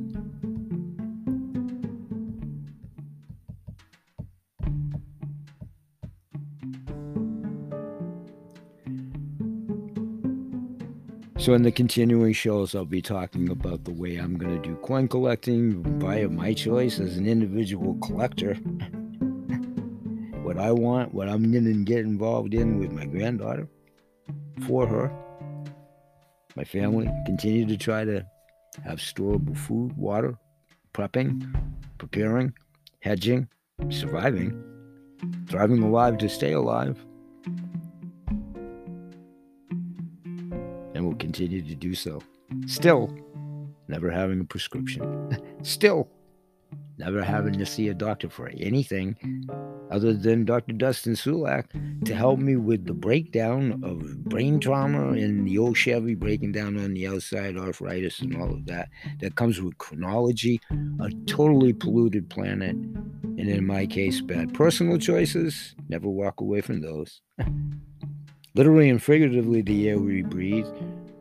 So, 11.47 11.55
in 11.55 11.63
the 11.63 11.71
continuing 11.71 12.33
shows, 12.33 12.75
I'll 12.75 12.85
be 12.85 13.01
talking 13.01 13.51
about 13.51 13.85
the 13.85 13.93
way 13.93 14.17
I'm 14.17 14.37
going 14.37 14.61
to 14.61 14.69
do 14.69 14.75
coin 14.79 15.07
collecting 15.07 15.81
via 16.01 16.29
my 16.29 16.53
choice 16.53 16.99
as 16.99 17.17
an 17.17 17.29
individual 17.29 17.95
collector. 18.03 18.55
what 20.43 20.59
I 20.59 20.73
want, 20.73 21.15
what 21.15 21.29
I'm 21.29 21.53
going 21.53 21.67
to 21.67 21.85
get 21.85 22.01
involved 22.01 22.53
in 22.53 22.81
with 22.81 22.91
my 22.91 23.05
granddaughter 23.07 23.69
for 24.67 24.89
her, 24.89 25.13
my 26.57 26.65
family, 26.65 27.09
continue 27.27 27.65
to 27.65 27.77
try 27.77 28.05
to 28.05 28.27
have 28.83 28.99
storable 28.99 29.57
food, 29.57 29.97
water, 29.97 30.37
prepping, 30.95 31.49
preparing, 31.99 32.55
hedging, 33.03 33.47
surviving, 33.89 34.61
thriving 35.49 35.81
alive 35.85 36.19
to 36.19 36.29
stay 36.29 36.55
alive. 36.55 36.99
Will 41.07 41.15
continue 41.15 41.63
to 41.63 41.75
do 41.77 41.95
so. 41.95 42.21
Still, 42.67 43.17
never 43.87 44.11
having 44.11 44.41
a 44.41 44.45
prescription. 44.45 45.39
Still, 45.63 46.09
never 46.99 47.23
having 47.23 47.53
to 47.53 47.65
see 47.65 47.89
a 47.89 47.95
doctor 47.95 48.29
for 48.29 48.51
anything 48.59 49.17
other 49.93 50.13
than 50.13 50.45
Dr. 50.45 50.73
Dustin 50.73 51.13
Sulak 51.15 51.67
to 52.07 52.13
help 52.13 52.41
me 52.41 52.57
with 52.57 52.87
the 52.87 52.93
breakdown 52.93 53.81
of 53.85 54.25
brain 54.25 54.59
trauma 54.59 55.11
and 55.11 55.47
the 55.47 55.59
old 55.59 55.77
Chevy 55.77 56.17
breaking 56.17 56.51
down 56.51 56.77
on 56.77 56.95
the 56.95 57.07
outside, 57.07 57.57
arthritis, 57.57 58.19
and 58.19 58.37
all 58.37 58.53
of 58.53 58.67
that. 58.67 58.89
That 59.21 59.37
comes 59.37 59.61
with 59.61 59.79
chronology, 59.79 60.61
a 60.99 61.11
totally 61.27 61.73
polluted 61.73 62.29
planet, 62.29 62.75
and 62.75 63.49
in 63.49 63.65
my 63.65 63.87
case, 63.87 64.21
bad 64.21 64.55
personal 64.55 64.99
choices. 64.99 65.77
Never 65.89 66.09
walk 66.09 66.41
away 66.41 66.63
from 66.63 66.81
those. 66.81 67.21
Literally 68.57 68.89
and 68.89 69.03
figuratively, 69.03 69.61
the 69.61 69.91
air 69.91 69.99
we 69.99 70.23
breathe 70.23 70.67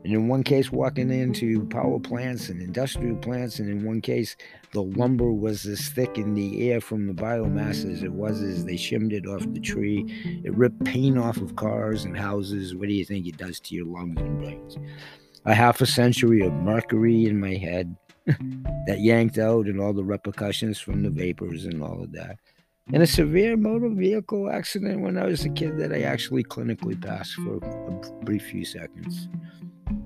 and 0.05 0.13
in 0.13 0.27
one 0.27 0.43
case 0.43 0.71
walking 0.71 1.09
into 1.09 1.65
power 1.65 1.99
plants 1.99 2.49
and 2.49 2.61
industrial 2.61 3.15
plants 3.15 3.57
and 3.57 3.67
in 3.67 3.83
one 3.83 4.01
case 4.01 4.35
the 4.71 4.83
lumber 4.83 5.33
was 5.33 5.65
as 5.65 5.89
thick 5.89 6.19
in 6.19 6.35
the 6.35 6.69
air 6.69 6.79
from 6.79 7.07
the 7.07 7.13
biomass 7.13 7.91
as 7.91 8.03
it 8.03 8.13
was 8.13 8.39
as 8.43 8.65
they 8.65 8.77
shimmed 8.77 9.13
it 9.13 9.25
off 9.25 9.51
the 9.51 9.59
tree. 9.59 10.05
It 10.43 10.55
ripped 10.55 10.83
paint 10.85 11.17
off 11.17 11.37
of 11.37 11.55
cars 11.55 12.05
and 12.05 12.15
houses. 12.15 12.75
What 12.75 12.87
do 12.87 12.93
you 12.93 13.03
think 13.03 13.25
it 13.25 13.37
does 13.37 13.59
to 13.61 13.73
your 13.73 13.87
lungs 13.87 14.21
and 14.21 14.37
brains? 14.37 14.77
A 15.45 15.55
half 15.55 15.81
a 15.81 15.87
century 15.87 16.41
of 16.41 16.53
mercury 16.53 17.25
in 17.25 17.39
my 17.39 17.55
head 17.55 17.95
that 18.27 18.99
yanked 18.99 19.39
out 19.39 19.65
and 19.65 19.81
all 19.81 19.93
the 19.93 20.03
repercussions 20.03 20.79
from 20.79 21.01
the 21.01 21.09
vapors 21.09 21.65
and 21.65 21.81
all 21.81 22.03
of 22.03 22.11
that. 22.11 22.37
And 22.93 23.01
a 23.01 23.07
severe 23.07 23.57
motor 23.57 23.89
vehicle 23.89 24.51
accident 24.51 25.01
when 25.01 25.17
I 25.17 25.25
was 25.25 25.45
a 25.45 25.49
kid 25.49 25.79
that 25.79 25.91
I 25.91 26.01
actually 26.01 26.43
clinically 26.43 27.01
passed 27.03 27.33
for 27.33 27.55
a 27.55 28.23
brief 28.23 28.43
few 28.43 28.65
seconds 28.65 29.29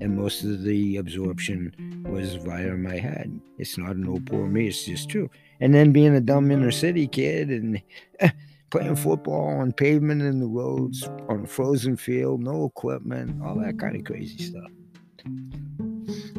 and 0.01 0.17
most 0.17 0.43
of 0.43 0.63
the 0.63 0.97
absorption 0.97 2.03
was 2.09 2.35
via 2.35 2.75
my 2.75 2.97
head. 2.97 3.39
It's 3.57 3.77
not 3.77 3.95
an 3.95 4.07
old 4.07 4.25
poor 4.25 4.47
me, 4.47 4.67
it's 4.67 4.85
just 4.85 5.09
true. 5.09 5.29
And 5.59 5.73
then 5.73 5.91
being 5.91 6.15
a 6.15 6.21
dumb 6.21 6.51
inner 6.51 6.71
city 6.71 7.07
kid 7.07 7.49
and 7.49 7.81
playing 8.69 8.95
football 8.95 9.59
on 9.59 9.71
pavement 9.71 10.21
in 10.21 10.39
the 10.39 10.47
roads, 10.47 11.03
on 11.27 11.43
a 11.43 11.47
frozen 11.47 11.97
field, 11.97 12.41
no 12.41 12.65
equipment, 12.65 13.41
all 13.43 13.55
that 13.59 13.79
kind 13.79 13.95
of 13.95 14.03
crazy 14.03 14.37
stuff. 14.37 14.71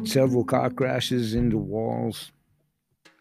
Several 0.03 0.43
car 0.43 0.69
crashes 0.69 1.35
into 1.35 1.57
walls, 1.57 2.31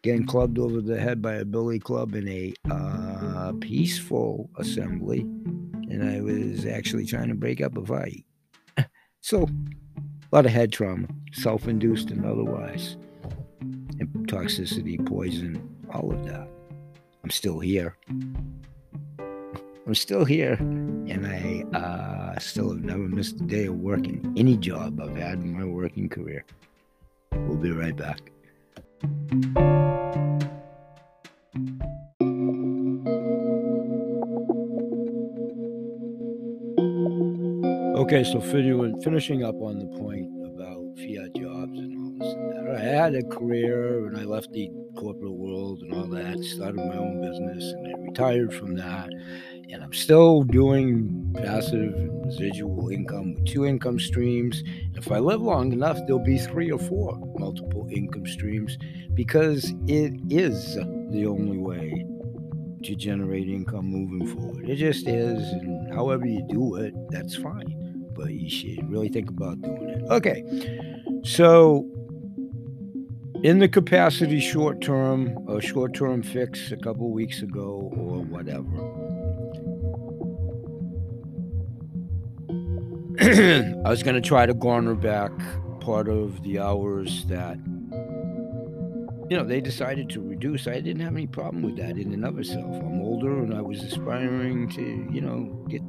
getting 0.02 0.26
clubbed 0.26 0.58
over 0.58 0.80
the 0.80 0.98
head 0.98 1.20
by 1.20 1.34
a 1.34 1.44
billy 1.44 1.78
club 1.78 2.14
in 2.14 2.28
a 2.28 2.54
uh, 2.70 3.52
peaceful 3.60 4.48
assembly, 4.56 5.20
and 5.20 6.08
I 6.08 6.20
was 6.20 6.66
actually 6.66 7.04
trying 7.04 7.28
to 7.28 7.34
break 7.34 7.60
up 7.60 7.76
a 7.76 7.84
fight. 7.84 8.24
so 9.20 9.46
a 10.32 10.36
lot 10.36 10.46
of 10.46 10.52
head 10.52 10.72
trauma, 10.72 11.08
self 11.32 11.66
induced 11.66 12.10
and 12.10 12.24
otherwise, 12.24 12.96
and 13.60 14.08
toxicity, 14.28 15.04
poison, 15.06 15.76
all 15.92 16.12
of 16.12 16.24
that. 16.26 16.48
I'm 17.24 17.30
still 17.30 17.58
here. 17.58 17.96
I'm 19.86 19.94
still 19.94 20.24
here, 20.24 20.54
and 20.54 21.26
I 21.26 21.64
uh, 21.76 22.38
still 22.38 22.70
have 22.70 22.84
never 22.84 23.00
missed 23.00 23.40
a 23.40 23.44
day 23.44 23.66
of 23.66 23.74
work 23.74 24.06
in 24.06 24.32
any 24.36 24.56
job 24.56 25.00
I've 25.00 25.16
had 25.16 25.38
in 25.40 25.58
my 25.58 25.64
working 25.64 26.08
career. 26.08 26.44
We'll 27.32 27.56
be 27.56 27.72
right 27.72 27.96
back. 27.96 28.20
Okay, 38.12 38.24
so 38.24 38.40
finishing 38.40 39.44
up 39.44 39.54
on 39.62 39.78
the 39.78 39.86
point 39.96 40.26
about 40.44 40.82
fiat 40.98 41.32
jobs 41.36 41.78
and 41.78 41.96
all 41.96 42.18
this 42.18 42.34
and 42.34 42.66
that. 42.66 42.76
I 42.76 42.80
had 42.80 43.14
a 43.14 43.22
career 43.22 44.08
and 44.08 44.18
I 44.18 44.24
left 44.24 44.52
the 44.52 44.68
corporate 44.96 45.30
world 45.30 45.82
and 45.82 45.94
all 45.94 46.08
that, 46.08 46.42
started 46.42 46.78
my 46.78 46.96
own 46.96 47.20
business 47.20 47.62
and 47.72 47.86
I 47.86 48.00
retired 48.00 48.52
from 48.52 48.74
that. 48.74 49.10
And 49.70 49.84
I'm 49.84 49.92
still 49.92 50.42
doing 50.42 51.32
passive 51.36 51.94
residual 52.24 52.88
income 52.88 53.34
with 53.34 53.46
two 53.46 53.64
income 53.64 54.00
streams. 54.00 54.64
If 54.96 55.12
I 55.12 55.20
live 55.20 55.40
long 55.40 55.72
enough, 55.72 56.00
there'll 56.08 56.18
be 56.18 56.38
three 56.38 56.72
or 56.72 56.80
four 56.80 57.16
multiple 57.38 57.86
income 57.92 58.26
streams 58.26 58.76
because 59.14 59.72
it 59.86 60.14
is 60.30 60.74
the 60.74 61.26
only 61.26 61.58
way 61.58 62.04
to 62.82 62.96
generate 62.96 63.46
income 63.46 63.86
moving 63.86 64.26
forward. 64.26 64.68
It 64.68 64.76
just 64.78 65.06
is. 65.06 65.38
And 65.52 65.94
however 65.94 66.26
you 66.26 66.44
do 66.48 66.74
it, 66.74 66.92
that's 67.10 67.36
fine 67.36 67.79
but 68.14 68.32
you 68.32 68.48
should 68.48 68.90
really 68.90 69.08
think 69.08 69.30
about 69.30 69.60
doing 69.60 69.88
it. 69.88 70.10
Okay, 70.10 70.44
so 71.24 71.86
in 73.42 73.58
the 73.58 73.68
capacity 73.68 74.40
short 74.40 74.80
term, 74.80 75.36
a 75.48 75.60
short 75.60 75.94
term 75.94 76.22
fix 76.22 76.72
a 76.72 76.76
couple 76.76 77.10
weeks 77.10 77.42
ago 77.42 77.90
or 77.96 78.20
whatever. 78.22 78.68
I 83.20 83.88
was 83.88 84.02
going 84.02 84.14
to 84.14 84.26
try 84.26 84.46
to 84.46 84.54
garner 84.54 84.94
back 84.94 85.32
part 85.80 86.08
of 86.08 86.42
the 86.42 86.58
hours 86.58 87.24
that 87.26 87.58
you 89.30 89.36
know 89.36 89.44
they 89.44 89.60
decided 89.60 90.10
to 90.10 90.20
reduce 90.20 90.66
i 90.66 90.80
didn't 90.80 91.00
have 91.00 91.14
any 91.14 91.26
problem 91.26 91.62
with 91.62 91.76
that 91.76 91.96
in 91.96 92.12
and 92.12 92.24
of 92.24 92.38
itself 92.38 92.76
i'm 92.82 93.00
older 93.00 93.42
and 93.42 93.54
i 93.54 93.60
was 93.60 93.82
aspiring 93.82 94.68
to 94.68 95.08
you 95.10 95.20
know 95.20 95.44
get 95.68 95.80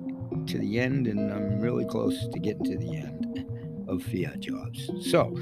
to 0.48 0.58
the 0.58 0.80
end, 0.80 1.08
and 1.08 1.32
I'm 1.32 1.60
really 1.60 1.86
close 1.86 2.28
to 2.28 2.40
getting 2.40 2.66
to 2.66 2.78
the 2.78 2.96
end 2.98 3.46
of 3.88 4.04
fiat 4.04 4.40
jobs. 4.40 4.90
So 5.10 5.38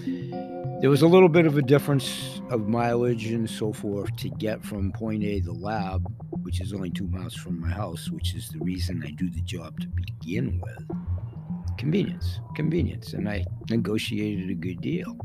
there 0.81 0.89
was 0.89 1.01
a 1.01 1.07
little 1.07 1.29
bit 1.29 1.45
of 1.45 1.57
a 1.57 1.61
difference 1.61 2.41
of 2.49 2.67
mileage 2.67 3.27
and 3.27 3.49
so 3.49 3.71
forth 3.73 4.15
to 4.17 4.29
get 4.29 4.63
from 4.63 4.91
point 4.91 5.23
A, 5.23 5.39
the 5.39 5.53
lab, 5.53 6.11
which 6.41 6.61
is 6.61 6.73
only 6.73 6.89
two 6.89 7.07
miles 7.07 7.35
from 7.35 7.59
my 7.59 7.69
house, 7.69 8.09
which 8.09 8.33
is 8.33 8.49
the 8.49 8.59
reason 8.59 9.03
I 9.05 9.11
do 9.11 9.29
the 9.29 9.41
job 9.41 9.79
to 9.81 9.87
begin 9.87 10.61
with. 10.61 11.77
Convenience, 11.77 12.39
convenience. 12.55 13.13
And 13.13 13.29
I 13.29 13.45
negotiated 13.69 14.49
a 14.49 14.55
good 14.55 14.81
deal. 14.81 15.17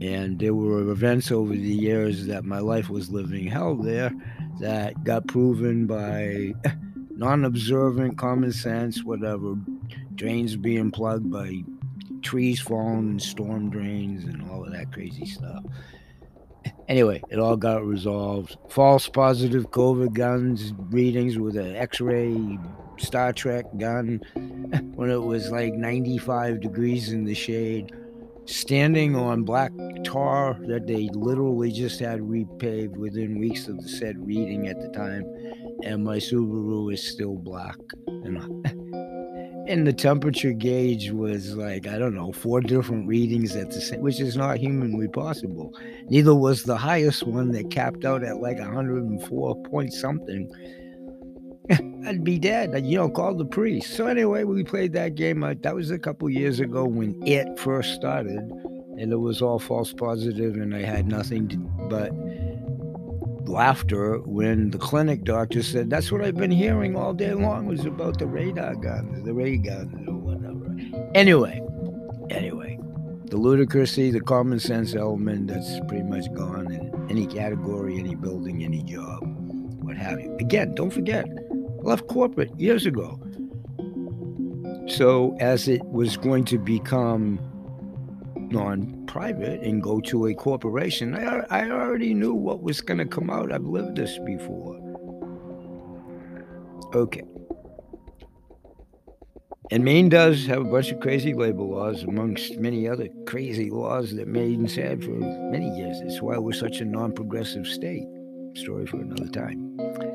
And 0.00 0.38
there 0.38 0.54
were 0.54 0.90
events 0.90 1.30
over 1.30 1.52
the 1.52 1.58
years 1.58 2.26
that 2.26 2.44
my 2.44 2.58
life 2.58 2.88
was 2.90 3.10
living 3.10 3.46
hell 3.46 3.74
there 3.74 4.12
that 4.60 5.02
got 5.04 5.26
proven 5.26 5.86
by 5.86 6.54
non-observant, 7.16 8.18
common 8.18 8.52
sense, 8.52 9.04
whatever. 9.04 9.56
Drains 10.14 10.56
being 10.56 10.90
plugged 10.90 11.30
by 11.30 11.62
trees 12.22 12.60
falling 12.60 13.10
and 13.10 13.22
storm 13.22 13.70
drains 13.70 14.24
and 14.24 14.48
all 14.50 14.64
of 14.64 14.72
that 14.72 14.92
crazy 14.92 15.26
stuff. 15.26 15.62
Anyway, 16.88 17.22
it 17.30 17.38
all 17.38 17.56
got 17.56 17.84
resolved. 17.84 18.56
False 18.68 19.08
positive 19.08 19.70
COVID 19.70 20.14
guns 20.14 20.72
readings 20.90 21.38
with 21.38 21.56
an 21.56 21.76
X-ray 21.76 22.58
Star 22.98 23.32
Trek 23.32 23.66
gun 23.78 24.20
when 24.94 25.10
it 25.10 25.22
was 25.22 25.50
like 25.50 25.74
95 25.74 26.60
degrees 26.60 27.12
in 27.12 27.24
the 27.24 27.34
shade. 27.34 27.92
Standing 28.46 29.16
on 29.16 29.44
black 29.44 29.72
tar 30.04 30.58
that 30.66 30.86
they 30.86 31.08
literally 31.12 31.72
just 31.72 31.98
had 32.00 32.20
repaved 32.20 32.96
within 32.96 33.38
weeks 33.38 33.68
of 33.68 33.82
the 33.82 33.88
said 33.88 34.24
reading 34.26 34.68
at 34.68 34.80
the 34.80 34.88
time 34.88 35.24
and 35.84 36.04
my 36.04 36.16
Subaru 36.16 36.92
is 36.92 37.06
still 37.06 37.36
black. 37.36 37.76
And, 38.06 38.38
and 39.68 39.86
the 39.86 39.92
temperature 39.92 40.52
gauge 40.52 41.10
was 41.10 41.56
like, 41.56 41.86
I 41.86 41.98
don't 41.98 42.14
know, 42.14 42.32
four 42.32 42.60
different 42.60 43.06
readings 43.06 43.54
at 43.54 43.70
the 43.70 43.80
same, 43.80 44.00
which 44.00 44.20
is 44.20 44.36
not 44.36 44.58
humanly 44.58 45.08
possible. 45.08 45.72
Neither 46.08 46.34
was 46.34 46.62
the 46.62 46.76
highest 46.76 47.26
one 47.26 47.50
that 47.52 47.70
capped 47.70 48.04
out 48.04 48.24
at 48.24 48.40
like 48.40 48.58
104 48.58 49.62
point 49.64 49.92
something. 49.92 50.50
I'd 52.06 52.24
be 52.24 52.38
dead. 52.38 52.74
You 52.84 52.98
know, 52.98 53.08
call 53.08 53.34
the 53.34 53.44
priest. 53.44 53.94
So 53.94 54.06
anyway, 54.06 54.44
we 54.44 54.62
played 54.62 54.92
that 54.92 55.14
game. 55.14 55.42
Uh, 55.42 55.54
that 55.62 55.74
was 55.74 55.90
a 55.90 55.98
couple 55.98 56.28
years 56.28 56.60
ago 56.60 56.84
when 56.84 57.20
it 57.26 57.58
first 57.58 57.94
started, 57.94 58.38
and 58.38 59.12
it 59.12 59.16
was 59.16 59.40
all 59.40 59.58
false 59.58 59.92
positive, 59.92 60.56
and 60.56 60.74
I 60.74 60.82
had 60.82 61.06
nothing 61.08 61.48
to, 61.48 61.56
but 61.88 62.12
laughter 63.48 64.18
when 64.20 64.70
the 64.70 64.78
clinic 64.78 65.24
doctor 65.24 65.62
said, 65.62 65.90
That's 65.90 66.10
what 66.10 66.22
I've 66.22 66.36
been 66.36 66.50
hearing 66.50 66.96
all 66.96 67.14
day 67.14 67.32
long 67.34 67.66
was 67.66 67.84
about 67.84 68.18
the 68.18 68.26
radar 68.26 68.74
guns, 68.74 69.24
the 69.24 69.32
ray 69.32 69.56
guns, 69.56 70.08
or 70.08 70.14
whatever. 70.14 70.76
Anyway, 71.14 71.62
anyway, 72.30 72.78
the 73.26 73.36
ludicrousy, 73.36 74.12
the 74.12 74.20
common 74.20 74.60
sense 74.60 74.94
element 74.94 75.48
that's 75.48 75.80
pretty 75.88 76.04
much 76.04 76.32
gone 76.34 76.70
in 76.72 77.06
any 77.10 77.26
category, 77.26 77.98
any 77.98 78.14
building, 78.14 78.64
any 78.64 78.82
job, 78.82 79.20
what 79.82 79.96
have 79.96 80.20
you. 80.20 80.36
Again, 80.40 80.74
don't 80.74 80.90
forget, 80.90 81.26
left 81.84 82.06
corporate 82.08 82.58
years 82.58 82.86
ago. 82.86 83.20
So, 84.86 85.36
as 85.40 85.68
it 85.68 85.82
was 85.84 86.16
going 86.16 86.44
to 86.46 86.58
become 86.58 87.38
non 88.36 89.06
private 89.06 89.60
and 89.62 89.82
go 89.82 90.00
to 90.00 90.26
a 90.26 90.34
corporation, 90.34 91.14
I, 91.14 91.44
I 91.50 91.70
already 91.70 92.14
knew 92.14 92.34
what 92.34 92.62
was 92.62 92.80
going 92.80 92.98
to 92.98 93.06
come 93.06 93.30
out. 93.30 93.52
I've 93.52 93.64
lived 93.64 93.96
this 93.96 94.18
before. 94.18 94.80
Okay. 96.94 97.22
And 99.70 99.82
Maine 99.82 100.10
does 100.10 100.46
have 100.46 100.60
a 100.60 100.64
bunch 100.64 100.92
of 100.92 101.00
crazy 101.00 101.32
labor 101.32 101.62
laws, 101.62 102.02
amongst 102.02 102.58
many 102.58 102.86
other 102.86 103.08
crazy 103.26 103.70
laws 103.70 104.14
that 104.14 104.28
Maine's 104.28 104.76
had 104.76 105.02
for 105.02 105.10
many 105.10 105.70
years. 105.76 106.00
That's 106.00 106.20
why 106.20 106.36
we're 106.36 106.52
such 106.52 106.80
a 106.80 106.84
non 106.84 107.12
progressive 107.12 107.66
state. 107.66 108.04
Story 108.54 108.86
for 108.86 108.98
another 109.00 109.28
time. 109.28 110.13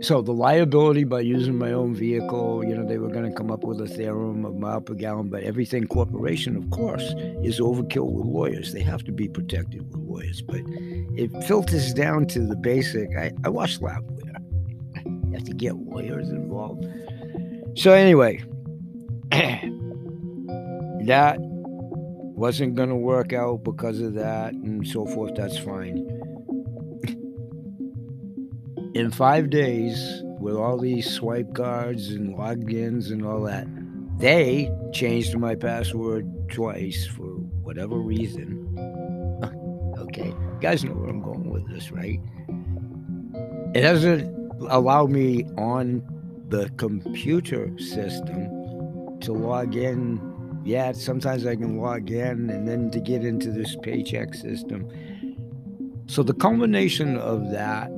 So 0.00 0.22
the 0.22 0.32
liability 0.32 1.02
by 1.02 1.20
using 1.20 1.58
my 1.58 1.72
own 1.72 1.92
vehicle, 1.92 2.64
you 2.64 2.76
know, 2.76 2.86
they 2.86 2.98
were 2.98 3.08
going 3.08 3.28
to 3.28 3.36
come 3.36 3.50
up 3.50 3.64
with 3.64 3.80
a 3.80 3.88
theorem 3.88 4.44
of 4.44 4.54
mile 4.54 4.80
per 4.80 4.94
gallon, 4.94 5.28
but 5.28 5.42
everything 5.42 5.88
corporation, 5.88 6.56
of 6.56 6.70
course, 6.70 7.02
is 7.42 7.58
overkill 7.58 8.12
with 8.12 8.26
lawyers. 8.26 8.72
They 8.72 8.82
have 8.82 9.02
to 9.04 9.12
be 9.12 9.28
protected 9.28 9.82
with 9.90 9.96
lawyers, 9.96 10.40
but 10.40 10.60
it 11.16 11.32
filters 11.44 11.92
down 11.92 12.26
to 12.28 12.46
the 12.46 12.54
basic. 12.54 13.08
I, 13.18 13.32
I 13.44 13.48
watch 13.48 13.80
Loudware. 13.80 14.40
You 15.04 15.32
have 15.32 15.44
to 15.44 15.54
get 15.54 15.74
lawyers 15.74 16.28
involved. 16.28 16.86
So 17.74 17.92
anyway, 17.92 18.44
that 21.06 21.38
wasn't 21.40 22.76
going 22.76 22.90
to 22.90 22.96
work 22.96 23.32
out 23.32 23.64
because 23.64 24.00
of 24.00 24.14
that 24.14 24.52
and 24.52 24.86
so 24.86 25.06
forth. 25.06 25.34
That's 25.34 25.58
fine 25.58 26.17
in 28.94 29.10
five 29.10 29.50
days, 29.50 30.22
with 30.40 30.54
all 30.54 30.78
these 30.78 31.10
swipe 31.10 31.54
cards 31.54 32.10
and 32.10 32.36
logins 32.36 33.10
and 33.10 33.24
all 33.24 33.42
that, 33.42 33.66
they 34.18 34.70
changed 34.92 35.36
my 35.36 35.54
password 35.54 36.26
twice 36.48 37.06
for 37.06 37.26
whatever 37.62 37.96
reason. 37.96 38.66
okay, 39.98 40.28
you 40.28 40.58
guys 40.60 40.84
know 40.84 40.92
where 40.92 41.10
I'm 41.10 41.22
going 41.22 41.50
with 41.50 41.68
this, 41.68 41.90
right? 41.92 42.20
It 43.74 43.82
doesn't 43.82 44.34
allow 44.70 45.06
me 45.06 45.44
on 45.56 46.02
the 46.48 46.70
computer 46.76 47.70
system 47.78 49.18
to 49.20 49.32
log 49.32 49.76
in. 49.76 50.20
Yeah, 50.64 50.92
sometimes 50.92 51.46
I 51.46 51.56
can 51.56 51.78
log 51.78 52.10
in 52.10 52.50
and 52.50 52.66
then 52.66 52.90
to 52.90 53.00
get 53.00 53.24
into 53.24 53.50
this 53.50 53.76
paycheck 53.82 54.34
system. 54.34 54.88
So 56.06 56.22
the 56.22 56.34
culmination 56.34 57.16
of 57.18 57.50
that 57.50 57.90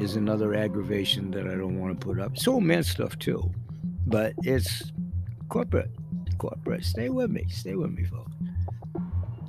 is 0.00 0.16
another 0.16 0.54
aggravation 0.54 1.30
that 1.32 1.46
I 1.46 1.54
don't 1.54 1.78
want 1.78 1.98
to 1.98 2.06
put 2.06 2.18
up. 2.18 2.38
So 2.38 2.60
man 2.60 2.82
stuff 2.82 3.18
too, 3.18 3.50
but 4.06 4.32
it's 4.42 4.92
corporate. 5.48 5.90
Corporate. 6.38 6.84
Stay 6.84 7.10
with 7.10 7.30
me. 7.30 7.46
Stay 7.48 7.74
with 7.74 7.90
me, 7.90 8.04
folks. 8.04 8.32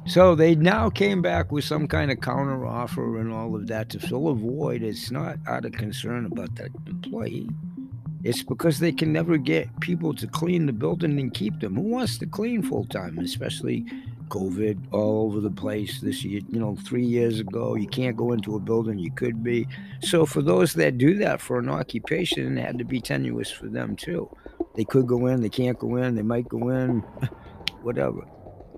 So 0.05 0.35
they 0.35 0.55
now 0.55 0.89
came 0.89 1.21
back 1.21 1.51
with 1.51 1.63
some 1.63 1.87
kind 1.87 2.11
of 2.11 2.19
counter 2.21 2.65
offer 2.65 3.19
and 3.19 3.31
all 3.31 3.55
of 3.55 3.67
that 3.67 3.89
to 3.89 3.99
fill 3.99 4.27
a 4.27 4.35
void. 4.35 4.81
It's 4.81 5.11
not 5.11 5.37
out 5.47 5.63
of 5.63 5.71
concern 5.73 6.25
about 6.25 6.55
that 6.55 6.69
employee. 6.87 7.49
It's 8.23 8.43
because 8.43 8.79
they 8.79 8.91
can 8.91 9.13
never 9.13 9.37
get 9.37 9.79
people 9.79 10.13
to 10.15 10.27
clean 10.27 10.65
the 10.65 10.73
building 10.73 11.19
and 11.19 11.33
keep 11.33 11.59
them. 11.59 11.75
Who 11.75 11.81
wants 11.81 12.17
to 12.17 12.25
clean 12.25 12.61
full 12.61 12.85
time, 12.85 13.19
especially 13.19 13.85
COVID 14.31 14.79
all 14.91 15.25
over 15.27 15.39
the 15.39 15.51
place 15.51 15.99
this 15.99 16.23
year, 16.23 16.41
you 16.49 16.59
know, 16.59 16.75
three 16.87 17.05
years 17.05 17.39
ago. 17.39 17.75
You 17.75 17.87
can't 17.87 18.17
go 18.17 18.31
into 18.31 18.55
a 18.55 18.59
building, 18.59 18.97
you 18.97 19.11
could 19.11 19.43
be. 19.43 19.67
So, 20.01 20.25
for 20.25 20.41
those 20.41 20.73
that 20.73 20.97
do 20.97 21.15
that 21.17 21.41
for 21.41 21.59
an 21.59 21.69
occupation, 21.69 22.57
it 22.57 22.65
had 22.65 22.79
to 22.79 22.85
be 22.85 23.01
tenuous 23.01 23.51
for 23.51 23.67
them 23.67 23.95
too. 23.95 24.29
They 24.75 24.85
could 24.85 25.05
go 25.05 25.27
in, 25.27 25.41
they 25.41 25.49
can't 25.49 25.77
go 25.77 25.97
in, 25.97 26.15
they 26.15 26.21
might 26.21 26.47
go 26.47 26.69
in, 26.69 26.99
whatever. 27.81 28.25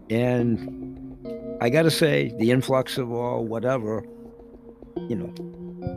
And 0.09 1.57
I 1.61 1.69
got 1.69 1.83
to 1.83 1.91
say, 1.91 2.33
the 2.39 2.51
influx 2.51 2.97
of 2.97 3.11
all 3.11 3.45
whatever, 3.45 4.03
you 5.07 5.15
know, 5.15 5.33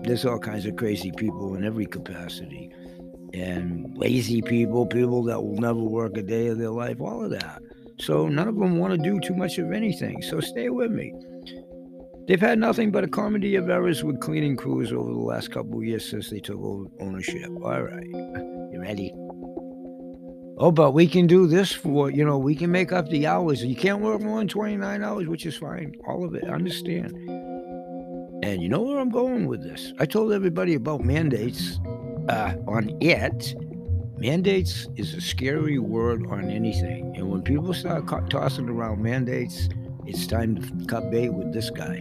there's 0.04 0.24
all 0.24 0.38
kinds 0.38 0.66
of 0.66 0.76
crazy 0.76 1.12
people 1.16 1.54
in 1.54 1.64
every 1.64 1.86
capacity 1.86 2.70
and 3.32 3.96
lazy 3.96 4.42
people, 4.42 4.86
people 4.86 5.22
that 5.24 5.42
will 5.42 5.60
never 5.60 5.80
work 5.80 6.16
a 6.16 6.22
day 6.22 6.48
of 6.48 6.58
their 6.58 6.70
life, 6.70 7.00
all 7.00 7.24
of 7.24 7.30
that. 7.30 7.62
So 7.98 8.28
none 8.28 8.48
of 8.48 8.56
them 8.56 8.78
want 8.78 8.92
to 8.92 8.98
do 8.98 9.18
too 9.20 9.34
much 9.34 9.58
of 9.58 9.72
anything. 9.72 10.22
So 10.22 10.40
stay 10.40 10.68
with 10.68 10.90
me. 10.90 11.12
They've 12.26 12.40
had 12.40 12.58
nothing 12.58 12.90
but 12.90 13.04
a 13.04 13.08
comedy 13.08 13.54
of 13.54 13.70
errors 13.70 14.02
with 14.02 14.20
cleaning 14.20 14.56
crews 14.56 14.92
over 14.92 15.10
the 15.10 15.18
last 15.18 15.52
couple 15.52 15.82
years 15.82 16.08
since 16.08 16.28
they 16.28 16.40
took 16.40 16.58
over 16.58 16.86
ownership. 17.00 17.50
All 17.62 17.82
right. 17.82 18.06
You 18.72 18.82
ready? 18.82 19.12
Oh, 20.58 20.70
but 20.70 20.92
we 20.92 21.06
can 21.06 21.26
do 21.26 21.46
this 21.46 21.72
for, 21.72 22.10
you 22.10 22.24
know, 22.24 22.36
we 22.36 22.54
can 22.54 22.70
make 22.70 22.92
up 22.92 23.08
the 23.08 23.26
hours. 23.26 23.64
You 23.64 23.76
can't 23.76 24.02
work 24.02 24.20
more 24.20 24.38
than 24.38 24.48
29 24.48 25.02
hours, 25.02 25.28
which 25.28 25.46
is 25.46 25.56
fine. 25.56 25.94
All 26.06 26.24
of 26.24 26.34
it. 26.34 26.44
understand. 26.44 27.14
And 28.42 28.60
you 28.60 28.68
know 28.68 28.82
where 28.82 28.98
I'm 28.98 29.08
going 29.08 29.46
with 29.46 29.62
this? 29.62 29.92
I 29.98 30.04
told 30.04 30.32
everybody 30.32 30.74
about 30.74 31.02
mandates 31.02 31.78
uh, 32.28 32.54
on 32.66 32.90
it 33.00 33.54
mandates 34.16 34.88
is 34.96 35.14
a 35.14 35.20
scary 35.20 35.78
word 35.78 36.26
on 36.28 36.50
anything. 36.50 37.16
And 37.16 37.30
when 37.30 37.42
people 37.42 37.74
start 37.74 38.06
ca- 38.06 38.20
tossing 38.28 38.68
around 38.68 39.02
mandates, 39.02 39.68
it's 40.06 40.26
time 40.26 40.56
to 40.56 40.86
cut 40.86 41.10
bait 41.10 41.30
with 41.30 41.52
this 41.52 41.70
guy. 41.70 42.00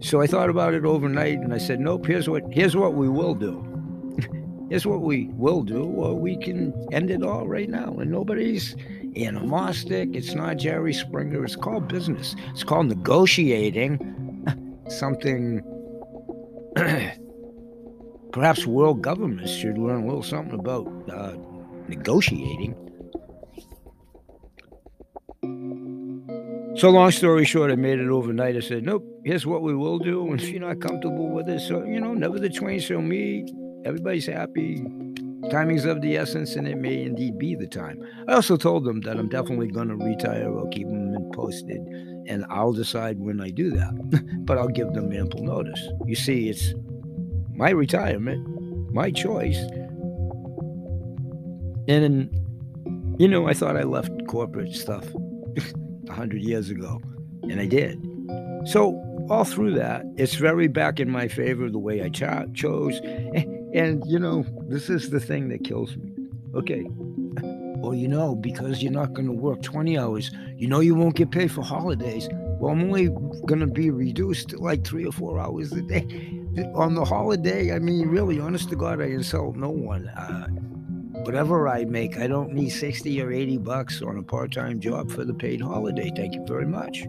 So 0.00 0.20
I 0.20 0.26
thought 0.26 0.50
about 0.50 0.74
it 0.74 0.84
overnight 0.84 1.38
and 1.38 1.52
I 1.54 1.58
said, 1.58 1.80
nope, 1.80 2.06
here's 2.06 2.28
what 2.28 2.44
here's 2.50 2.76
what 2.76 2.94
we 2.94 3.08
will 3.08 3.34
do. 3.34 3.64
here's 4.68 4.86
what 4.86 5.00
we 5.00 5.30
will 5.32 5.62
do, 5.62 5.82
we 5.84 6.36
can 6.36 6.74
end 6.92 7.10
it 7.10 7.22
all 7.22 7.48
right 7.48 7.68
now. 7.68 7.94
And 7.98 8.10
nobody's 8.10 8.76
animostic. 9.16 10.14
It's 10.14 10.34
not 10.34 10.58
Jerry 10.58 10.92
Springer. 10.92 11.44
It's 11.44 11.56
called 11.56 11.88
business. 11.88 12.36
It's 12.50 12.64
called 12.64 12.86
negotiating 12.86 13.98
something 14.88 15.62
Perhaps 18.34 18.66
world 18.66 19.00
governments 19.00 19.52
should 19.52 19.78
learn 19.78 20.02
a 20.02 20.06
little 20.06 20.24
something 20.24 20.58
about 20.58 20.88
uh, 21.08 21.34
negotiating. 21.86 22.74
So, 26.76 26.90
long 26.90 27.12
story 27.12 27.44
short, 27.44 27.70
I 27.70 27.76
made 27.76 28.00
it 28.00 28.08
overnight. 28.08 28.56
I 28.56 28.60
said, 28.60 28.82
Nope, 28.82 29.06
here's 29.24 29.46
what 29.46 29.62
we 29.62 29.72
will 29.72 30.00
do. 30.00 30.32
And 30.32 30.40
if 30.40 30.48
you're 30.48 30.60
not 30.60 30.80
comfortable 30.80 31.28
with 31.28 31.48
it, 31.48 31.60
so, 31.60 31.84
you 31.84 32.00
know, 32.00 32.12
never 32.12 32.40
the 32.40 32.50
twain 32.50 32.80
shall 32.80 33.00
meet. 33.00 33.52
Everybody's 33.84 34.26
happy. 34.26 34.84
Timing's 35.52 35.84
of 35.84 36.02
the 36.02 36.16
essence, 36.16 36.56
and 36.56 36.66
it 36.66 36.78
may 36.78 37.04
indeed 37.04 37.38
be 37.38 37.54
the 37.54 37.68
time. 37.68 38.02
I 38.26 38.32
also 38.32 38.56
told 38.56 38.84
them 38.84 39.00
that 39.02 39.16
I'm 39.16 39.28
definitely 39.28 39.68
going 39.68 39.88
to 39.90 39.96
retire 39.96 40.50
or 40.50 40.68
keep 40.70 40.88
them 40.88 41.30
posted, 41.32 41.78
and 42.26 42.44
I'll 42.50 42.72
decide 42.72 43.20
when 43.20 43.40
I 43.40 43.50
do 43.50 43.70
that. 43.70 43.92
but 44.44 44.58
I'll 44.58 44.66
give 44.66 44.92
them 44.92 45.12
ample 45.12 45.44
notice. 45.44 45.80
You 46.04 46.16
see, 46.16 46.48
it's 46.48 46.74
my 47.56 47.70
retirement, 47.70 48.92
my 48.92 49.10
choice. 49.10 49.58
And, 51.86 52.30
you 53.18 53.28
know, 53.28 53.46
I 53.46 53.54
thought 53.54 53.76
I 53.76 53.82
left 53.82 54.10
corporate 54.26 54.74
stuff 54.74 55.06
a 56.08 56.12
hundred 56.12 56.42
years 56.42 56.70
ago, 56.70 57.00
and 57.42 57.60
I 57.60 57.66
did. 57.66 58.02
So 58.66 59.00
all 59.30 59.44
through 59.44 59.74
that, 59.74 60.04
it's 60.16 60.34
very 60.34 60.68
back 60.68 60.98
in 60.98 61.10
my 61.10 61.28
favor 61.28 61.70
the 61.70 61.78
way 61.78 62.02
I 62.02 62.08
cho- 62.08 62.48
chose. 62.54 62.98
And, 63.74 64.02
you 64.06 64.18
know, 64.18 64.44
this 64.68 64.88
is 64.88 65.10
the 65.10 65.20
thing 65.20 65.48
that 65.48 65.64
kills 65.64 65.96
me. 65.96 66.12
Okay. 66.54 66.84
Well, 66.86 67.94
you 67.94 68.08
know, 68.08 68.34
because 68.34 68.82
you're 68.82 68.92
not 68.92 69.12
going 69.12 69.26
to 69.26 69.32
work 69.32 69.60
20 69.62 69.98
hours, 69.98 70.30
you 70.56 70.66
know, 70.66 70.80
you 70.80 70.94
won't 70.94 71.16
get 71.16 71.30
paid 71.30 71.52
for 71.52 71.62
holidays. 71.62 72.28
Well, 72.32 72.72
I'm 72.72 72.82
only 72.82 73.08
going 73.46 73.60
to 73.60 73.66
be 73.66 73.90
reduced 73.90 74.48
to 74.50 74.58
like 74.58 74.86
three 74.86 75.04
or 75.04 75.12
four 75.12 75.38
hours 75.38 75.72
a 75.72 75.82
day 75.82 76.40
on 76.74 76.94
the 76.94 77.04
holiday, 77.04 77.74
I 77.74 77.78
mean, 77.78 78.08
really, 78.08 78.40
honest 78.40 78.68
to 78.70 78.76
God, 78.76 79.00
I 79.00 79.06
insult 79.06 79.56
no 79.56 79.70
one. 79.70 80.08
Uh, 80.08 80.46
whatever 81.24 81.68
I 81.68 81.84
make, 81.84 82.18
I 82.18 82.26
don't 82.26 82.52
need 82.52 82.70
60 82.70 83.20
or 83.22 83.32
80 83.32 83.58
bucks 83.58 84.02
on 84.02 84.18
a 84.18 84.22
part 84.22 84.52
time 84.52 84.80
job 84.80 85.10
for 85.10 85.24
the 85.24 85.34
paid 85.34 85.60
holiday. 85.60 86.12
Thank 86.14 86.34
you 86.34 86.44
very 86.46 86.66
much. 86.66 87.06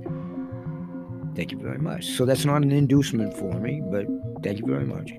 Thank 1.35 1.51
you 1.51 1.59
very 1.59 1.79
much. 1.79 2.05
So 2.05 2.25
that's 2.25 2.45
not 2.45 2.63
an 2.63 2.71
inducement 2.71 3.35
for 3.37 3.53
me, 3.59 3.81
but 3.91 4.07
thank 4.41 4.59
you 4.59 4.65
very 4.65 4.85
much. 4.85 5.11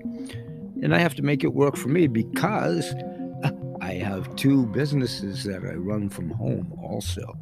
And 0.81 0.93
I 0.93 0.99
have 0.99 1.15
to 1.15 1.21
make 1.21 1.43
it 1.43 1.53
work 1.53 1.75
for 1.75 1.89
me 1.89 2.07
because 2.07 2.93
I 3.81 3.93
have 3.93 4.35
two 4.35 4.65
businesses 4.67 5.43
that 5.43 5.63
I 5.63 5.73
run 5.73 6.09
from 6.09 6.31
home 6.31 6.73
also. 6.81 7.37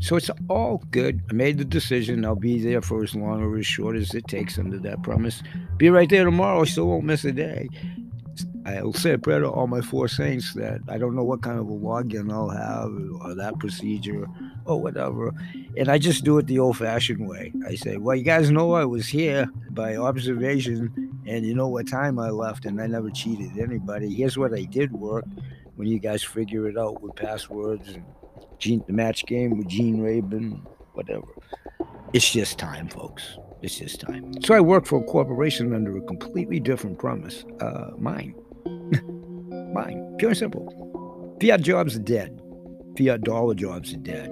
So 0.00 0.16
it's 0.16 0.30
all 0.48 0.82
good. 0.90 1.22
I 1.30 1.32
made 1.32 1.58
the 1.58 1.64
decision. 1.64 2.24
I'll 2.24 2.36
be 2.36 2.60
there 2.62 2.82
for 2.82 3.02
as 3.02 3.14
long 3.14 3.42
or 3.42 3.58
as 3.58 3.66
short 3.66 3.96
as 3.96 4.14
it 4.14 4.26
takes 4.28 4.58
under 4.58 4.78
that 4.78 5.02
promise. 5.02 5.42
Be 5.76 5.90
right 5.90 6.08
there 6.08 6.24
tomorrow. 6.24 6.62
I 6.62 6.64
still 6.64 6.86
won't 6.86 7.04
miss 7.04 7.24
a 7.24 7.32
day. 7.32 7.68
I'll 8.64 8.92
say 8.92 9.12
a 9.12 9.18
prayer 9.18 9.40
to 9.40 9.48
all 9.50 9.66
my 9.66 9.80
four 9.80 10.08
saints 10.08 10.52
that 10.54 10.80
I 10.88 10.98
don't 10.98 11.16
know 11.16 11.24
what 11.24 11.42
kind 11.42 11.58
of 11.58 11.68
a 11.68 11.72
login 11.72 12.30
I'll 12.30 12.50
have 12.50 12.92
or 13.22 13.34
that 13.34 13.58
procedure 13.58 14.26
or 14.66 14.80
whatever. 14.80 15.32
And 15.76 15.88
I 15.88 15.98
just 15.98 16.22
do 16.24 16.38
it 16.38 16.46
the 16.46 16.58
old 16.58 16.76
fashioned 16.76 17.26
way. 17.26 17.52
I 17.66 17.74
say, 17.74 17.96
well, 17.96 18.14
you 18.14 18.24
guys 18.24 18.50
know 18.50 18.74
I 18.74 18.84
was 18.84 19.08
here 19.08 19.48
by 19.70 19.96
observation 19.96 20.92
And 21.28 21.44
you 21.44 21.54
know 21.54 21.68
what 21.68 21.86
time 21.86 22.18
I 22.18 22.30
left, 22.30 22.64
and 22.64 22.80
I 22.80 22.86
never 22.86 23.10
cheated 23.10 23.58
anybody. 23.58 24.14
Here's 24.14 24.38
what 24.38 24.54
I 24.54 24.62
did 24.62 24.92
work 24.92 25.26
when 25.76 25.86
you 25.86 25.98
guys 25.98 26.24
figure 26.24 26.68
it 26.68 26.78
out 26.78 27.02
with 27.02 27.16
passwords 27.16 27.86
and 27.88 28.02
Gene, 28.58 28.84
the 28.86 28.92
match 28.92 29.26
game 29.26 29.56
with 29.58 29.68
Gene 29.68 30.00
Rayburn, 30.00 30.66
whatever. 30.94 31.28
It's 32.12 32.30
just 32.30 32.58
time, 32.58 32.88
folks. 32.88 33.38
It's 33.62 33.78
just 33.78 34.00
time. 34.00 34.32
So 34.42 34.54
I 34.54 34.60
work 34.60 34.86
for 34.86 35.00
a 35.00 35.04
corporation 35.04 35.74
under 35.74 35.96
a 35.96 36.00
completely 36.02 36.60
different 36.60 36.98
premise. 36.98 37.44
Uh, 37.60 37.90
mine. 37.98 38.34
mine. 39.74 40.14
Pure 40.18 40.30
and 40.30 40.38
simple. 40.38 41.36
Fiat 41.40 41.62
jobs 41.62 41.96
are 41.96 42.00
dead. 42.00 42.40
Fiat 42.96 43.22
dollar 43.22 43.54
jobs 43.54 43.92
are 43.92 43.98
dead. 43.98 44.30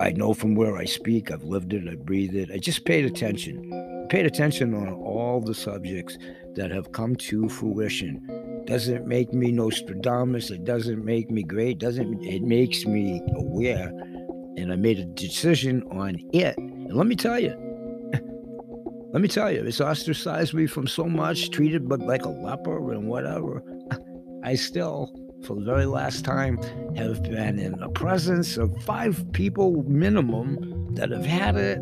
I 0.00 0.10
know 0.10 0.34
from 0.34 0.54
where 0.54 0.76
I 0.76 0.84
speak. 0.86 1.30
I've 1.30 1.44
lived 1.44 1.72
it. 1.72 1.88
I 1.88 1.94
breathe 1.94 2.34
it. 2.34 2.50
I 2.52 2.58
just 2.58 2.84
paid 2.84 3.04
attention. 3.04 3.72
I 3.72 4.06
paid 4.08 4.26
attention 4.26 4.74
on 4.74 4.92
all 4.92 5.40
the 5.40 5.54
subjects 5.54 6.18
that 6.54 6.70
have 6.70 6.92
come 6.92 7.16
to 7.16 7.48
fruition. 7.48 8.62
Doesn't 8.66 9.06
make 9.06 9.32
me 9.32 9.52
Nostradamus. 9.52 10.50
It 10.50 10.64
doesn't 10.64 11.04
make 11.04 11.30
me 11.30 11.42
great. 11.42 11.78
Doesn't 11.78 12.22
it 12.24 12.42
makes 12.42 12.86
me 12.86 13.22
aware? 13.36 13.88
And 14.56 14.72
I 14.72 14.76
made 14.76 14.98
a 14.98 15.04
decision 15.04 15.82
on 15.90 16.18
it. 16.32 16.56
And 16.56 16.94
let 16.94 17.06
me 17.06 17.16
tell 17.16 17.38
you, 17.38 17.50
let 19.12 19.20
me 19.20 19.28
tell 19.28 19.52
you, 19.52 19.64
it's 19.64 19.80
ostracized 19.80 20.54
me 20.54 20.66
from 20.66 20.86
so 20.86 21.04
much, 21.04 21.50
treated 21.50 21.88
but 21.88 22.00
like 22.00 22.24
a 22.24 22.30
leper 22.30 22.92
and 22.92 23.08
whatever. 23.08 23.62
I 24.44 24.54
still, 24.54 25.12
for 25.44 25.56
the 25.56 25.64
very 25.64 25.86
last 25.86 26.24
time, 26.24 26.58
have 26.96 27.22
been 27.22 27.58
in 27.58 27.78
the 27.78 27.88
presence 27.90 28.56
of 28.56 28.74
five 28.82 29.24
people 29.32 29.82
minimum 29.88 30.94
that 30.94 31.10
have 31.10 31.26
had 31.26 31.56
it 31.56 31.80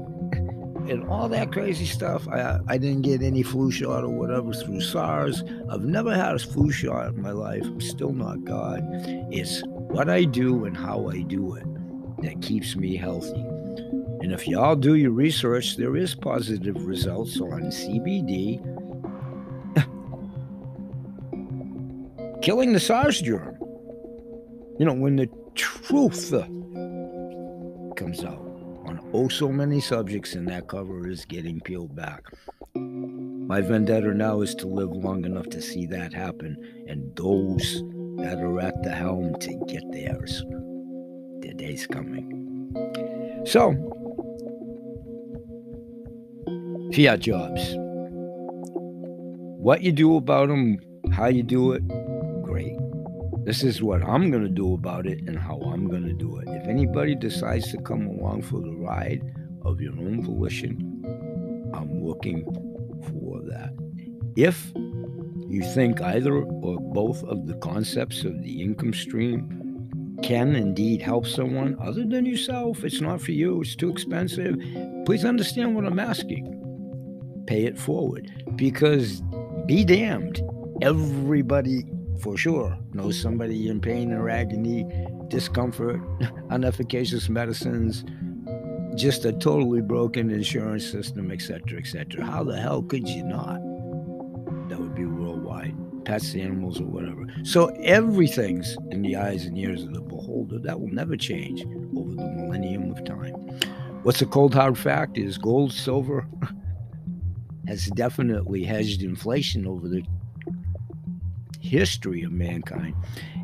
and 0.88 1.04
all 1.08 1.28
that 1.28 1.52
crazy 1.52 1.86
stuff. 1.86 2.26
I, 2.28 2.58
I 2.68 2.78
didn't 2.78 3.02
get 3.02 3.22
any 3.22 3.42
flu 3.42 3.70
shot 3.70 4.04
or 4.04 4.08
whatever 4.08 4.52
through 4.52 4.80
SARS. 4.80 5.42
I've 5.70 5.84
never 5.84 6.14
had 6.14 6.34
a 6.34 6.38
flu 6.38 6.70
shot 6.70 7.14
in 7.14 7.22
my 7.22 7.30
life. 7.30 7.64
I'm 7.64 7.80
still 7.80 8.12
not 8.12 8.44
God. 8.44 8.82
It's 9.30 9.62
what 9.66 10.08
I 10.08 10.24
do 10.24 10.64
and 10.64 10.76
how 10.76 11.08
I 11.08 11.22
do 11.22 11.54
it 11.54 11.64
that 12.22 12.42
keeps 12.42 12.76
me 12.76 12.96
healthy. 12.96 13.44
And 14.20 14.32
if 14.32 14.46
y'all 14.46 14.76
do 14.76 14.94
your 14.94 15.10
research, 15.10 15.76
there 15.76 15.96
is 15.96 16.14
positive 16.14 16.86
results 16.86 17.40
on 17.40 17.62
CBD 17.64 18.60
killing 22.42 22.72
the 22.72 22.80
SARS 22.80 23.20
germ. 23.20 23.56
You 24.78 24.86
know, 24.86 24.94
when 24.94 25.16
the 25.16 25.28
truth 25.54 26.30
comes 27.96 28.24
out 28.24 28.51
oh 29.12 29.28
so 29.28 29.48
many 29.48 29.80
subjects, 29.80 30.34
and 30.34 30.48
that 30.48 30.68
cover 30.68 31.08
is 31.08 31.24
getting 31.24 31.60
peeled 31.60 31.94
back. 31.94 32.24
My 32.74 33.60
vendetta 33.60 34.14
now 34.14 34.40
is 34.40 34.54
to 34.56 34.66
live 34.66 34.90
long 34.90 35.24
enough 35.24 35.46
to 35.50 35.60
see 35.60 35.86
that 35.86 36.12
happen, 36.12 36.56
and 36.88 37.14
those 37.16 37.82
that 38.18 38.38
are 38.38 38.60
at 38.60 38.82
the 38.82 38.92
helm 38.92 39.34
to 39.40 39.64
get 39.68 39.82
theirs. 39.92 40.42
The 41.40 41.52
day's 41.54 41.86
coming. 41.86 42.72
So, 43.44 43.74
fiat 46.94 47.20
jobs. 47.20 47.74
What 49.58 49.82
you 49.82 49.92
do 49.92 50.16
about 50.16 50.48
them, 50.48 50.78
how 51.12 51.26
you 51.26 51.42
do 51.42 51.72
it. 51.72 51.82
This 53.44 53.64
is 53.64 53.82
what 53.82 54.04
I'm 54.04 54.30
going 54.30 54.44
to 54.44 54.48
do 54.48 54.72
about 54.74 55.04
it 55.04 55.18
and 55.26 55.36
how 55.36 55.58
I'm 55.58 55.88
going 55.88 56.04
to 56.04 56.12
do 56.12 56.38
it. 56.38 56.48
If 56.48 56.68
anybody 56.68 57.16
decides 57.16 57.72
to 57.72 57.82
come 57.82 58.06
along 58.06 58.42
for 58.42 58.60
the 58.60 58.70
ride 58.70 59.20
of 59.62 59.80
your 59.80 59.94
own 59.94 60.22
volition, 60.22 61.02
I'm 61.74 62.04
looking 62.04 62.44
for 63.02 63.40
that. 63.48 63.72
If 64.36 64.70
you 65.48 65.62
think 65.74 66.00
either 66.00 66.36
or 66.36 66.78
both 66.78 67.24
of 67.24 67.48
the 67.48 67.54
concepts 67.54 68.22
of 68.22 68.40
the 68.44 68.62
income 68.62 68.94
stream 68.94 70.18
can 70.22 70.54
indeed 70.54 71.02
help 71.02 71.26
someone 71.26 71.76
other 71.80 72.04
than 72.04 72.24
yourself, 72.24 72.84
it's 72.84 73.00
not 73.00 73.20
for 73.20 73.32
you, 73.32 73.60
it's 73.62 73.74
too 73.74 73.90
expensive, 73.90 74.56
please 75.04 75.24
understand 75.24 75.74
what 75.74 75.84
I'm 75.84 75.98
asking. 75.98 76.60
Pay 77.48 77.64
it 77.64 77.76
forward 77.76 78.30
because 78.54 79.20
be 79.66 79.84
damned, 79.84 80.40
everybody 80.80 81.82
for 82.22 82.36
sure 82.36 82.78
Know 82.92 83.10
somebody 83.10 83.68
in 83.68 83.80
pain 83.80 84.12
and 84.12 84.30
agony, 84.30 84.86
discomfort, 85.28 86.00
unefficacious 86.50 87.28
medicines, 87.28 88.04
just 88.94 89.24
a 89.24 89.32
totally 89.32 89.80
broken 89.80 90.30
insurance 90.30 90.84
system, 90.88 91.30
etc., 91.30 91.78
etc. 91.78 92.24
How 92.24 92.44
the 92.44 92.60
hell 92.60 92.82
could 92.82 93.08
you 93.08 93.24
not? 93.24 93.56
That 94.68 94.78
would 94.78 94.94
be 94.94 95.06
worldwide, 95.06 95.74
pets, 96.04 96.34
animals, 96.34 96.80
or 96.80 96.84
whatever. 96.84 97.26
So 97.44 97.68
everything's 97.82 98.76
in 98.90 99.02
the 99.02 99.16
eyes 99.16 99.46
and 99.46 99.56
ears 99.56 99.82
of 99.82 99.94
the 99.94 100.02
beholder. 100.02 100.58
That 100.58 100.78
will 100.80 100.92
never 100.92 101.16
change 101.16 101.62
over 101.96 102.14
the 102.14 102.30
millennium 102.36 102.90
of 102.90 103.02
time. 103.04 103.34
What's 104.02 104.20
a 104.20 104.26
cold 104.26 104.54
hard 104.54 104.76
fact 104.76 105.16
is 105.16 105.38
gold, 105.38 105.72
silver 105.72 106.26
has 107.66 107.86
definitely 107.86 108.64
hedged 108.64 109.02
inflation 109.02 109.66
over 109.66 109.88
the 109.88 110.02
history 111.72 112.22
of 112.22 112.30
mankind 112.32 112.94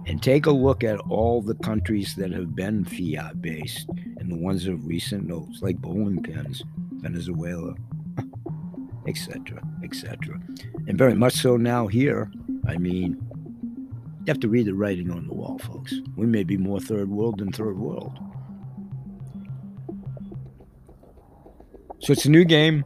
and 0.07 0.23
take 0.23 0.45
a 0.45 0.51
look 0.51 0.85
at 0.85 1.01
all 1.09 1.41
the 1.41 1.55
countries 1.57 2.15
that 2.15 2.31
have 2.31 2.55
been 2.55 2.85
fiat 2.85 3.41
based 3.41 3.89
and 4.19 4.31
the 4.31 4.37
ones 4.37 4.67
of 4.67 4.87
recent 4.87 5.27
notes 5.27 5.63
like 5.63 5.79
bowling 5.79 6.23
pins 6.23 6.63
venezuela 7.01 7.75
etc 9.09 9.63
etc 9.83 10.39
and 10.87 10.99
very 10.99 11.15
much 11.15 11.33
so 11.33 11.57
now 11.57 11.87
here 11.87 12.31
i 12.67 12.77
mean 12.77 13.17
you 14.29 14.35
have 14.35 14.41
to 14.41 14.49
read 14.51 14.67
the 14.67 14.75
writing 14.75 15.11
on 15.11 15.27
the 15.27 15.33
wall 15.33 15.57
folks. 15.57 15.95
We 16.15 16.27
may 16.27 16.45
be 16.45 16.59
more 16.59 16.81
third 16.81 17.09
world 17.09 17.39
than 17.39 17.51
third 17.51 17.79
world. 17.79 18.19
So 22.01 22.13
it's 22.13 22.27
a 22.27 22.31
new 22.31 22.45
game. 22.45 22.85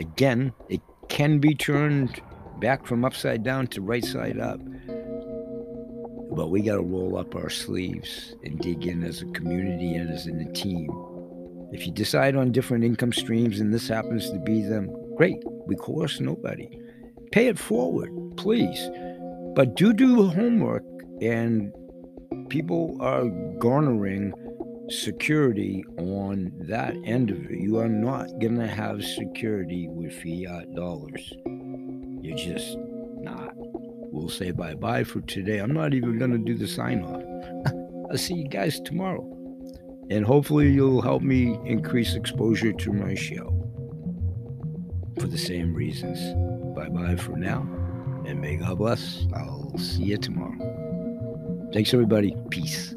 Again 0.00 0.54
it 0.70 0.80
can 1.10 1.40
be 1.40 1.54
turned 1.54 2.22
back 2.60 2.86
from 2.86 3.04
upside 3.04 3.42
down 3.42 3.66
to 3.68 3.80
right 3.80 4.04
side 4.04 4.38
up. 4.38 4.60
But 6.30 6.50
we 6.50 6.62
got 6.62 6.76
to 6.76 6.82
roll 6.82 7.16
up 7.16 7.34
our 7.34 7.50
sleeves 7.50 8.34
and 8.44 8.58
dig 8.58 8.86
in 8.86 9.02
as 9.02 9.22
a 9.22 9.26
community 9.26 9.94
and 9.94 10.10
as 10.10 10.26
in 10.26 10.40
a 10.40 10.52
team. 10.52 10.90
If 11.72 11.86
you 11.86 11.92
decide 11.92 12.36
on 12.36 12.52
different 12.52 12.84
income 12.84 13.12
streams 13.12 13.60
and 13.60 13.72
this 13.74 13.88
happens 13.88 14.30
to 14.30 14.38
be 14.38 14.62
them, 14.62 14.90
great. 15.16 15.42
We 15.66 15.76
coerce 15.76 16.20
nobody. 16.20 16.68
Pay 17.32 17.48
it 17.48 17.58
forward, 17.58 18.10
please. 18.36 18.88
But 19.54 19.74
do 19.74 19.92
do 19.92 20.28
homework, 20.28 20.84
and 21.20 21.72
people 22.48 22.96
are 23.00 23.24
garnering 23.58 24.32
security 24.88 25.84
on 25.98 26.52
that 26.60 26.94
end 27.04 27.30
of 27.30 27.44
it. 27.44 27.58
You 27.58 27.78
are 27.78 27.88
not 27.88 28.28
going 28.38 28.58
to 28.58 28.66
have 28.66 29.04
security 29.04 29.88
with 29.88 30.12
fiat 30.12 30.74
dollars. 30.74 31.32
You're 32.28 32.36
just 32.36 32.76
not. 33.22 33.52
We'll 33.56 34.28
say 34.28 34.50
bye 34.50 34.74
bye 34.74 35.02
for 35.02 35.22
today. 35.22 35.60
I'm 35.60 35.72
not 35.72 35.94
even 35.94 36.18
going 36.18 36.32
to 36.32 36.38
do 36.38 36.54
the 36.54 36.68
sign 36.68 37.02
off. 37.02 37.22
I'll 38.10 38.18
see 38.18 38.34
you 38.34 38.48
guys 38.48 38.80
tomorrow. 38.80 39.24
And 40.10 40.26
hopefully, 40.26 40.70
you'll 40.70 41.00
help 41.00 41.22
me 41.22 41.58
increase 41.64 42.14
exposure 42.14 42.74
to 42.74 42.92
my 42.92 43.14
show 43.14 43.48
for 45.18 45.26
the 45.26 45.38
same 45.38 45.72
reasons. 45.72 46.20
Bye 46.76 46.90
bye 46.90 47.16
for 47.16 47.32
now. 47.32 47.62
And 48.26 48.42
may 48.42 48.56
God 48.56 48.76
bless. 48.76 49.26
I'll 49.34 49.72
see 49.78 50.04
you 50.04 50.18
tomorrow. 50.18 51.70
Thanks, 51.72 51.94
everybody. 51.94 52.36
Peace. 52.50 52.94